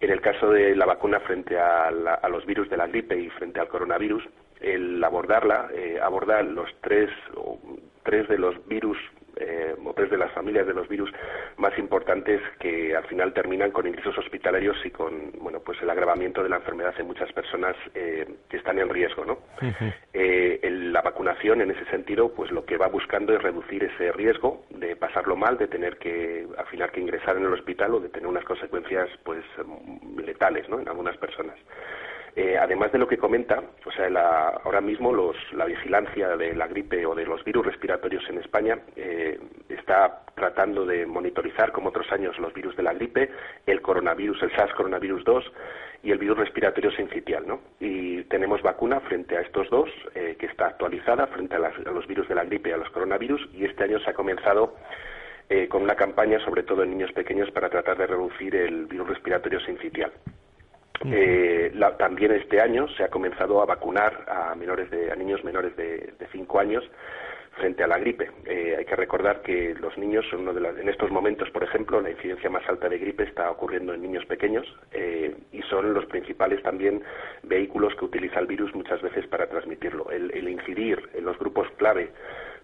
En 0.00 0.10
el 0.10 0.20
caso 0.20 0.50
de 0.50 0.76
la 0.76 0.86
vacuna 0.86 1.20
frente 1.20 1.58
a, 1.58 1.90
los 1.90 2.46
virus 2.46 2.70
de 2.70 2.76
la 2.76 2.86
gripe 2.86 3.18
y 3.18 3.30
frente 3.30 3.58
al 3.58 3.68
coronavirus, 3.68 4.22
el 4.60 5.02
abordarla, 5.02 5.68
eh, 5.74 5.98
abordar 6.00 6.44
los 6.44 6.68
tres 6.80 7.10
tres 8.04 8.26
de 8.28 8.38
los 8.38 8.54
virus 8.66 8.96
eh, 9.40 9.74
o 9.84 9.92
tres 9.94 10.10
de 10.10 10.18
las 10.18 10.32
familias 10.32 10.66
de 10.66 10.74
los 10.74 10.88
virus 10.88 11.10
más 11.56 11.76
importantes 11.78 12.40
que 12.58 12.94
al 12.94 13.04
final 13.04 13.32
terminan 13.32 13.70
con 13.70 13.86
ingresos 13.86 14.16
hospitalarios 14.18 14.76
y 14.84 14.90
con 14.90 15.32
bueno 15.40 15.60
pues 15.60 15.80
el 15.82 15.90
agravamiento 15.90 16.42
de 16.42 16.48
la 16.48 16.56
enfermedad 16.56 16.94
en 16.98 17.06
muchas 17.06 17.32
personas 17.32 17.76
eh, 17.94 18.26
que 18.48 18.56
están 18.56 18.78
en 18.78 18.88
riesgo 18.88 19.24
no 19.24 19.38
eh, 20.12 20.60
la 20.70 21.02
vacunación 21.02 21.60
en 21.60 21.70
ese 21.70 21.84
sentido 21.86 22.32
pues 22.34 22.50
lo 22.50 22.64
que 22.64 22.76
va 22.76 22.88
buscando 22.88 23.34
es 23.34 23.42
reducir 23.42 23.84
ese 23.84 24.12
riesgo 24.12 24.64
de 24.70 24.96
pasarlo 24.96 25.36
mal 25.36 25.58
de 25.58 25.68
tener 25.68 25.98
que 25.98 26.46
al 26.56 26.66
final 26.66 26.90
que 26.90 27.00
ingresar 27.00 27.36
en 27.36 27.44
el 27.44 27.52
hospital 27.52 27.94
o 27.94 28.00
de 28.00 28.08
tener 28.08 28.26
unas 28.26 28.44
consecuencias 28.44 29.08
pues 29.24 29.44
letales 30.16 30.68
no 30.68 30.80
en 30.80 30.88
algunas 30.88 31.16
personas 31.16 31.56
eh, 32.40 32.56
además 32.56 32.92
de 32.92 32.98
lo 32.98 33.08
que 33.08 33.18
comenta, 33.18 33.60
o 33.84 33.90
sea, 33.90 34.06
ahora 34.62 34.80
mismo 34.80 35.12
la 35.50 35.64
vigilancia 35.64 36.36
de 36.36 36.54
la 36.54 36.68
gripe 36.68 37.04
o 37.04 37.12
de 37.12 37.26
los 37.26 37.42
virus 37.42 37.66
respiratorios 37.66 38.22
en 38.30 38.38
España 38.38 38.78
eh, 38.94 39.40
está 39.68 40.22
tratando 40.36 40.86
de 40.86 41.04
monitorizar, 41.04 41.72
como 41.72 41.88
otros 41.88 42.06
años, 42.12 42.38
los 42.38 42.54
virus 42.54 42.76
de 42.76 42.84
la 42.84 42.92
gripe, 42.92 43.28
el 43.66 43.82
coronavirus, 43.82 44.40
el 44.44 44.52
SARS 44.54 44.72
coronavirus 44.74 45.24
2 45.24 45.52
y 46.04 46.12
el 46.12 46.18
virus 46.18 46.38
respiratorio 46.38 46.92
sincitial, 46.92 47.44
¿no? 47.44 47.58
Y 47.80 48.22
tenemos 48.26 48.62
vacuna 48.62 49.00
frente 49.00 49.36
a 49.36 49.40
estos 49.40 49.68
dos, 49.68 49.90
eh, 50.14 50.36
que 50.38 50.46
está 50.46 50.68
actualizada 50.68 51.26
frente 51.26 51.56
a, 51.56 51.58
los 51.58 52.06
virus 52.06 52.28
de 52.28 52.36
la 52.36 52.44
gripe 52.44 52.70
y 52.70 52.72
a 52.72 52.76
los 52.76 52.90
coronavirus, 52.90 53.48
y 53.52 53.64
este 53.64 53.82
año 53.82 53.98
se 53.98 54.10
ha 54.10 54.14
comenzado 54.14 54.76
con 55.70 55.82
una 55.82 55.96
campaña, 55.96 56.38
sobre 56.44 56.62
todo 56.62 56.82
en 56.82 56.90
niños 56.90 57.10
pequeños, 57.12 57.50
para 57.50 57.70
tratar 57.70 57.96
de 57.96 58.06
reducir 58.06 58.54
el 58.54 58.84
virus 58.84 59.08
respiratorio 59.08 59.58
sincitial. 59.60 60.12
Eh, 61.04 61.72
también 61.98 62.32
este 62.32 62.60
año 62.60 62.88
se 62.96 63.04
ha 63.04 63.08
comenzado 63.08 63.62
a 63.62 63.66
vacunar 63.66 64.24
a 64.28 64.54
menores 64.54 64.90
de, 64.90 65.10
a 65.12 65.16
niños 65.16 65.44
menores 65.44 65.76
de, 65.76 66.12
de 66.18 66.26
cinco 66.32 66.58
años 66.58 66.84
frente 67.58 67.82
a 67.82 67.86
la 67.86 67.98
gripe. 67.98 68.30
Eh, 68.46 68.76
hay 68.78 68.84
que 68.84 68.96
recordar 68.96 69.42
que 69.42 69.74
los 69.80 69.96
niños 69.98 70.24
son 70.30 70.40
uno 70.40 70.54
de 70.54 70.60
las, 70.60 70.78
en 70.78 70.88
estos 70.88 71.10
momentos, 71.10 71.50
por 71.50 71.64
ejemplo, 71.64 72.00
la 72.00 72.10
incidencia 72.10 72.48
más 72.48 72.66
alta 72.68 72.88
de 72.88 72.98
gripe 72.98 73.24
está 73.24 73.50
ocurriendo 73.50 73.92
en 73.92 74.02
niños 74.02 74.24
pequeños 74.26 74.66
eh, 74.92 75.34
y 75.52 75.62
son 75.62 75.92
los 75.92 76.06
principales 76.06 76.62
también 76.62 77.02
vehículos 77.42 77.94
que 77.96 78.04
utiliza 78.04 78.40
el 78.40 78.46
virus 78.46 78.74
muchas 78.74 79.02
veces 79.02 79.26
para 79.26 79.48
transmitirlo. 79.48 80.10
El, 80.10 80.30
el 80.32 80.48
incidir 80.48 81.08
en 81.14 81.24
los 81.24 81.38
grupos 81.38 81.68
clave 81.76 82.10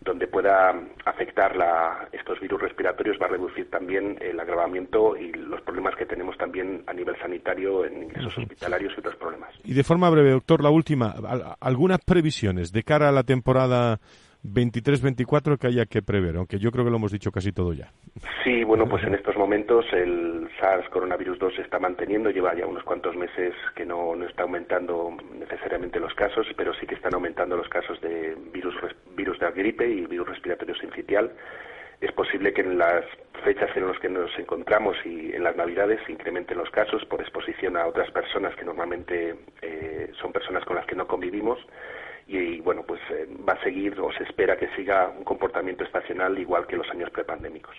donde 0.05 0.27
pueda 0.27 0.75
afectar 1.07 1.57
la, 1.57 2.09
estos 2.13 2.39
virus 2.41 2.61
respiratorios 2.61 3.17
va 3.21 3.27
a 3.27 3.31
reducir 3.31 3.71
también 3.71 4.19
el 4.21 4.39
agravamiento 4.39 5.17
y 5.17 5.33
los 5.33 5.63
problemas 5.63 5.97
que 5.97 6.05
tenemos 6.05 6.37
también 6.37 6.85
a 6.87 6.93
nivel 6.93 7.17
sanitario 7.19 7.85
en 7.85 8.05
ingresos 8.05 8.37
hospitalarios 8.37 8.93
y 8.97 9.01
otros 9.01 9.17
problemas. 9.17 9.51
Y 9.65 9.73
de 9.73 9.83
forma 9.83 10.11
breve, 10.11 10.31
doctor, 10.31 10.63
la 10.63 10.71
última, 10.71 11.15
algunas 11.59 12.01
previsiones 12.05 12.71
de 12.73 12.83
cara 12.83 13.09
a 13.09 13.13
la 13.13 13.23
temporada 13.23 13.99
23-24 14.45 15.59
que 15.59 15.67
haya 15.67 15.87
que 15.87 16.03
prever, 16.03 16.37
aunque 16.37 16.59
yo 16.59 16.71
creo 16.71 16.85
que 16.85 16.91
lo 16.91 16.97
hemos 16.97 17.13
dicho 17.13 17.33
casi 17.33 17.53
todo 17.53 17.73
ya. 17.73 17.91
Sí, 18.45 18.63
bueno, 18.63 18.87
pues 18.87 19.03
en 19.05 19.15
estos 19.15 19.37
momentos 19.37 19.87
el 19.93 20.49
SARS 20.61 20.89
coronavirus 20.91 21.39
2 21.39 21.55
se 21.55 21.63
está 21.63 21.79
manteniendo, 21.79 22.31
lleva 22.31 22.55
ya 22.55 22.67
unos 22.67 22.85
cuantos 22.85 23.17
meses 23.17 23.55
que 23.75 23.87
no, 23.87 24.15
no 24.15 24.27
está 24.27 24.43
aumentando 24.43 25.17
necesariamente 25.39 25.99
los 25.99 26.15
casos, 26.15 26.47
pero 26.57 26.75
sí 26.75 26.87
que 26.87 26.95
están 26.95 27.15
aumentando 27.15 27.57
los 27.57 27.69
casos 27.69 28.01
de 28.03 28.37
virus, 28.53 28.75
virus 29.17 29.39
de 29.39 29.51
gripe 29.53 29.89
y 29.89 30.07
virus 30.07 30.29
respiratorio 30.29 30.75
sincitial. 30.77 31.33
Es 32.01 32.13
posible 32.13 32.53
que 32.53 32.61
en 32.61 32.77
las 32.77 33.05
fechas 33.45 33.75
en 33.77 33.87
las 33.87 33.99
que 33.99 34.11
nos 34.11 34.31
encontramos 34.39 34.97
y 35.07 35.33
en 35.33 35.43
las 35.43 35.57
Navidades 35.57 36.01
se 36.05 36.13
incrementen 36.13 36.59
los 36.59 36.69
casos 36.71 37.03
por 37.07 37.21
exposición 37.21 37.79
a 37.79 37.87
otras 37.87 38.11
personas 38.11 38.55
que 38.57 38.65
normalmente 38.65 39.37
eh, 39.63 40.11
son 40.21 40.33
personas 40.33 40.65
con 40.65 40.77
las 40.77 40.87
que 40.87 40.97
no 40.97 41.07
convivimos 41.07 41.59
y, 42.27 42.61
bueno, 42.61 42.83
pues 42.87 43.01
eh, 43.11 43.29
va 43.47 43.55
a 43.55 43.63
seguir 43.63 43.99
o 44.01 44.11
se 44.13 44.25
espera 44.25 44.57
que 44.57 44.69
siga 44.77 45.13
un 45.17 45.25
comportamiento 45.25 45.85
estacional 45.85 46.39
igual 46.39 46.67
que 46.67 46.77
los 46.77 46.89
años 46.91 47.11
prepandémicos. 47.11 47.75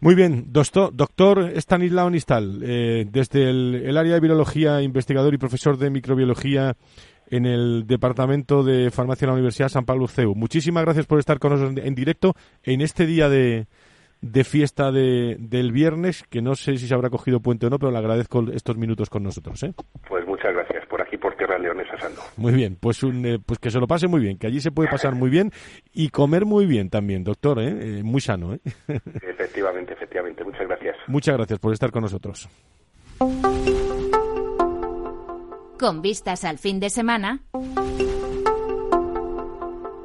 Muy 0.00 0.14
bien, 0.14 0.46
doctor, 0.50 0.90
doctor 0.94 1.50
Stanislao 1.56 2.08
Nistal, 2.08 2.62
eh, 2.64 3.04
desde 3.10 3.50
el, 3.50 3.96
área 3.98 4.14
de 4.14 4.20
virología, 4.20 4.80
investigador 4.80 5.34
y 5.34 5.38
profesor 5.38 5.76
de 5.76 5.90
microbiología 5.90 6.74
en 7.26 7.44
el 7.44 7.86
Departamento 7.86 8.62
de 8.62 8.90
Farmacia 8.90 9.26
de 9.26 9.28
la 9.28 9.34
Universidad 9.34 9.68
San 9.68 9.84
Pablo 9.84 10.08
CEU. 10.08 10.34
Muchísimas 10.34 10.84
gracias 10.84 11.06
por 11.06 11.18
estar 11.18 11.38
con 11.38 11.52
nosotros 11.52 11.84
en 11.84 11.94
directo 11.94 12.34
en 12.62 12.80
este 12.80 13.04
día 13.04 13.28
de, 13.28 13.66
de 14.20 14.44
fiesta 14.44 14.92
de, 14.92 15.36
del 15.38 15.72
viernes, 15.72 16.24
que 16.28 16.42
no 16.42 16.54
sé 16.54 16.76
si 16.76 16.86
se 16.86 16.94
habrá 16.94 17.10
cogido 17.10 17.40
puente 17.40 17.66
o 17.66 17.70
no, 17.70 17.78
pero 17.78 17.90
le 17.90 17.98
agradezco 17.98 18.44
estos 18.52 18.76
minutos 18.76 19.08
con 19.08 19.22
nosotros. 19.22 19.62
¿eh? 19.62 19.72
Pues 20.08 20.26
muchas 20.26 20.52
gracias, 20.52 20.86
por 20.86 21.00
aquí, 21.00 21.16
por 21.16 21.34
Tierra 21.36 21.58
Leonesa 21.58 21.98
Sando. 21.98 22.20
Muy 22.36 22.52
bien, 22.52 22.76
pues, 22.78 23.02
un, 23.02 23.24
eh, 23.24 23.38
pues 23.44 23.58
que 23.58 23.70
se 23.70 23.78
lo 23.78 23.86
pase 23.86 24.08
muy 24.08 24.20
bien, 24.20 24.38
que 24.38 24.46
allí 24.46 24.60
se 24.60 24.70
puede 24.70 24.90
pasar 24.90 25.14
muy 25.14 25.30
bien 25.30 25.50
y 25.92 26.10
comer 26.10 26.44
muy 26.44 26.66
bien 26.66 26.90
también, 26.90 27.24
doctor, 27.24 27.60
¿eh? 27.60 27.98
eh 27.98 28.02
muy 28.02 28.20
sano. 28.20 28.54
¿eh? 28.54 28.60
efectivamente, 29.22 29.94
efectivamente, 29.94 30.44
muchas 30.44 30.66
gracias. 30.66 30.96
Muchas 31.06 31.36
gracias 31.36 31.58
por 31.58 31.72
estar 31.72 31.90
con 31.90 32.02
nosotros. 32.02 32.48
Con 35.78 36.02
vistas 36.02 36.44
al 36.44 36.58
fin 36.58 36.78
de 36.78 36.90
semana. 36.90 37.40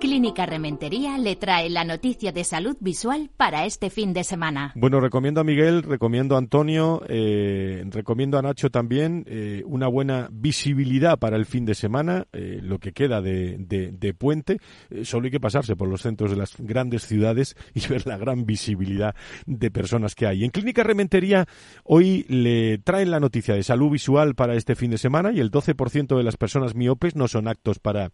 Clínica 0.05 0.45
Rementería 0.45 1.17
le 1.17 1.35
trae 1.35 1.67
la 1.67 1.83
noticia 1.83 2.31
de 2.31 2.43
salud 2.43 2.77
visual 2.79 3.31
para 3.35 3.65
este 3.65 3.89
fin 3.89 4.13
de 4.13 4.23
semana. 4.23 4.71
Bueno, 4.75 4.99
recomiendo 4.99 5.41
a 5.41 5.43
Miguel, 5.43 5.81
recomiendo 5.81 6.35
a 6.35 6.37
Antonio, 6.37 7.01
eh, 7.09 7.83
recomiendo 7.89 8.37
a 8.37 8.43
Nacho 8.43 8.69
también 8.69 9.25
eh, 9.27 9.63
una 9.65 9.87
buena 9.87 10.29
visibilidad 10.31 11.17
para 11.17 11.37
el 11.37 11.47
fin 11.47 11.65
de 11.65 11.73
semana, 11.73 12.27
eh, 12.33 12.59
lo 12.61 12.77
que 12.77 12.91
queda 12.91 13.19
de, 13.19 13.57
de 13.57 14.13
puente. 14.13 14.59
solo 15.01 15.25
hay 15.25 15.31
que 15.31 15.39
pasarse 15.39 15.75
por 15.75 15.89
los 15.89 16.03
centros 16.03 16.29
de 16.29 16.37
las 16.37 16.55
grandes 16.59 17.01
ciudades 17.01 17.55
y 17.73 17.79
ver 17.87 18.05
la 18.05 18.17
gran 18.17 18.45
visibilidad 18.45 19.15
de 19.47 19.71
personas 19.71 20.13
que 20.13 20.27
hay. 20.27 20.43
En 20.43 20.51
Clínica 20.51 20.83
Rementería 20.83 21.47
hoy 21.83 22.27
le 22.29 22.77
traen 22.77 23.09
la 23.09 23.19
noticia 23.19 23.55
de 23.55 23.63
salud 23.63 23.89
visual 23.89 24.35
para 24.35 24.53
este 24.53 24.75
fin 24.75 24.91
de 24.91 24.99
semana 24.99 25.31
y 25.31 25.39
el 25.39 25.49
12% 25.49 26.15
de 26.15 26.23
las 26.23 26.37
personas 26.37 26.75
miopes 26.75 27.15
no 27.15 27.27
son 27.27 27.47
actos 27.47 27.79
para 27.79 28.11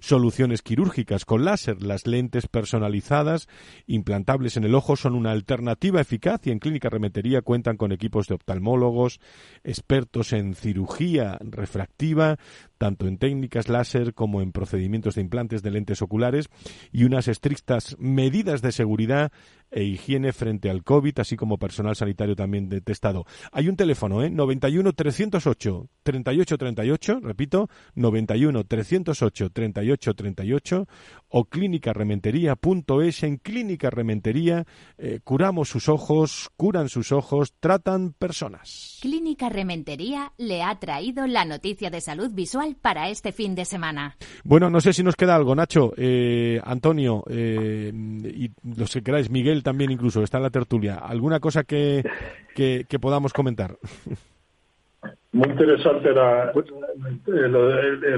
soluciones 0.00 0.62
quirúrgicas 0.62 1.26
láser. 1.38 1.82
Las 1.82 2.06
lentes 2.06 2.46
personalizadas 2.46 3.48
implantables 3.86 4.56
en 4.56 4.64
el 4.64 4.74
ojo 4.74 4.96
son 4.96 5.14
una 5.14 5.30
alternativa 5.30 6.00
eficaz 6.00 6.46
y 6.46 6.50
en 6.50 6.58
Clínica 6.58 6.90
Remetería 6.90 7.42
cuentan 7.42 7.76
con 7.76 7.92
equipos 7.92 8.26
de 8.26 8.34
oftalmólogos, 8.34 9.20
expertos 9.62 10.32
en 10.32 10.54
cirugía 10.54 11.38
refractiva, 11.40 12.38
tanto 12.78 13.06
en 13.06 13.18
técnicas 13.18 13.68
láser 13.68 14.14
como 14.14 14.42
en 14.42 14.52
procedimientos 14.52 15.14
de 15.14 15.22
implantes 15.22 15.62
de 15.62 15.70
lentes 15.70 16.02
oculares 16.02 16.48
y 16.92 17.04
unas 17.04 17.28
estrictas 17.28 17.96
medidas 17.98 18.62
de 18.62 18.72
seguridad 18.72 19.32
e 19.70 19.84
higiene 19.84 20.32
frente 20.32 20.70
al 20.70 20.84
COVID, 20.84 21.18
así 21.18 21.36
como 21.36 21.58
personal 21.58 21.96
sanitario 21.96 22.36
también 22.36 22.68
detestado. 22.68 23.26
Hay 23.52 23.68
un 23.68 23.76
teléfono, 23.76 24.22
¿eh? 24.22 24.30
91 24.30 24.92
308 24.92 25.88
38 26.02 26.58
38, 26.58 27.20
repito, 27.22 27.68
91 27.94 28.64
308 28.64 29.50
38 29.50 30.14
38 30.14 30.88
o 31.28 31.44
clínicarementería.es. 31.44 33.22
En 33.22 33.36
Clínica 33.38 33.90
Rementería 33.90 34.66
eh, 34.98 35.20
curamos 35.24 35.68
sus 35.68 35.88
ojos, 35.88 36.50
curan 36.56 36.88
sus 36.88 37.12
ojos, 37.12 37.54
tratan 37.58 38.12
personas. 38.12 38.98
Clínica 39.00 39.48
Rementería 39.48 40.32
le 40.38 40.62
ha 40.62 40.78
traído 40.78 41.26
la 41.26 41.44
noticia 41.44 41.90
de 41.90 42.00
salud 42.00 42.30
visual 42.32 42.76
para 42.80 43.08
este 43.08 43.32
fin 43.32 43.54
de 43.54 43.64
semana. 43.64 44.16
Bueno, 44.44 44.70
no 44.70 44.80
sé 44.80 44.92
si 44.92 45.02
nos 45.02 45.16
queda 45.16 45.34
algo, 45.34 45.54
Nacho, 45.54 45.92
eh, 45.96 46.60
Antonio 46.64 47.24
eh, 47.28 47.92
y 47.92 48.50
los 48.62 48.92
que 48.92 49.02
queráis, 49.02 49.30
Miguel 49.30 49.53
también 49.62 49.90
incluso, 49.90 50.22
está 50.22 50.38
en 50.38 50.44
la 50.44 50.50
tertulia. 50.50 50.96
¿Alguna 50.96 51.40
cosa 51.40 51.64
que, 51.64 52.02
que, 52.54 52.98
podamos 53.00 53.32
comentar? 53.32 53.76
Muy 55.32 55.48
interesante, 55.48 56.12
la, 56.12 56.52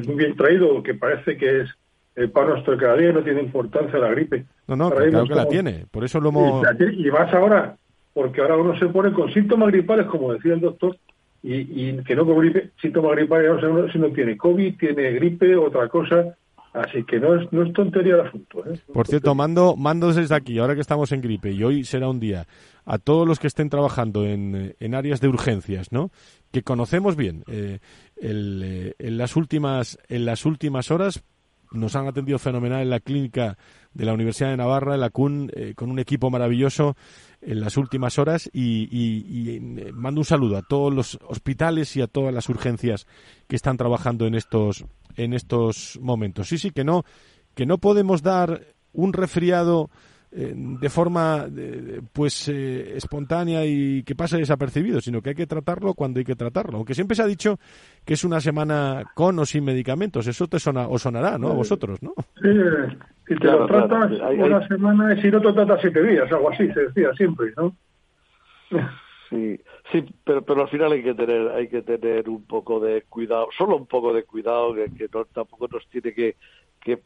muy 0.07 0.14
bien 0.16 0.37
traído, 0.37 0.82
que 0.82 0.95
parece 0.95 1.37
que 1.37 1.62
es 1.62 1.70
el 2.14 2.30
pan 2.30 2.49
nuestro 2.49 2.76
cada 2.78 2.97
día 2.97 3.12
no 3.12 3.22
tiene 3.22 3.43
importancia 3.43 3.99
la 3.99 4.09
gripe. 4.09 4.45
No, 4.66 4.76
no, 4.76 4.91
claro 4.91 5.24
que 5.26 5.34
la 5.34 5.49
tiene, 5.49 5.87
por 5.91 6.05
eso 6.05 6.20
lo 6.20 6.30
hemos... 6.30 6.64
Y, 6.97 7.11
más 7.11 7.32
ahora, 7.34 7.76
porque 8.14 8.41
ahora 8.41 8.57
uno 8.57 8.78
se 8.78 8.87
pone 8.87 9.12
con 9.12 9.32
síntomas 9.32 9.68
gripales, 9.68 10.07
como 10.07 10.32
decía 10.32 10.55
el 10.55 10.61
doctor, 10.61 10.97
y, 11.43 11.55
y 11.89 12.03
que 12.05 12.16
no 12.16 12.24
con 12.24 12.39
gripe, 12.39 12.70
síntomas 12.80 13.12
gripales, 13.12 13.62
no 13.62 13.89
si 13.89 13.99
no 13.99 14.09
tiene 14.11 14.37
COVID, 14.37 14.78
tiene 14.78 15.12
gripe, 15.12 15.57
otra 15.57 15.89
cosa, 15.89 16.37
Así 16.76 17.04
que 17.04 17.18
no 17.18 17.34
es, 17.34 17.50
no 17.52 17.62
es 17.62 17.72
tontería 17.72 18.14
el 18.14 18.20
asunto. 18.20 18.62
¿eh? 18.66 18.78
Por 18.92 19.06
cierto, 19.06 19.34
mando, 19.34 19.76
mando 19.76 20.12
desde 20.12 20.34
aquí, 20.34 20.58
ahora 20.58 20.74
que 20.74 20.82
estamos 20.82 21.10
en 21.10 21.22
gripe, 21.22 21.50
y 21.50 21.64
hoy 21.64 21.84
será 21.84 22.08
un 22.08 22.20
día, 22.20 22.46
a 22.84 22.98
todos 22.98 23.26
los 23.26 23.38
que 23.38 23.46
estén 23.46 23.70
trabajando 23.70 24.26
en, 24.26 24.74
en 24.78 24.94
áreas 24.94 25.22
de 25.22 25.28
urgencias, 25.28 25.90
¿no? 25.90 26.10
Que 26.52 26.62
conocemos 26.62 27.16
bien. 27.16 27.44
Eh, 27.46 27.78
el, 28.16 28.62
eh, 28.62 28.94
en, 28.98 29.16
las 29.16 29.36
últimas, 29.36 29.98
en 30.08 30.26
las 30.26 30.44
últimas 30.44 30.90
horas 30.90 31.24
nos 31.72 31.96
han 31.96 32.06
atendido 32.08 32.38
fenomenal 32.38 32.82
en 32.82 32.90
la 32.90 33.00
clínica 33.00 33.56
de 33.94 34.04
la 34.04 34.12
Universidad 34.12 34.50
de 34.50 34.58
Navarra, 34.58 34.94
en 34.94 35.00
la 35.00 35.10
CUN, 35.10 35.50
eh, 35.54 35.72
con 35.74 35.90
un 35.90 35.98
equipo 35.98 36.30
maravilloso 36.30 36.94
en 37.40 37.60
las 37.60 37.78
últimas 37.78 38.18
horas 38.18 38.50
y, 38.52 38.88
y, 38.90 39.60
mando 39.92 40.20
un 40.20 40.24
saludo 40.26 40.58
a 40.58 40.62
todos 40.62 40.92
los 40.92 41.18
hospitales 41.26 41.96
y 41.96 42.02
a 42.02 42.06
todas 42.06 42.34
las 42.34 42.48
urgencias 42.50 43.06
que 43.48 43.56
están 43.56 43.78
trabajando 43.78 44.26
en 44.26 44.34
estos 44.34 44.84
en 45.16 45.32
estos 45.32 45.98
momentos. 46.00 46.48
Sí, 46.48 46.58
sí, 46.58 46.70
que 46.70 46.84
no, 46.84 47.04
que 47.54 47.66
no 47.66 47.78
podemos 47.78 48.22
dar 48.22 48.60
un 48.92 49.12
resfriado 49.12 49.90
eh, 50.32 50.52
de 50.54 50.88
forma 50.90 51.46
pues 52.12 52.48
eh, 52.48 52.96
espontánea 52.96 53.64
y 53.64 54.02
que 54.02 54.14
pase 54.14 54.36
desapercibido, 54.36 55.00
sino 55.00 55.22
que 55.22 55.30
hay 55.30 55.34
que 55.34 55.46
tratarlo 55.46 55.94
cuando 55.94 56.18
hay 56.18 56.24
que 56.24 56.34
tratarlo. 56.34 56.76
Aunque 56.76 56.94
siempre 56.94 57.14
se 57.14 57.22
ha 57.22 57.26
dicho 57.26 57.58
que 58.04 58.14
es 58.14 58.24
una 58.24 58.40
semana 58.40 59.04
con 59.14 59.38
o 59.38 59.46
sin 59.46 59.64
medicamentos, 59.64 60.26
eso 60.26 60.46
te 60.46 60.58
sona, 60.58 60.88
os 60.88 61.02
sonará, 61.02 61.38
¿no? 61.38 61.50
A 61.50 61.54
vosotros, 61.54 62.02
¿no? 62.02 62.12
Sí, 62.42 62.50
si 63.28 63.36
te 63.36 63.46
lo 63.46 63.66
tratas 63.66 64.10
una 64.36 64.68
semana 64.68 65.14
y 65.14 65.22
si 65.22 65.30
no 65.30 65.40
te 65.40 65.52
tratas 65.52 65.80
siete 65.80 66.02
días, 66.02 66.30
algo 66.30 66.50
así, 66.50 66.70
se 66.72 66.80
decía 66.80 67.12
siempre, 67.16 67.52
¿no? 67.56 67.74
Sí, 69.28 69.58
sí, 69.90 70.04
pero 70.24 70.42
pero 70.42 70.62
al 70.62 70.68
final 70.68 70.92
hay 70.92 71.02
que 71.02 71.14
tener 71.14 71.48
hay 71.48 71.68
que 71.68 71.82
tener 71.82 72.28
un 72.28 72.44
poco 72.46 72.78
de 72.78 73.02
cuidado, 73.02 73.48
solo 73.56 73.76
un 73.76 73.86
poco 73.86 74.12
de 74.12 74.22
cuidado 74.22 74.74
que, 74.74 75.08
no, 75.12 75.24
tampoco 75.24 75.66
nos 75.68 75.86
tiene 75.88 76.14
que, 76.14 76.36
que 76.80 77.00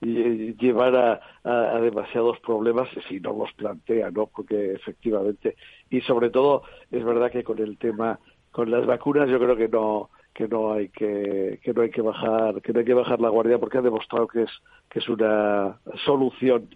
llevar 0.00 0.94
a, 0.94 1.20
a, 1.44 1.80
demasiados 1.80 2.38
problemas 2.40 2.88
si 3.08 3.20
no 3.20 3.32
los 3.32 3.52
plantea, 3.54 4.10
¿no? 4.10 4.26
Porque 4.26 4.72
efectivamente 4.72 5.56
y 5.88 6.02
sobre 6.02 6.28
todo 6.28 6.62
es 6.90 7.02
verdad 7.02 7.30
que 7.30 7.44
con 7.44 7.58
el 7.58 7.78
tema 7.78 8.18
con 8.50 8.70
las 8.70 8.84
vacunas 8.84 9.30
yo 9.30 9.38
creo 9.38 9.56
que 9.56 9.68
no 9.68 10.10
que 10.34 10.48
no 10.48 10.74
hay 10.74 10.90
que 10.90 11.58
que 11.62 11.72
no 11.72 11.80
hay 11.80 11.90
que 11.90 12.02
bajar 12.02 12.60
que 12.60 12.74
no 12.74 12.80
hay 12.80 12.84
que 12.84 12.92
bajar 12.92 13.18
la 13.20 13.30
guardia 13.30 13.58
porque 13.58 13.78
ha 13.78 13.82
demostrado 13.82 14.28
que 14.28 14.42
es 14.42 14.50
que 14.90 14.98
es 14.98 15.08
una 15.08 15.78
solución 16.04 16.68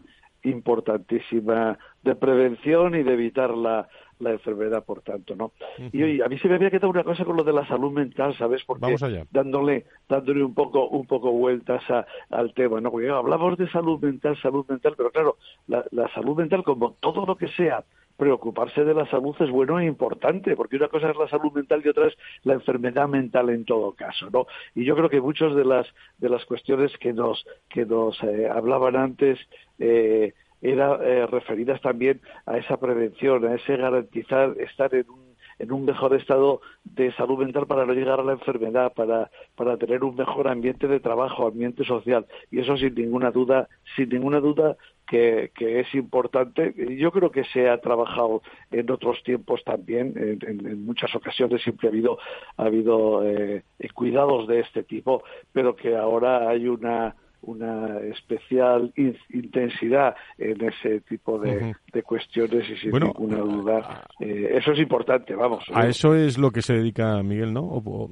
importantísima 0.43 1.79
de 2.03 2.15
prevención 2.15 2.95
y 2.95 3.03
de 3.03 3.13
evitar 3.13 3.51
la, 3.51 3.89
la 4.21 4.31
enfermedad, 4.33 4.85
por 4.85 5.03
tanto, 5.03 5.35
¿no? 5.35 5.53
Y 5.93 6.03
oye, 6.03 6.23
a 6.25 6.29
mí 6.29 6.39
se 6.39 6.49
me 6.49 6.55
había 6.57 6.71
quedado 6.71 6.91
una 6.91 7.05
cosa 7.05 7.25
con 7.25 7.37
lo 7.37 7.45
de 7.45 7.53
la 7.53 7.67
salud 7.67 7.91
mental, 7.91 8.37
¿sabes? 8.37 8.63
Porque 8.65 8.83
Vamos 8.83 9.03
allá. 9.03 9.25
dándole 9.31 9.87
dándole 10.09 10.45
un 10.45 10.55
poco 10.55 10.89
un 10.89 11.07
poco 11.07 11.33
vueltas 11.33 11.83
al 12.31 12.55
tema, 12.55 12.81
¿no? 12.81 12.91
Porque 12.91 13.09
hablamos 13.09 13.57
de 13.59 13.69
salud 13.71 14.01
mental, 14.01 14.37
salud 14.41 14.67
mental, 14.69 14.95
pero 14.97 15.11
claro, 15.11 15.37
la, 15.67 15.85
la 15.91 16.09
salud 16.15 16.37
mental 16.37 16.63
como 16.65 16.93
todo 17.01 17.27
lo 17.27 17.37
que 17.37 17.49
sea 17.49 17.85
preocuparse 18.21 18.85
de 18.85 18.93
la 18.93 19.07
salud 19.07 19.35
es 19.41 19.51
bueno 19.51 19.81
e 19.81 19.87
importante, 19.87 20.55
porque 20.55 20.77
una 20.77 20.89
cosa 20.89 21.11
es 21.11 21.17
la 21.17 21.27
salud 21.27 21.53
mental 21.53 21.81
y 21.83 21.89
otra 21.89 22.07
es 22.07 22.15
la 22.45 22.53
enfermedad 22.53 23.09
mental 23.09 23.49
en 23.49 23.65
todo 23.65 23.93
caso, 23.93 24.29
¿no? 24.31 24.47
Y 24.75 24.85
yo 24.85 24.95
creo 24.95 25.09
que 25.09 25.23
muchas 25.23 25.55
de 25.55 25.65
las 25.65 25.87
de 26.19 26.29
las 26.29 26.45
cuestiones 26.45 26.95
que 26.99 27.15
nos 27.15 27.47
que 27.71 27.87
nos 27.87 28.23
eh, 28.23 28.47
hablaban 28.47 28.95
antes 28.95 29.39
eh, 29.79 30.35
eran 30.63 30.99
eh, 31.03 31.27
referidas 31.27 31.81
también 31.81 32.21
a 32.47 32.59
esa 32.59 32.79
prevención, 32.79 33.47
a 33.47 33.55
ese 33.55 33.77
garantizar 33.77 34.55
estar 34.59 34.95
en 34.95 35.09
un 35.11 35.31
en 35.61 35.73
un 35.73 35.85
mejor 35.85 36.15
estado 36.15 36.63
de 36.85 37.13
salud 37.13 37.39
mental 37.39 37.67
para 37.67 37.85
no 37.85 37.93
llegar 37.93 38.19
a 38.19 38.25
la 38.25 38.33
enfermedad, 38.33 38.95
para, 38.95 39.31
para 39.55 39.77
tener 39.77 40.03
un 40.03 40.17
mejor 40.17 40.49
ambiente 40.49 40.89
de 40.89 41.01
trabajo, 41.01 41.47
ambiente 41.47 41.85
social. 41.85 42.27
Y 42.51 42.61
eso 42.61 42.79
sin 42.79 42.95
ninguna 42.95 43.31
duda, 43.31 43.69
sin 43.95 44.09
ninguna 44.09 44.41
duda 44.41 44.79
que, 45.07 45.51
es 45.59 45.95
importante. 45.95 46.73
Yo 46.97 47.13
creo 47.13 47.31
que 47.31 47.45
se 47.45 47.69
ha 47.69 47.79
trabajado 47.79 48.43
en 48.71 48.91
otros 48.91 49.23
tiempos 49.23 49.63
también, 49.65 50.15
en, 50.17 50.67
en, 50.67 50.85
muchas 50.85 51.15
ocasiones 51.15 51.63
siempre 51.63 51.89
ha 51.89 51.91
habido, 51.91 52.19
ha 52.57 52.65
habido 52.65 53.27
eh, 53.27 53.63
cuidados 53.93 54.49
de 54.49 54.61
este 54.61 54.83
tipo, 54.83 55.25
pero 55.53 55.77
que 55.77 55.95
ahora 55.97 56.49
hay 56.49 56.69
una 56.69 57.17
una 57.43 57.99
especial 58.01 58.93
intensidad 59.31 60.15
en 60.39 60.65
ese 60.65 61.01
tipo 61.01 61.39
de, 61.39 61.75
de 61.93 62.03
cuestiones 62.03 62.69
y 62.69 62.77
sin 62.77 62.93
ninguna 62.93 63.39
duda 63.39 64.05
eh, 64.21 64.51
eso 64.55 64.73
es 64.73 64.79
importante 64.79 65.35
vamos 65.35 65.65
a 65.73 65.87
eso 65.87 66.15
es 66.15 66.39
lo 66.39 66.51
que 66.51 66.63
se 66.63 66.75
dedica 66.75 67.23
Miguel 67.23 67.53
no 67.53 67.63
o, 67.63 67.83
por 67.83 68.11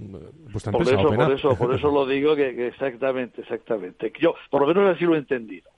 eso 0.83 1.03
por 1.15 1.33
eso 1.33 1.57
por 1.57 1.75
eso 1.75 1.91
lo 1.91 2.07
digo 2.07 2.35
que, 2.37 2.55
que, 2.55 2.69
exactamente 2.69 3.43
exactamente. 3.43 4.13
Yo 4.21 4.35
por 4.51 4.63
lo 4.63 4.69
menos 4.69 4.97
así 4.97 5.05
lo 5.05 5.15
he 5.15 5.19
entendido 5.19 5.71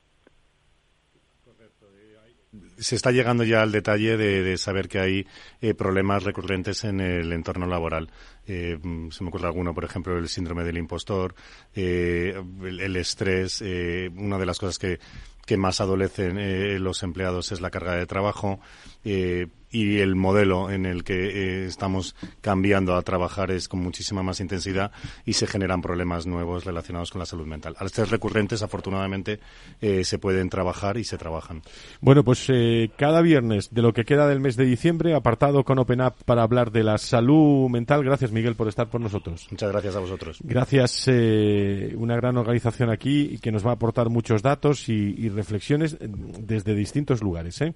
se 2.81 2.97
está 2.97 3.13
llegando 3.13 3.45
ya 3.45 3.63
al 3.63 3.73
detalle 3.73 4.17
de, 4.17 4.57
saber 4.57 4.89
que 4.89 4.99
hay 4.99 5.27
eh, 5.61 5.75
problemas 5.75 6.25
recurrentes 6.25 6.85
en 6.85 7.01
el 7.01 7.33
entorno 7.33 7.67
laboral. 7.67 8.11
Eh, 8.47 8.79
se 9.11 9.23
me 9.23 9.29
ocurre 9.29 9.47
alguno, 9.47 9.75
por 9.75 9.85
ejemplo, 9.85 10.19
el 10.19 10.29
síndrome 10.29 10.65
del 10.65 10.79
impostor, 10.79 11.35
eh, 11.75 12.35
el, 12.63 12.81
el, 12.81 12.97
estrés. 12.97 13.63
Eh, 13.65 14.11
una 14.17 14.39
de 14.39 14.47
las 14.47 14.59
cosas 14.59 14.79
que, 14.79 14.99
que 15.47 15.57
más 15.57 15.81
adolecen 15.81 16.39
eh, 16.39 16.79
los 16.79 17.03
empleados 17.03 17.53
es 17.53 17.61
la 17.61 17.71
carga 17.71 17.95
de 17.95 18.07
trabajo. 18.07 18.61
Eh, 19.05 19.49
y 19.73 19.99
el 19.99 20.17
modelo 20.17 20.69
en 20.69 20.85
el 20.85 21.05
que 21.05 21.15
eh, 21.15 21.67
estamos 21.67 22.17
cambiando 22.41 22.97
a 22.97 23.03
trabajar 23.03 23.53
es 23.53 23.69
con 23.69 23.81
muchísima 23.81 24.21
más 24.21 24.41
intensidad 24.41 24.91
y 25.25 25.35
se 25.35 25.47
generan 25.47 25.81
problemas 25.81 26.27
nuevos 26.27 26.65
relacionados 26.65 27.13
con 27.13 27.21
la 27.21 27.27
salud 27.27 27.47
mental. 27.47 27.77
Al 27.79 27.89
ser 27.91 28.09
recurrentes, 28.09 28.63
afortunadamente, 28.63 29.39
se 29.81 30.19
pueden 30.19 30.51
trabajar 30.51 30.97
y 30.97 31.05
se 31.05 31.19
trabajan. 31.19 31.63
Bueno, 32.01 32.25
pues 32.25 32.51
cada 32.97 33.23
viernes 33.23 33.73
de 33.73 33.83
lo 33.83 33.93
que 33.93 34.05
queda 34.05 34.27
del 34.27 34.41
mes 34.41 34.57
de 34.57 34.65
diciembre, 34.65 35.15
apartado 35.15 35.63
con 35.63 35.79
Open 35.79 36.01
Up 36.01 36.15
para 36.25 36.43
hablar 36.43 36.73
de 36.73 36.83
la 36.83 36.99
salud 36.99 37.69
mental. 37.71 38.03
Gracias, 38.03 38.33
Miguel, 38.33 38.57
por 38.57 38.67
estar 38.67 38.89
por 38.89 39.01
nosotros. 39.01 39.47
Muchas 39.51 39.71
gracias 39.71 39.95
a 39.95 40.01
vosotros. 40.01 40.39
Gracias, 40.43 41.05
eh, 41.07 41.95
una 41.97 42.17
gran 42.17 42.37
organización 42.37 42.91
aquí 42.91 43.39
que 43.39 43.53
nos 43.53 43.65
va 43.65 43.71
a 43.71 43.75
aportar 43.75 44.09
muchos 44.11 44.43
datos 44.43 44.89
y, 44.89 45.15
y 45.17 45.29
reflexiones 45.35 45.97
desde 46.01 46.75
distintos 46.75 47.23
lugares, 47.23 47.61
¿eh? 47.61 47.75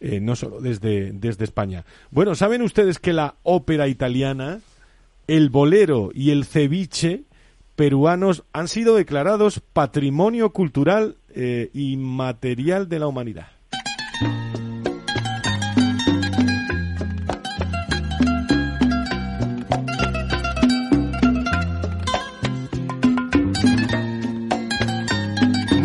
Eh, 0.00 0.20
no 0.20 0.36
solo 0.36 0.60
desde, 0.60 1.12
desde 1.12 1.44
España. 1.44 1.84
Bueno, 2.10 2.34
¿saben 2.34 2.62
ustedes 2.62 2.98
que 2.98 3.12
la 3.12 3.34
ópera 3.42 3.88
italiana, 3.88 4.60
el 5.26 5.50
bolero 5.50 6.10
y 6.14 6.30
el 6.30 6.44
ceviche 6.44 7.24
peruanos 7.76 8.44
han 8.52 8.68
sido 8.68 8.96
declarados 8.96 9.60
patrimonio 9.72 10.50
cultural 10.50 11.16
eh, 11.34 11.70
inmaterial 11.74 12.88
de 12.88 12.98
la 12.98 13.06
humanidad? 13.06 13.48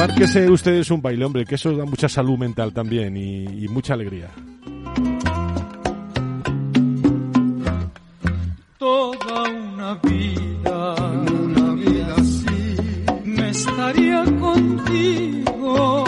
Márquese 0.07 0.47
ustedes 0.51 0.91
un 0.91 1.01
baile, 1.01 1.25
hombre, 1.25 1.45
que 1.45 1.55
eso 1.55 1.75
da 1.75 1.83
mucha 1.83 2.07
salud 2.07 2.37
mental 2.37 2.71
también 2.71 3.17
y, 3.17 3.65
y 3.65 3.67
mucha 3.67 3.95
alegría. 3.95 4.29
Toda 8.77 9.49
una 9.49 9.95
vida, 10.03 10.93
una 10.93 11.73
vida 11.73 12.15
así, 12.17 12.77
me 13.23 13.49
estaría 13.49 14.23
contigo. 14.39 16.04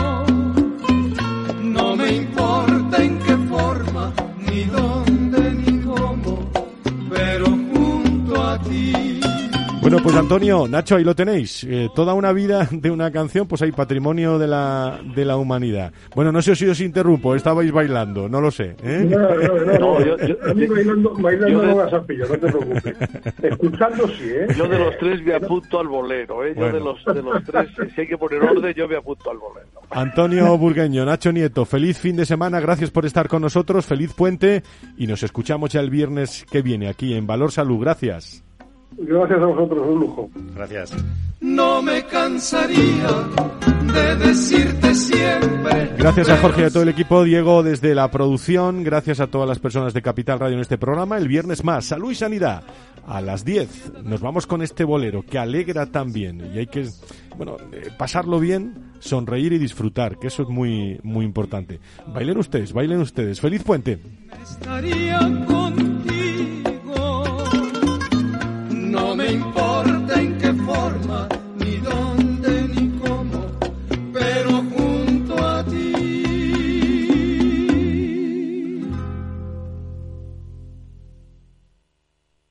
Bueno, 9.89 10.03
pues 10.03 10.17
Antonio, 10.17 10.67
Nacho, 10.67 10.97
ahí 10.97 11.05
lo 11.05 11.15
tenéis. 11.15 11.63
Eh, 11.63 11.87
toda 11.95 12.13
una 12.13 12.33
vida 12.33 12.67
de 12.69 12.91
una 12.91 13.09
canción, 13.09 13.47
pues 13.47 13.61
hay 13.61 13.71
patrimonio 13.71 14.37
de 14.37 14.45
la, 14.45 14.99
de 15.15 15.23
la 15.23 15.37
humanidad. 15.37 15.93
Bueno, 16.13 16.29
no 16.33 16.41
sé 16.41 16.57
si 16.57 16.65
os 16.65 16.81
interrumpo, 16.81 17.33
estabais 17.35 17.71
bailando, 17.71 18.27
no 18.27 18.41
lo 18.41 18.51
sé. 18.51 18.75
¿eh? 18.83 19.07
No, 19.09 19.17
no, 19.17 19.65
no, 19.65 19.79
no, 19.79 20.05
yo, 20.05 20.17
yo, 20.17 20.35
a 20.45 20.53
mí 20.53 20.67
bailando, 20.67 21.13
bailando 21.13 21.63
no 21.63 21.75
vas 21.77 21.93
a 21.93 22.03
pillar, 22.03 22.29
no 22.29 22.37
te 22.37 22.47
preocupes. 22.47 22.95
Escuchando 23.41 24.07
sí, 24.09 24.29
¿eh? 24.29 24.47
Yo 24.57 24.67
de 24.67 24.77
los 24.77 24.97
tres 24.97 25.23
me 25.23 25.35
apunto 25.35 25.79
al 25.79 25.87
bolero, 25.87 26.43
¿eh? 26.43 26.49
Yo 26.53 26.63
bueno. 26.63 26.73
de, 26.73 26.83
los, 26.83 27.05
de 27.05 27.21
los 27.23 27.43
tres, 27.45 27.69
si 27.95 28.01
hay 28.01 28.07
que 28.07 28.17
poner 28.17 28.43
orden, 28.43 28.73
yo 28.73 28.89
me 28.89 28.97
apunto 28.97 29.31
al 29.31 29.37
bolero. 29.37 29.67
Antonio 29.91 30.57
Burgueño, 30.57 31.05
Nacho 31.05 31.31
Nieto, 31.31 31.63
feliz 31.63 31.97
fin 31.97 32.17
de 32.17 32.25
semana, 32.25 32.59
gracias 32.59 32.91
por 32.91 33.05
estar 33.05 33.29
con 33.29 33.41
nosotros, 33.41 33.85
feliz 33.85 34.13
puente 34.13 34.63
y 34.97 35.07
nos 35.07 35.23
escuchamos 35.23 35.69
ya 35.69 35.79
el 35.79 35.89
viernes 35.89 36.45
que 36.51 36.61
viene 36.61 36.89
aquí 36.89 37.13
en 37.13 37.25
Valor 37.25 37.53
Salud. 37.53 37.79
Gracias. 37.79 38.43
Gracias 38.91 39.39
a 39.39 39.45
vosotros, 39.45 39.87
un 39.87 39.99
lujo. 39.99 40.29
Gracias. 40.55 40.93
No 41.39 41.81
me 41.81 42.03
cansaría 42.05 43.09
de 43.93 44.15
decirte 44.15 44.93
siempre. 44.95 45.91
Gracias 45.97 46.29
a 46.29 46.37
Jorge 46.37 46.61
y 46.61 46.65
a 46.65 46.69
todo 46.69 46.83
el 46.83 46.89
equipo, 46.89 47.23
Diego 47.23 47.63
desde 47.63 47.93
la 47.93 48.09
producción, 48.09 48.83
gracias 48.83 49.19
a 49.19 49.27
todas 49.27 49.47
las 49.47 49.59
personas 49.59 49.93
de 49.93 50.01
Capital 50.01 50.39
Radio 50.39 50.55
en 50.55 50.61
este 50.61 50.77
programa. 50.77 51.17
El 51.17 51.27
viernes 51.27 51.63
más, 51.63 51.85
salud 51.85 52.11
y 52.11 52.15
sanidad. 52.15 52.63
A 53.05 53.21
las 53.21 53.45
10 53.45 54.03
nos 54.03 54.19
vamos 54.19 54.47
con 54.47 54.61
este 54.61 54.83
bolero 54.83 55.23
que 55.23 55.37
alegra 55.37 55.85
también 55.85 56.51
y 56.53 56.59
hay 56.59 56.67
que, 56.67 56.87
bueno, 57.37 57.55
eh, 57.71 57.89
pasarlo 57.97 58.39
bien, 58.39 58.91
sonreír 58.99 59.53
y 59.53 59.59
disfrutar, 59.59 60.19
que 60.19 60.27
eso 60.27 60.43
es 60.43 60.49
muy, 60.49 60.99
muy 61.03 61.23
importante. 61.23 61.79
Bailen 62.07 62.37
ustedes, 62.37 62.73
bailen 62.73 62.99
ustedes. 62.99 63.39
¡Feliz 63.39 63.63
puente! 63.63 63.99
Estaría 64.41 65.19
contigo. 65.47 66.16
Importa 69.29 69.66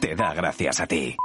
te 0.00 0.14
da 0.14 0.34
gracias 0.34 0.80
a 0.80 0.86
ti. 0.86 1.16